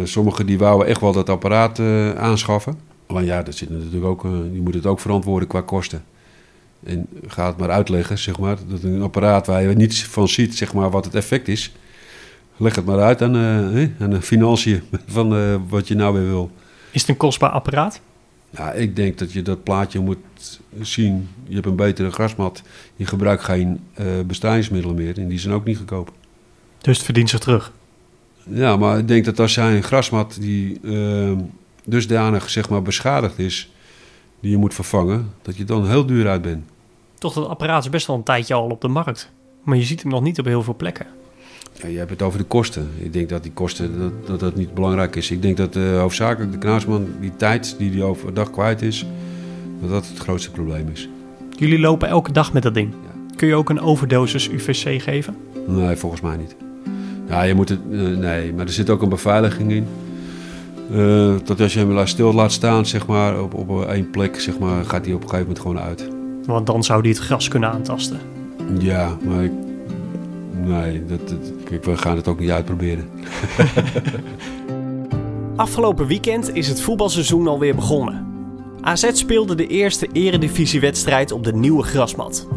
sommigen 0.03 0.45
die 0.45 0.57
wouden 0.57 0.87
echt 0.87 1.01
wel 1.01 1.11
dat 1.11 1.29
apparaat 1.29 1.79
aanschaffen. 2.15 2.79
Maar 3.07 3.23
ja, 3.23 3.43
dat 3.43 3.55
zit 3.55 3.69
natuurlijk 3.69 4.05
ook, 4.05 4.23
je 4.23 4.61
moet 4.63 4.73
het 4.73 4.85
ook 4.85 4.99
verantwoorden 4.99 5.47
qua 5.47 5.61
kosten. 5.61 6.03
En 6.83 7.07
ga 7.27 7.47
het 7.47 7.57
maar 7.57 7.69
uitleggen, 7.69 8.17
zeg 8.17 8.39
maar, 8.39 8.57
dat 8.67 8.83
een 8.83 9.01
apparaat 9.01 9.47
waar 9.47 9.61
je 9.61 9.75
niets 9.75 10.05
van 10.05 10.27
ziet, 10.27 10.57
zeg 10.57 10.73
maar, 10.73 10.89
wat 10.89 11.05
het 11.05 11.15
effect 11.15 11.47
is. 11.47 11.75
Leg 12.57 12.75
het 12.75 12.85
maar 12.85 12.99
uit 12.99 13.21
aan, 13.21 13.35
aan 13.99 14.09
de 14.09 14.21
financiën 14.21 14.83
van 15.07 15.67
wat 15.67 15.87
je 15.87 15.95
nou 15.95 16.13
weer 16.13 16.27
wil. 16.27 16.51
Is 16.91 17.01
het 17.01 17.09
een 17.09 17.17
kostbaar 17.17 17.49
apparaat? 17.49 18.01
Ja, 18.49 18.71
ik 18.71 18.95
denk 18.95 19.17
dat 19.17 19.31
je 19.31 19.41
dat 19.41 19.63
plaatje 19.63 19.99
moet 19.99 20.17
zien. 20.81 21.29
Je 21.47 21.53
hebt 21.53 21.65
een 21.65 21.75
betere 21.75 22.11
grasmat. 22.11 22.61
Je 22.95 23.05
gebruikt 23.05 23.43
geen 23.43 23.79
eh 23.93 24.05
bestrijdingsmiddelen 24.25 24.95
meer. 24.95 25.19
En 25.19 25.27
die 25.27 25.39
zijn 25.39 25.53
ook 25.53 25.65
niet 25.65 25.77
goedkoop. 25.77 26.11
Dus 26.81 26.95
het 26.95 27.05
verdient 27.05 27.29
zich 27.29 27.39
terug. 27.39 27.71
Ja, 28.49 28.77
maar 28.77 28.97
ik 28.97 29.07
denk 29.07 29.25
dat 29.25 29.39
als 29.39 29.55
jij 29.55 29.75
een 29.75 29.83
grasmat 29.83 30.37
die 30.39 30.79
eh, 30.83 31.31
dusdanig 31.85 32.49
zeg 32.49 32.69
maar, 32.69 32.81
beschadigd 32.81 33.39
is... 33.39 33.71
die 34.39 34.51
je 34.51 34.57
moet 34.57 34.73
vervangen, 34.73 35.33
dat 35.41 35.57
je 35.57 35.63
dan 35.63 35.87
heel 35.87 36.05
duur 36.05 36.27
uit 36.27 36.41
bent. 36.41 36.65
Toch, 37.17 37.33
dat 37.33 37.47
apparaat 37.47 37.83
is 37.83 37.89
best 37.89 38.07
wel 38.07 38.15
een 38.15 38.23
tijdje 38.23 38.53
al 38.53 38.69
op 38.69 38.81
de 38.81 38.87
markt. 38.87 39.31
Maar 39.63 39.77
je 39.77 39.83
ziet 39.83 40.01
hem 40.01 40.11
nog 40.11 40.21
niet 40.21 40.39
op 40.39 40.45
heel 40.45 40.63
veel 40.63 40.75
plekken. 40.75 41.05
Ja, 41.73 41.87
je 41.87 41.97
hebt 41.97 42.09
het 42.09 42.21
over 42.21 42.39
de 42.39 42.45
kosten. 42.45 42.89
Ik 42.97 43.13
denk 43.13 43.29
dat 43.29 43.43
die 43.43 43.51
kosten 43.51 43.99
dat, 43.99 44.27
dat, 44.27 44.39
dat 44.39 44.55
niet 44.55 44.73
belangrijk 44.73 45.15
is. 45.15 45.31
Ik 45.31 45.41
denk 45.41 45.57
dat 45.57 45.75
eh, 45.75 45.99
hoofdzakelijk 45.99 46.51
de 46.51 46.57
knaasman 46.57 47.07
die 47.21 47.31
tijd 47.35 47.75
die 47.77 47.91
hij 47.91 48.01
overdag 48.01 48.51
kwijt 48.51 48.81
is... 48.81 49.05
dat 49.81 49.89
dat 49.89 50.07
het 50.07 50.17
grootste 50.17 50.51
probleem 50.51 50.89
is. 50.93 51.09
Jullie 51.57 51.79
lopen 51.79 52.07
elke 52.07 52.31
dag 52.31 52.53
met 52.53 52.63
dat 52.63 52.73
ding. 52.73 52.91
Ja. 52.91 53.35
Kun 53.35 53.47
je 53.47 53.55
ook 53.55 53.69
een 53.69 53.79
overdosis 53.79 54.49
UVC 54.49 55.01
geven? 55.01 55.35
Nee, 55.67 55.95
volgens 55.95 56.21
mij 56.21 56.37
niet. 56.37 56.55
Ja, 57.27 57.41
je 57.41 57.53
moet 57.53 57.69
het. 57.69 57.79
eh, 57.91 57.99
nee, 57.99 58.53
maar 58.53 58.65
er 58.65 58.71
zit 58.71 58.89
ook 58.89 59.01
een 59.01 59.09
beveiliging 59.09 59.71
in. 59.71 59.85
Eh, 60.91 61.35
dat 61.43 61.61
als 61.61 61.73
je 61.73 61.79
hem 61.79 62.07
stil 62.07 62.33
laat 62.33 62.51
staan, 62.51 62.85
zeg 62.85 63.07
maar, 63.07 63.41
op, 63.41 63.53
op 63.53 63.85
één 63.85 64.09
plek, 64.09 64.39
zeg 64.39 64.59
maar, 64.59 64.85
gaat 64.85 65.05
hij 65.05 65.13
op 65.13 65.23
een 65.23 65.29
gegeven 65.29 65.47
moment 65.53 65.59
gewoon 65.59 65.79
uit. 65.79 66.07
Want 66.45 66.67
dan 66.67 66.83
zou 66.83 67.01
die 67.01 67.11
het 67.11 67.21
gras 67.21 67.47
kunnen 67.47 67.71
aantasten. 67.71 68.19
Ja, 68.79 69.17
maar 69.27 69.43
ik, 69.43 69.51
nee, 70.65 71.05
dat, 71.05 71.29
dat, 71.29 71.51
kijk, 71.63 71.83
we 71.83 71.97
gaan 71.97 72.15
het 72.15 72.27
ook 72.27 72.39
niet 72.39 72.49
uitproberen. 72.49 73.09
Afgelopen 75.55 76.07
weekend 76.07 76.55
is 76.55 76.67
het 76.67 76.81
voetbalseizoen 76.81 77.47
alweer 77.47 77.75
begonnen. 77.75 78.25
AZ 78.81 79.09
speelde 79.11 79.55
de 79.55 79.67
eerste 79.67 80.07
eredivisiewedstrijd 80.11 81.31
op 81.31 81.43
de 81.43 81.53
nieuwe 81.53 81.83
grasmat. 81.83 82.47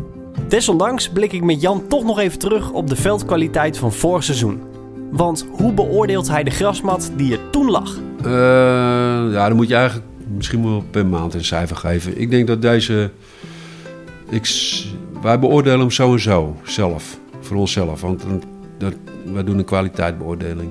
Desondanks 0.49 1.09
blik 1.09 1.33
ik 1.33 1.43
met 1.43 1.61
Jan 1.61 1.87
toch 1.89 2.05
nog 2.05 2.19
even 2.19 2.39
terug 2.39 2.71
op 2.71 2.89
de 2.89 2.97
veldkwaliteit 2.97 3.79
van 3.79 3.93
vorig 3.93 4.25
seizoen. 4.25 4.61
Want 5.11 5.47
hoe 5.51 5.73
beoordeelt 5.73 6.29
hij 6.29 6.45
de 6.45 6.51
grasmat 6.51 7.13
die 7.17 7.33
er 7.33 7.51
toen 7.51 7.71
lag? 7.71 7.99
Eh, 8.25 8.31
ja, 9.33 9.49
dan 9.49 9.57
moet 9.57 9.69
je 9.69 9.75
eigenlijk 9.75 10.07
misschien 10.37 10.63
wel 10.63 10.85
per 10.91 11.07
maand 11.07 11.35
een 11.35 11.45
cijfer 11.45 11.77
geven. 11.77 12.21
Ik 12.21 12.31
denk 12.31 12.47
dat 12.47 12.63
deze. 12.63 13.11
Ik, 14.29 14.49
wij 15.23 15.39
beoordelen 15.39 15.81
hem 15.81 15.91
zo 15.91 16.13
en 16.13 16.21
zo, 16.21 16.57
zelf. 16.63 17.19
Voor 17.51 17.59
onszelf. 17.59 18.01
Want 18.01 18.25
wij 19.33 19.45
doen 19.45 19.59
een 19.59 19.65
kwaliteitsbeoordeling. 19.65 20.71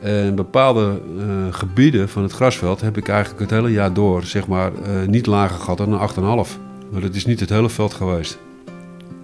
En 0.00 0.34
bepaalde 0.34 1.00
eh, 1.18 1.24
gebieden 1.50 2.08
van 2.08 2.22
het 2.22 2.32
grasveld 2.32 2.80
heb 2.80 2.96
ik 2.96 3.08
eigenlijk 3.08 3.40
het 3.40 3.50
hele 3.50 3.70
jaar 3.70 3.92
door, 3.92 4.22
zeg 4.24 4.46
maar, 4.46 4.72
eh, 4.74 5.06
niet 5.06 5.26
lager 5.26 5.58
gehad 5.58 5.78
dan 5.78 5.92
een 5.92 5.98
8,5. 5.98 6.58
Maar 6.90 7.00
dat 7.00 7.14
is 7.14 7.26
niet 7.26 7.40
het 7.40 7.48
hele 7.48 7.68
veld 7.68 7.94
geweest. 7.94 8.38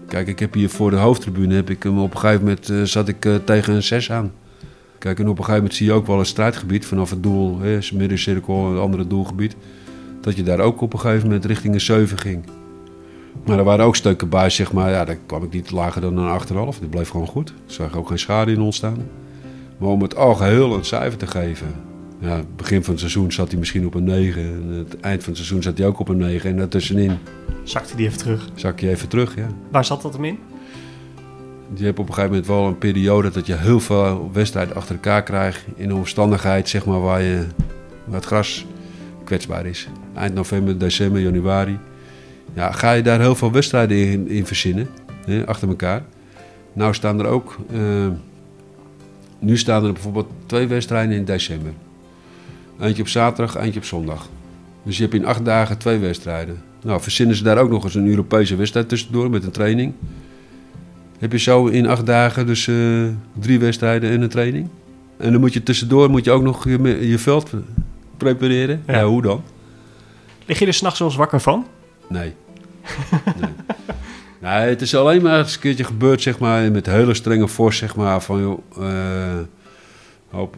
Kijk, 0.09 0.29
ik 0.29 0.38
heb 0.38 0.55
hier 0.55 0.71
voor 0.71 0.90
de 0.90 0.97
hoofdtribune, 0.97 1.55
heb 1.55 1.71
ik 1.71 1.83
hem 1.83 1.99
op 1.99 2.14
een 2.14 2.21
gegeven 2.21 2.42
moment, 2.42 2.71
eh, 2.71 2.83
zat 2.83 3.09
ik 3.09 3.29
tegen 3.45 3.75
een 3.75 3.83
6 3.83 4.12
aan. 4.12 4.33
Kijk, 4.99 5.19
en 5.19 5.25
op 5.25 5.31
een 5.31 5.37
gegeven 5.37 5.57
moment 5.57 5.75
zie 5.75 5.87
je 5.87 5.92
ook 5.92 6.07
wel 6.07 6.19
een 6.19 6.27
strijdgebied 6.27 6.87
vanaf 6.87 7.11
het 7.11 7.23
doel, 7.23 7.61
hè, 7.61 7.79
middencirkel, 7.92 8.66
een 8.66 8.79
andere 8.79 9.07
doelgebied. 9.07 9.57
Dat 10.21 10.37
je 10.37 10.42
daar 10.42 10.61
ook 10.61 10.81
op 10.81 10.92
een 10.92 11.01
gegeven 11.01 11.27
moment 11.27 11.45
richting 11.45 11.75
een 11.75 11.81
7 11.81 12.19
ging. 12.19 12.45
Maar 13.44 13.59
er 13.59 13.64
waren 13.64 13.85
ook 13.85 13.96
stukken 13.96 14.29
bij, 14.29 14.51
zeg 14.51 14.72
maar, 14.72 14.90
ja, 14.90 15.05
daar 15.05 15.18
kwam 15.27 15.42
ik 15.42 15.53
niet 15.53 15.70
lager 15.70 16.01
dan 16.01 16.16
een 16.16 16.40
8,5. 16.40 16.46
Dat 16.81 16.90
bleef 16.90 17.09
gewoon 17.09 17.27
goed. 17.27 17.49
Er 17.49 17.72
zag 17.72 17.96
ook 17.96 18.09
geen 18.09 18.18
schade 18.18 18.53
in 18.53 18.61
ontstaan. 18.61 19.09
Maar 19.79 19.88
om 19.88 20.03
het 20.03 20.16
algeheel 20.16 20.75
een 20.75 20.85
cijfer 20.85 21.18
te 21.18 21.27
geven. 21.27 21.66
Ja, 22.20 22.40
begin 22.57 22.83
van 22.83 22.90
het 22.90 23.01
seizoen 23.01 23.33
zat 23.33 23.51
hij 23.51 23.59
misschien 23.59 23.87
op 23.87 23.94
een 23.94 24.05
9. 24.05 24.42
En 24.42 24.68
het 24.68 25.01
eind 25.01 25.20
van 25.20 25.33
het 25.33 25.37
seizoen 25.37 25.62
zat 25.62 25.79
hij 25.79 25.87
ook 25.87 25.99
op 25.99 26.09
een 26.09 26.16
9. 26.16 26.51
En 26.51 26.57
daartussenin 26.57 27.18
Zakte 27.62 27.96
die 27.96 28.07
even 28.07 28.18
terug. 28.18 28.49
zak 28.55 28.81
je 28.81 28.88
even 28.88 29.09
terug, 29.09 29.37
ja. 29.37 29.46
Waar 29.70 29.85
zat 29.85 30.03
dat 30.03 30.12
hem 30.12 30.25
in? 30.25 30.38
Je 31.75 31.85
hebt 31.85 31.99
op 31.99 32.09
een 32.09 32.14
gegeven 32.14 32.37
moment 32.37 32.49
wel 32.51 32.66
een 32.66 32.79
periode 32.79 33.31
dat 33.31 33.46
je 33.46 33.57
heel 33.57 33.81
veel 33.81 34.31
wedstrijden 34.33 34.77
achter 34.77 34.94
elkaar 34.94 35.22
krijgt. 35.22 35.64
In 35.75 35.90
een 35.90 35.96
omstandigheid 35.96 36.68
zeg 36.68 36.87
maar, 36.87 37.01
waar, 37.01 37.22
je, 37.22 37.46
waar 38.05 38.14
het 38.16 38.25
gras 38.25 38.66
kwetsbaar 39.25 39.66
is. 39.66 39.88
Eind 40.14 40.35
november, 40.35 40.79
december, 40.79 41.20
januari. 41.20 41.79
Ja, 42.57 42.73
ga 42.73 42.92
je 42.92 43.03
daar 43.03 43.21
heel 43.21 43.35
veel 43.35 43.53
wedstrijden 43.53 43.97
in, 43.97 44.29
in 44.29 44.47
verzinnen, 44.47 44.88
hè, 45.25 45.47
achter 45.47 45.69
elkaar. 45.69 46.05
Nou 46.73 46.95
staan 46.95 47.21
er 47.21 47.27
ook, 47.27 47.57
eh, 47.73 48.09
nu 49.38 49.59
staan 49.59 49.85
er 49.85 49.92
bijvoorbeeld 49.92 50.29
twee 50.47 50.66
wedstrijden 50.66 51.16
in 51.16 51.25
december. 51.25 51.73
Eentje 52.81 53.03
op 53.03 53.09
zaterdag, 53.09 53.57
eentje 53.57 53.81
op 53.81 53.87
zondag. 53.87 54.29
Dus 54.83 54.97
je 54.97 55.03
hebt 55.03 55.14
in 55.14 55.27
acht 55.27 55.45
dagen 55.45 55.79
twee 55.79 55.99
wedstrijden. 55.99 56.62
Nou, 56.83 57.01
verzinnen 57.01 57.37
ze 57.37 57.42
daar 57.42 57.59
ook 57.59 57.71
nog 57.71 57.85
eens 57.85 57.95
een 57.95 58.09
Europese 58.09 58.57
wedstrijd 58.57 58.88
tussendoor 58.88 59.31
met 59.31 59.45
een 59.45 59.51
training. 59.51 59.92
Heb 61.19 61.33
je 61.33 61.38
zo 61.38 61.66
in 61.66 61.87
acht 61.87 62.07
dagen 62.07 62.47
dus 62.47 62.69
eh, 62.69 63.05
drie 63.33 63.59
wedstrijden 63.59 64.11
en 64.11 64.21
een 64.21 64.29
training. 64.29 64.69
En 65.16 65.33
dan 65.33 65.40
moet 65.40 65.53
je 65.53 65.62
tussendoor 65.62 66.11
moet 66.11 66.25
je 66.25 66.31
ook 66.31 66.42
nog 66.42 66.64
je, 66.64 67.19
veld 67.19 67.51
prepareren. 68.16 68.83
Ja. 68.87 68.97
Ja. 68.97 69.05
hoe 69.05 69.23
dan? 69.23 69.42
Lig 70.47 70.59
je 70.59 70.66
er 70.66 70.75
s'nachts 70.75 70.99
wel 70.99 71.09
eens 71.09 71.16
wakker 71.16 71.40
van? 71.40 71.66
Nee. 72.09 72.35
Nee. 73.40 73.51
Nee, 74.46 74.68
het 74.68 74.81
is 74.81 74.94
alleen 74.94 75.22
maar 75.22 75.38
eens 75.38 75.55
een 75.55 75.61
keertje 75.61 75.85
gebeurd, 75.85 76.22
zeg 76.22 76.38
maar, 76.38 76.72
met 76.72 76.87
hele 76.87 77.14
strenge 77.14 77.49
vorst, 77.49 77.79
zeg 77.79 77.96
maar, 77.96 78.22
van 78.22 78.40
joh, 78.40 78.59
eh, 78.79 79.38
hoop, 80.31 80.57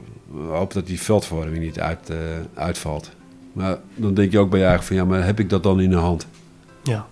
hoop 0.49 0.73
dat 0.73 0.87
die 0.87 1.01
veldverwarming 1.01 1.64
niet 1.64 1.81
uit, 1.81 2.11
eh, 2.11 2.17
uitvalt. 2.55 3.11
Maar 3.53 3.79
dan 3.95 4.14
denk 4.14 4.33
je 4.33 4.38
ook 4.38 4.51
bij 4.51 4.61
je 4.61 4.67
eigen 4.67 4.85
van, 4.85 4.97
ja, 4.97 5.05
maar 5.05 5.25
heb 5.25 5.41
ik 5.41 5.51
dat 5.51 5.62
dan 5.62 5.81
in 5.81 5.91
de 5.91 5.97
hand? 5.97 6.27
Ja. 6.83 7.07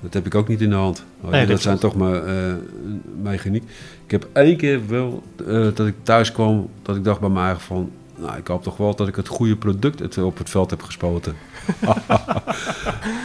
Dat 0.00 0.14
heb 0.14 0.26
ik 0.26 0.34
ook 0.34 0.48
niet 0.48 0.60
in 0.60 0.70
de 0.70 0.76
hand. 0.76 1.04
Nee, 1.20 1.40
dat 1.40 1.48
dat 1.48 1.60
zijn 1.60 1.78
toch 1.78 1.94
maar 1.94 2.24
eh 2.24 2.54
mechaniek. 3.22 3.62
Ik 4.04 4.10
heb 4.10 4.28
één 4.32 4.56
keer 4.56 4.80
wel 4.86 5.22
dat 5.74 5.86
ik 5.86 5.94
thuis 6.02 6.32
kwam, 6.32 6.68
dat 6.82 6.96
ik 6.96 7.04
dacht 7.04 7.20
bij 7.20 7.28
mij 7.28 7.44
eigen 7.44 7.62
van... 7.62 7.90
Nou, 8.16 8.36
ik 8.36 8.46
hoop 8.46 8.62
toch 8.62 8.76
wel 8.76 8.94
dat 8.94 9.08
ik 9.08 9.16
het 9.16 9.28
goede 9.28 9.56
product 9.56 9.98
het, 9.98 10.18
op 10.18 10.38
het 10.38 10.50
veld 10.50 10.70
heb 10.70 10.82
gespoten. 10.82 11.34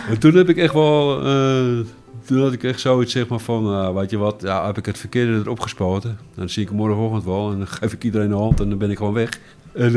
en 0.10 0.20
toen 0.20 0.36
heb 0.36 0.50
ik 0.50 0.58
echt 0.58 0.74
wel... 0.74 1.26
eh, 1.26 1.86
toen 2.26 2.42
had 2.42 2.54
ik 2.54 2.64
echt 2.64 2.80
zoiets 2.80 3.12
zeg 3.12 3.28
maar 3.28 3.40
van... 3.40 3.64
nou, 3.64 3.96
weet 3.96 4.10
je 4.10 4.18
wat, 4.18 4.42
ja, 4.42 4.66
heb 4.66 4.78
ik 4.78 4.86
het 4.86 4.98
verkeerde 4.98 5.34
erop 5.34 5.60
gespoten. 5.60 6.18
Dan 6.36 6.50
zie 6.50 6.62
ik 6.62 6.68
hem 6.68 6.78
morgenochtend 6.78 7.24
wel 7.24 7.52
en 7.52 7.58
dan 7.58 7.68
geef 7.68 7.94
ik 7.94 8.04
iedereen 8.04 8.32
een 8.32 8.38
hand 8.38 8.60
en 8.60 8.70
dan 8.70 8.78
ben 8.78 8.92
ik 8.92 8.98
gewoon 8.98 9.14
weg. 9.14 9.30
En... 9.74 9.96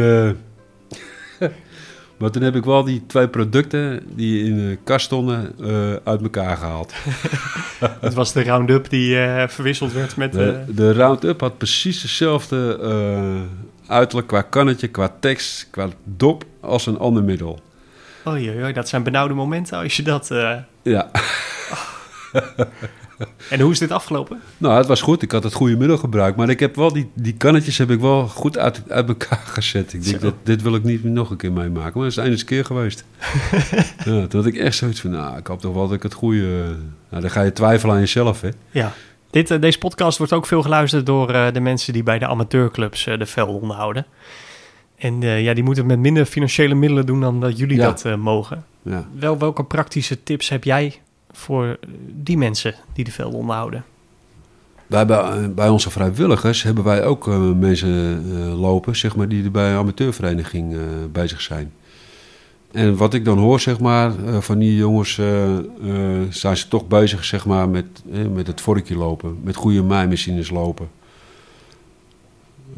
eh, 1.38 1.48
Maar 2.16 2.30
toen 2.30 2.42
heb 2.42 2.54
ik 2.56 2.64
wel 2.64 2.84
die 2.84 3.02
twee 3.06 3.28
producten 3.28 4.02
die 4.14 4.44
in 4.44 4.56
de 4.56 4.78
kast 4.84 5.04
stonden 5.04 5.52
eh, 5.60 5.92
uit 6.04 6.22
elkaar 6.22 6.56
gehaald. 6.56 6.92
Het 8.00 8.14
was 8.14 8.32
de 8.32 8.42
Roundup 8.42 8.90
die 8.90 9.16
verwisseld 9.48 9.92
werd 9.92 10.16
met... 10.16 10.32
De, 10.32 10.62
de 10.74 10.92
Roundup 10.92 11.40
had 11.40 11.58
precies 11.58 12.00
dezelfde 12.00 12.78
uiterlijk 13.86 14.26
qua 14.28 14.42
kannetje, 14.42 14.88
qua 14.88 15.14
tekst, 15.20 15.68
qua 15.70 15.88
dop 16.04 16.44
als 16.60 16.86
een 16.86 16.98
ander 16.98 17.24
middel. 17.24 17.60
Oei, 18.26 18.50
oei, 18.62 18.72
dat 18.72 18.88
zijn 18.88 19.02
benauwde 19.02 19.34
momenten 19.34 19.78
als 19.78 19.96
je 19.96 20.02
dat... 20.02 20.30
eh, 20.30 20.56
Ja, 20.82 21.10
En 23.50 23.60
hoe 23.60 23.72
is 23.72 23.78
dit 23.78 23.90
afgelopen? 23.90 24.40
nou 24.58 24.76
het 24.76 24.86
was 24.86 25.00
goed. 25.00 25.22
Ik 25.22 25.32
had 25.32 25.42
het 25.42 25.52
goede 25.52 25.76
middel 25.76 25.96
gebruikt. 25.98 26.36
Maar 26.36 26.48
ik 26.48 26.60
heb 26.60 26.76
wel 26.76 26.92
die, 26.92 27.10
die 27.14 27.34
kannetjes 27.34 27.78
heb 27.78 27.90
ik 27.90 28.00
wel 28.00 28.28
goed 28.28 28.58
uit, 28.58 28.82
uit 28.88 29.08
elkaar 29.08 29.42
gezet. 29.46 29.92
Ik 29.92 30.04
denk, 30.04 30.16
Zo. 30.20 30.22
dat, 30.26 30.34
dit 30.42 30.62
wil 30.62 30.74
ik 30.74 30.84
niet 30.84 31.04
nog 31.04 31.30
een 31.30 31.36
keer 31.36 31.52
meemaken. 31.52 31.92
Maar 31.94 32.08
het 32.08 32.16
is 32.18 32.22
de 32.24 32.28
ene 32.30 32.44
keer 32.44 32.64
geweest. 32.64 33.04
ja, 34.04 34.26
toen 34.26 34.28
had 34.30 34.46
ik 34.46 34.56
echt 34.56 34.76
zoiets 34.76 35.00
van, 35.00 35.10
nou, 35.10 35.38
ik 35.38 35.46
hoop 35.46 35.60
toch 35.60 35.74
wel 35.74 35.86
dat 35.86 35.96
ik 35.96 36.02
het 36.02 36.12
goede... 36.14 36.76
Nou, 37.10 37.22
dan 37.22 37.30
ga 37.30 37.42
je 37.42 37.52
twijfelen 37.52 37.94
aan 37.94 38.00
jezelf, 38.00 38.40
hè. 38.40 38.48
Ja. 38.70 38.92
Dit, 39.30 39.50
eh, 39.50 39.60
deze 39.60 39.78
podcast 39.78 40.18
wordt 40.18 40.32
ook 40.32 40.46
veel 40.46 40.62
geluisterd 40.62 41.06
door 41.06 41.30
eh, 41.30 41.52
de 41.52 41.60
mensen 41.60 41.92
die 41.92 42.02
bij 42.02 42.18
de 42.18 42.26
amateurclubs 42.26 43.04
de 43.04 43.26
velden 43.26 43.60
onderhouden. 43.60 44.06
En 45.00 45.22
eh, 45.22 45.42
ja, 45.42 45.54
die 45.54 45.64
moeten 45.64 45.82
het 45.82 45.92
met 45.92 46.02
minder 46.02 46.24
financiële 46.24 46.74
middelen 46.74 47.06
doen 47.06 47.20
dan 47.20 47.40
dat 47.40 47.58
jullie 47.58 47.76
Ja. 47.76 47.84
dat 47.86 48.04
eh, 48.04 48.14
mogen. 48.14 48.64
Ja. 48.82 49.08
Wel, 49.18 49.38
welke 49.38 49.64
praktische 49.64 50.22
tips 50.22 50.48
heb 50.48 50.64
jij 50.64 51.00
voor 51.30 51.66
eh, 51.66 51.88
die 52.12 52.38
mensen 52.38 52.74
die 52.92 53.04
de 53.04 53.10
velden 53.10 53.38
onderhouden? 53.38 53.84
Wij 54.86 55.06
bij, 55.06 55.54
bij 55.54 55.68
onze 55.68 55.90
vrijwilligers 55.90 56.62
hebben 56.62 56.84
wij 56.84 57.04
ook 57.04 57.26
mensen 57.56 58.24
lopen, 58.56 58.96
zeg 58.96 59.16
maar, 59.16 59.28
die 59.28 59.44
er 59.44 59.50
bij 59.50 59.70
een 59.70 59.76
amateurvereniging 59.76 60.76
bezig 61.12 61.40
zijn. 61.40 61.72
En 62.72 62.96
wat 62.96 63.14
ik 63.14 63.24
dan 63.24 63.38
hoor, 63.38 63.60
zeg 63.60 63.80
maar, 63.80 64.12
van 64.40 64.58
die 64.58 64.76
jongens, 64.76 65.14
zijn 66.28 66.56
ze 66.56 66.68
toch 66.68 66.88
bezig, 66.88 67.24
zeg 67.24 67.46
maar, 67.46 67.68
met, 67.68 68.02
met 68.32 68.46
het 68.46 68.60
vorkje 68.60 68.96
lopen, 68.96 69.38
met 69.42 69.56
goede 69.56 69.82
maaimachines 69.82 70.50
lopen. 70.50 70.88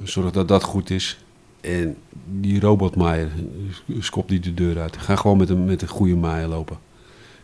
Zorg 0.03 0.31
dat 0.31 0.49
dat 0.49 0.63
goed 0.63 0.91
is. 0.91 1.22
En 1.63 1.97
die 2.41 2.61
robotmaaier, 2.61 3.29
skop 3.99 4.29
die 4.29 4.41
de 4.41 4.55
deur 4.55 4.81
uit. 4.81 4.97
Ga 4.97 5.17
gewoon 5.17 5.37
met 5.37 5.49
een, 5.49 5.65
met 5.65 5.83
een 5.83 5.89
goede 5.89 6.17
maaier 6.17 6.47
lopen. 6.49 6.79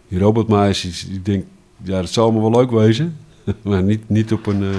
Die 0.08 0.18
robotmaaiers, 0.18 0.80
die, 0.80 1.10
die 1.10 1.22
denkt, 1.22 1.46
ja, 1.82 2.00
dat 2.00 2.10
zal 2.10 2.24
allemaal 2.24 2.50
wel 2.50 2.60
leuk 2.60 2.70
wezen. 2.70 3.16
maar 3.62 3.82
niet, 3.82 4.08
niet 4.08 4.32
op 4.32 4.46
een... 4.46 4.62
eh, 4.62 4.78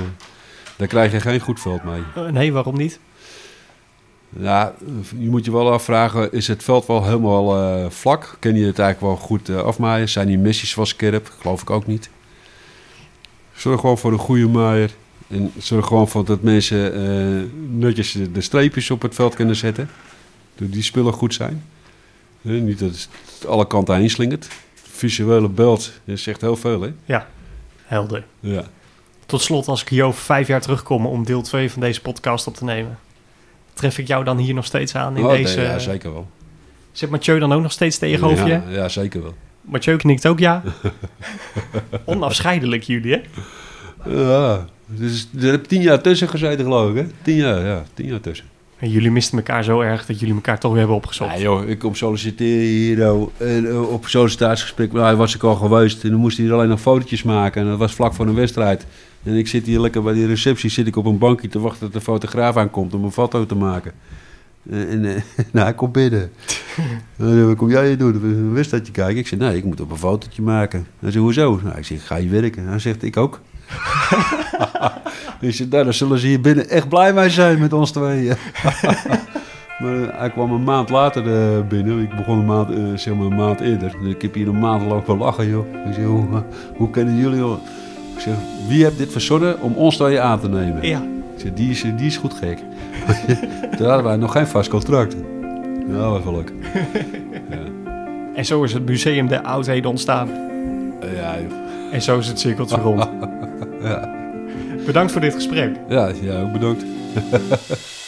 daar 0.76 0.88
krijg 0.88 1.12
je 1.12 1.20
geen 1.20 1.40
goed 1.40 1.60
veld 1.60 1.84
mee. 1.84 2.02
Eh, 2.16 2.28
nee, 2.32 2.54
waarom 2.54 2.78
niet? 2.78 3.00
Ja, 4.40 4.74
je 5.20 5.30
moet 5.30 5.46
je 5.46 5.52
wel 5.52 5.72
afvragen, 5.72 6.32
is 6.32 6.48
het 6.48 6.64
veld 6.64 6.86
wel 6.86 7.04
helemaal 7.04 7.58
eh, 7.58 7.90
vlak? 7.90 8.38
Ken 8.40 8.56
je 8.56 8.66
het 8.66 8.80
eigenlijk 8.80 9.16
wel 9.16 9.26
goed 9.28 9.50
afmaaien? 9.50 10.10
Zijn 10.10 10.28
die 10.28 10.38
messies 10.38 10.76
wel 10.76 10.86
scherp? 10.86 11.32
Geloof 11.40 11.62
ik 11.62 11.70
ook 11.70 11.88
niet. 11.88 12.10
Zorg 13.54 13.80
gewoon 13.80 13.98
voor 13.98 14.12
een 14.12 14.18
goede 14.18 14.48
maaier. 14.48 14.92
En 15.30 15.52
zorg 15.58 15.86
gewoon 15.86 16.08
voor 16.08 16.26
dat 16.26 16.42
mensen 16.42 16.94
eh, 16.94 17.44
netjes 17.70 18.18
de, 18.34 18.42
streepjes 18.42 18.92
op 18.92 19.02
het 19.02 19.16
veld 19.16 19.36
kunnen 19.36 19.56
zetten. 19.56 19.90
Dat 20.56 20.72
die 20.72 20.84
spullen 20.84 21.14
goed 21.14 21.34
zijn. 21.34 21.64
Niet 22.42 22.80
dat 22.80 22.90
het 22.90 23.48
alle 23.48 23.68
kanten 23.68 23.96
heen 23.96 24.10
slingert. 24.10 24.48
Visuele 24.74 25.50
beeld 25.50 25.92
zegt 26.06 26.42
heel 26.42 26.56
veel, 26.56 26.82
hè? 26.82 26.94
Ja, 27.06 27.28
helder. 27.86 28.26
Ja. 28.40 28.64
Tot 29.26 29.42
slot, 29.42 29.68
als 29.68 29.82
ik 29.82 29.88
hier 29.88 30.04
over 30.04 30.22
vijf 30.22 30.48
jaar 30.48 30.62
terugkom 30.62 31.06
om 31.06 31.26
deel 31.26 31.42
2 31.42 31.72
van 31.72 31.82
deze 31.82 32.02
podcast 32.02 32.48
op 32.48 32.56
te 32.56 32.64
nemen, 32.64 33.00
tref 33.74 33.98
ik 33.98 34.08
jou 34.08 34.24
dan 34.24 34.38
hier 34.38 34.54
nog 34.54 34.66
steeds 34.66 34.96
aan 34.96 35.18
in 35.18 35.24
Oh, 35.24 35.32
nee, 35.32 35.44
deze... 35.44 35.62
ja, 35.62 35.80
zeker 35.80 36.14
wel. 36.14 36.28
Zit 36.92 37.10
Mathieu 37.10 37.40
dan 37.40 37.54
ook 37.54 37.62
nog 37.62 37.72
steeds 37.72 37.98
tegenover 37.98 38.48
je? 38.48 38.54
Ja, 38.54 38.64
ja, 38.70 38.90
zeker 38.90 39.22
wel. 39.22 39.36
Mathieu 39.62 39.98
knikt 39.98 40.28
ook 40.28 40.40
ja. 40.40 40.64
Onafscheidelijk 42.06 42.84
jullie, 42.84 43.14
hè? 43.14 43.22
Ja, 44.06 44.66
dus 44.98 45.28
er 45.40 45.52
heb 45.52 45.66
tien 45.66 45.82
jaar 45.82 46.02
tussen 46.02 46.30
gezeten, 46.30 46.64
geloof 46.66 46.90
ik, 46.90 46.96
hè? 46.96 47.06
Tien 47.22 47.36
jaar, 47.36 47.66
ja, 47.66 47.84
tien 47.94 48.06
jaar 48.06 48.22
tussen. 48.22 48.46
En 48.80 48.90
jullie 48.90 49.12
misten 49.12 49.38
elkaar 49.38 49.64
zo 49.64 49.82
erg 49.82 50.06
dat 50.06 50.20
jullie 50.20 50.36
elkaar 50.36 50.60
toch 50.60 50.70
weer 50.70 50.80
hebben 50.80 50.98
opgezocht. 50.98 51.32
Ja, 51.32 51.40
joh, 51.40 51.68
ik 51.68 51.80
kom 51.80 51.96
solliciteren 51.96 52.66
hier 52.66 53.02
en 53.38 53.68
eh, 53.68 53.92
op 53.92 54.08
sollicitatiegesprek 54.08 54.92
nou, 54.92 55.18
was 55.18 55.36
ik 55.36 55.44
al 55.44 55.56
geweest. 55.56 56.04
En 56.04 56.10
dan 56.10 56.20
moest 56.20 56.38
hij 56.38 56.48
er 56.48 56.54
alleen 56.54 56.68
nog 56.68 56.82
fotootjes 56.82 57.24
maken. 57.24 57.62
En 57.62 57.68
dat 57.68 57.78
was 57.78 57.94
vlak 57.94 58.14
voor 58.14 58.28
een 58.28 58.36
wedstrijd. 58.36 58.86
En 59.24 59.34
ik 59.34 59.48
zit 59.48 59.66
hier 59.66 59.80
lekker 59.80 60.04
bij 60.04 60.14
die 60.14 60.28
receptie, 60.28 60.70
zit 60.70 60.88
ik 60.88 60.96
op 60.96 61.06
een 61.06 61.18
bankje 61.18 61.48
te 61.48 61.60
wachten 61.60 61.80
tot 61.80 61.94
de 61.94 62.02
fotograaf 62.02 62.58
aankomt 62.58 62.94
om 62.94 63.04
een 63.04 63.12
foto 63.12 63.46
te 63.46 63.56
maken. 63.56 63.92
Eh, 64.70 64.92
En, 64.92 65.06
eh, 65.06 65.22
nou, 65.54 65.66
hij 65.66 65.74
komt 65.74 65.92
binnen. 65.92 66.32
En, 67.18 67.48
wat 67.48 67.56
kom 67.56 67.70
jij 67.70 67.88
hier 67.88 67.98
doen? 67.98 68.16
Een 68.24 68.54
wedstrijdje 68.54 68.92
kijken? 68.92 69.18
Ik 69.18 69.28
zeg, 69.28 69.40
nee, 69.40 69.58
ik 69.58 69.64
moet 69.64 69.82
op 69.82 69.92
een 69.92 69.98
fotootje 69.98 70.42
maken. 70.42 70.88
Hij 71.00 71.12
zegt, 71.12 71.24
hoezo? 71.24 71.60
Nou, 71.64 71.78
ik 71.78 71.86
zeg, 71.86 72.08
ga 72.08 72.16
je 72.16 72.30
werken? 72.30 72.68
Hij 72.68 72.80
zegt, 72.80 73.04
ik 73.04 73.18
ook. 73.18 73.42
Zeg, 75.40 75.68
nou, 75.70 75.84
dan 75.84 75.94
zullen 75.94 76.20
ze 76.20 76.28
hier 76.28 76.42
binnen 76.42 76.70
echt 76.70 76.90
blij 76.90 77.14
mee 77.14 77.30
zijn 77.30 77.60
met 77.60 77.74
ons 77.74 77.92
tweeën. 77.92 78.36
Maar 79.80 80.02
eh, 80.02 80.20
hij 80.20 80.30
kwam 80.30 80.52
een 80.52 80.64
maand 80.64 80.90
later 80.90 81.34
eh, 81.34 81.68
binnen. 81.68 82.00
Ik 82.00 82.16
begon 82.16 82.40
een 82.40 82.46
maand, 82.46 82.70
eh, 82.70 82.78
zeg 82.96 83.14
maar 83.14 83.26
een 83.26 83.36
maand 83.36 83.60
eerder. 83.60 83.96
Dus 84.02 84.14
ik 84.14 84.22
heb 84.22 84.34
hier 84.34 84.48
een 84.48 84.60
maand 84.60 84.82
lopen 84.82 85.18
lachen, 85.18 85.50
joh. 85.50 85.66
Ik 85.88 85.94
zeg, 85.94 86.06
hoe, 86.06 86.44
hoe 86.76 86.90
kennen 86.90 87.16
jullie, 87.16 87.38
joh? 87.38 87.58
Ik 88.16 88.20
zeg, 88.20 88.34
wie 88.68 88.84
heeft 88.84 88.98
dit 88.98 89.12
verzonnen 89.12 89.62
om 89.62 89.74
ons 89.74 89.96
tweeën 89.96 90.22
aan 90.22 90.40
te 90.40 90.50
nemen? 90.50 90.88
Ja. 90.88 91.02
Ik 91.36 91.40
zeg, 91.40 91.54
die 91.54 91.70
is, 91.70 91.82
die 91.82 92.06
is 92.06 92.18
goed 92.18 92.34
gek. 92.34 92.58
Toen 93.78 93.88
hadden 93.88 94.04
wij 94.04 94.16
nog 94.16 94.32
geen 94.32 94.48
vast 94.48 94.70
contract. 94.70 95.16
Wel 95.88 96.22
leuk. 96.26 96.52
En 98.36 98.46
zo 98.46 98.64
is 98.64 98.74
het 98.74 98.86
Museum 98.86 99.28
der 99.28 99.42
Oudheden 99.42 99.90
ontstaan. 99.90 100.28
Ja, 101.16 101.36
joh. 101.40 101.58
En 101.92 102.02
zo 102.02 102.18
is 102.18 102.28
het 102.28 102.40
cirkeltje 102.40 102.76
rond. 102.76 103.08
Bedankt 104.86 105.12
voor 105.12 105.22
dit 105.22 105.34
gesprek. 105.34 105.76
ja, 105.90 106.12
ja, 106.22 106.42
ook 106.42 106.52
bedankt. 106.52 106.86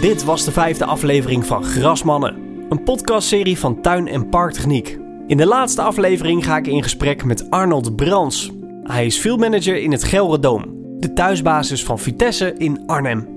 Dit 0.00 0.24
was 0.24 0.44
de 0.44 0.52
vijfde 0.52 0.84
aflevering 0.84 1.46
van 1.46 1.64
Grasmannen, 1.64 2.36
een 2.68 2.82
podcastserie 2.82 3.58
van 3.58 3.80
Tuin 3.80 4.08
en 4.08 4.28
Parktechniek. 4.28 4.98
In 5.26 5.36
de 5.36 5.46
laatste 5.46 5.82
aflevering 5.82 6.44
ga 6.44 6.56
ik 6.56 6.66
in 6.66 6.82
gesprek 6.82 7.24
met 7.24 7.50
Arnold 7.50 7.96
Brans. 7.96 8.50
Hij 8.82 9.06
is 9.06 9.18
fieldmanager 9.18 9.76
in 9.76 9.92
het 9.92 10.04
Gelredoom, 10.04 10.64
de 10.98 11.12
thuisbasis 11.12 11.84
van 11.84 11.98
Vitesse 11.98 12.54
in 12.56 12.82
Arnhem. 12.86 13.35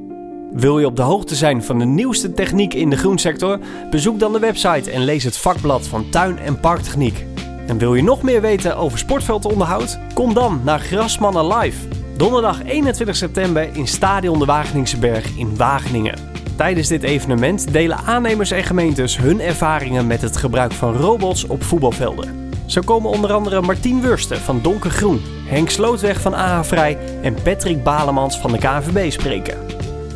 Wil 0.51 0.79
je 0.79 0.85
op 0.85 0.95
de 0.95 1.01
hoogte 1.01 1.35
zijn 1.35 1.63
van 1.63 1.79
de 1.79 1.85
nieuwste 1.85 2.33
techniek 2.33 2.73
in 2.73 2.89
de 2.89 2.97
groensector? 2.97 3.59
Bezoek 3.89 4.19
dan 4.19 4.33
de 4.33 4.39
website 4.39 4.91
en 4.91 5.03
lees 5.03 5.23
het 5.23 5.37
vakblad 5.37 5.87
van 5.87 6.09
Tuin 6.09 6.39
en 6.39 6.59
Parktechniek. 6.59 7.25
En 7.67 7.77
wil 7.77 7.95
je 7.95 8.03
nog 8.03 8.21
meer 8.21 8.41
weten 8.41 8.77
over 8.77 8.97
sportveldonderhoud? 8.97 9.99
Kom 10.13 10.33
dan 10.33 10.61
naar 10.63 10.79
Grasmannen 10.79 11.57
Live. 11.57 11.87
Donderdag 12.17 12.63
21 12.63 13.15
september 13.15 13.69
in 13.73 13.87
Stadion 13.87 14.39
de 14.39 14.45
Wageningse 14.45 14.97
Berg 14.97 15.37
in 15.37 15.55
Wageningen. 15.55 16.19
Tijdens 16.55 16.87
dit 16.87 17.03
evenement 17.03 17.73
delen 17.73 17.97
aannemers 17.97 18.51
en 18.51 18.63
gemeentes 18.63 19.17
hun 19.17 19.41
ervaringen 19.41 20.07
met 20.07 20.21
het 20.21 20.37
gebruik 20.37 20.71
van 20.71 20.93
robots 20.93 21.47
op 21.47 21.63
voetbalvelden. 21.63 22.51
Zo 22.65 22.81
komen 22.81 23.09
onder 23.09 23.33
andere 23.33 23.61
Martien 23.61 24.01
Wursten 24.01 24.37
van 24.37 24.59
Donkergroen, 24.61 25.21
Henk 25.47 25.69
Slootweg 25.69 26.21
van 26.21 26.33
AH 26.33 26.63
Vrij 26.63 26.97
en 27.21 27.35
Patrick 27.43 27.83
Balemans 27.83 28.39
van 28.39 28.51
de 28.51 28.57
KNVB 28.57 29.11
spreken. 29.11 29.57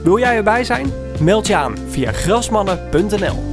Wil 0.03 0.19
jij 0.19 0.35
erbij 0.35 0.63
zijn? 0.63 0.91
Meld 1.19 1.47
je 1.47 1.55
aan 1.55 1.77
via 1.89 2.11
grasmannen.nl. 2.11 3.51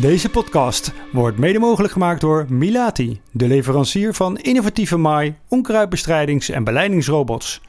Deze 0.00 0.28
podcast 0.30 0.92
wordt 1.12 1.38
mede 1.38 1.58
mogelijk 1.58 1.92
gemaakt 1.92 2.20
door 2.20 2.46
Milati, 2.48 3.20
de 3.30 3.46
leverancier 3.46 4.14
van 4.14 4.38
innovatieve 4.38 4.96
maai, 4.96 5.34
onkruidbestrijdings- 5.48 6.48
en 6.48 6.64
beleidingsrobots. 6.64 7.60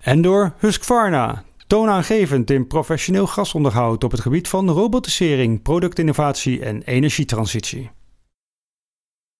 En 0.00 0.22
door 0.22 0.52
Husqvarna, 0.58 1.42
toonaangevend 1.74 2.50
in 2.50 2.66
professioneel 2.66 3.26
grasonderhoud 3.26 4.04
op 4.04 4.10
het 4.10 4.20
gebied 4.20 4.48
van 4.48 4.70
robotisering, 4.70 5.62
productinnovatie 5.62 6.64
en 6.64 6.82
energietransitie. 6.82 7.90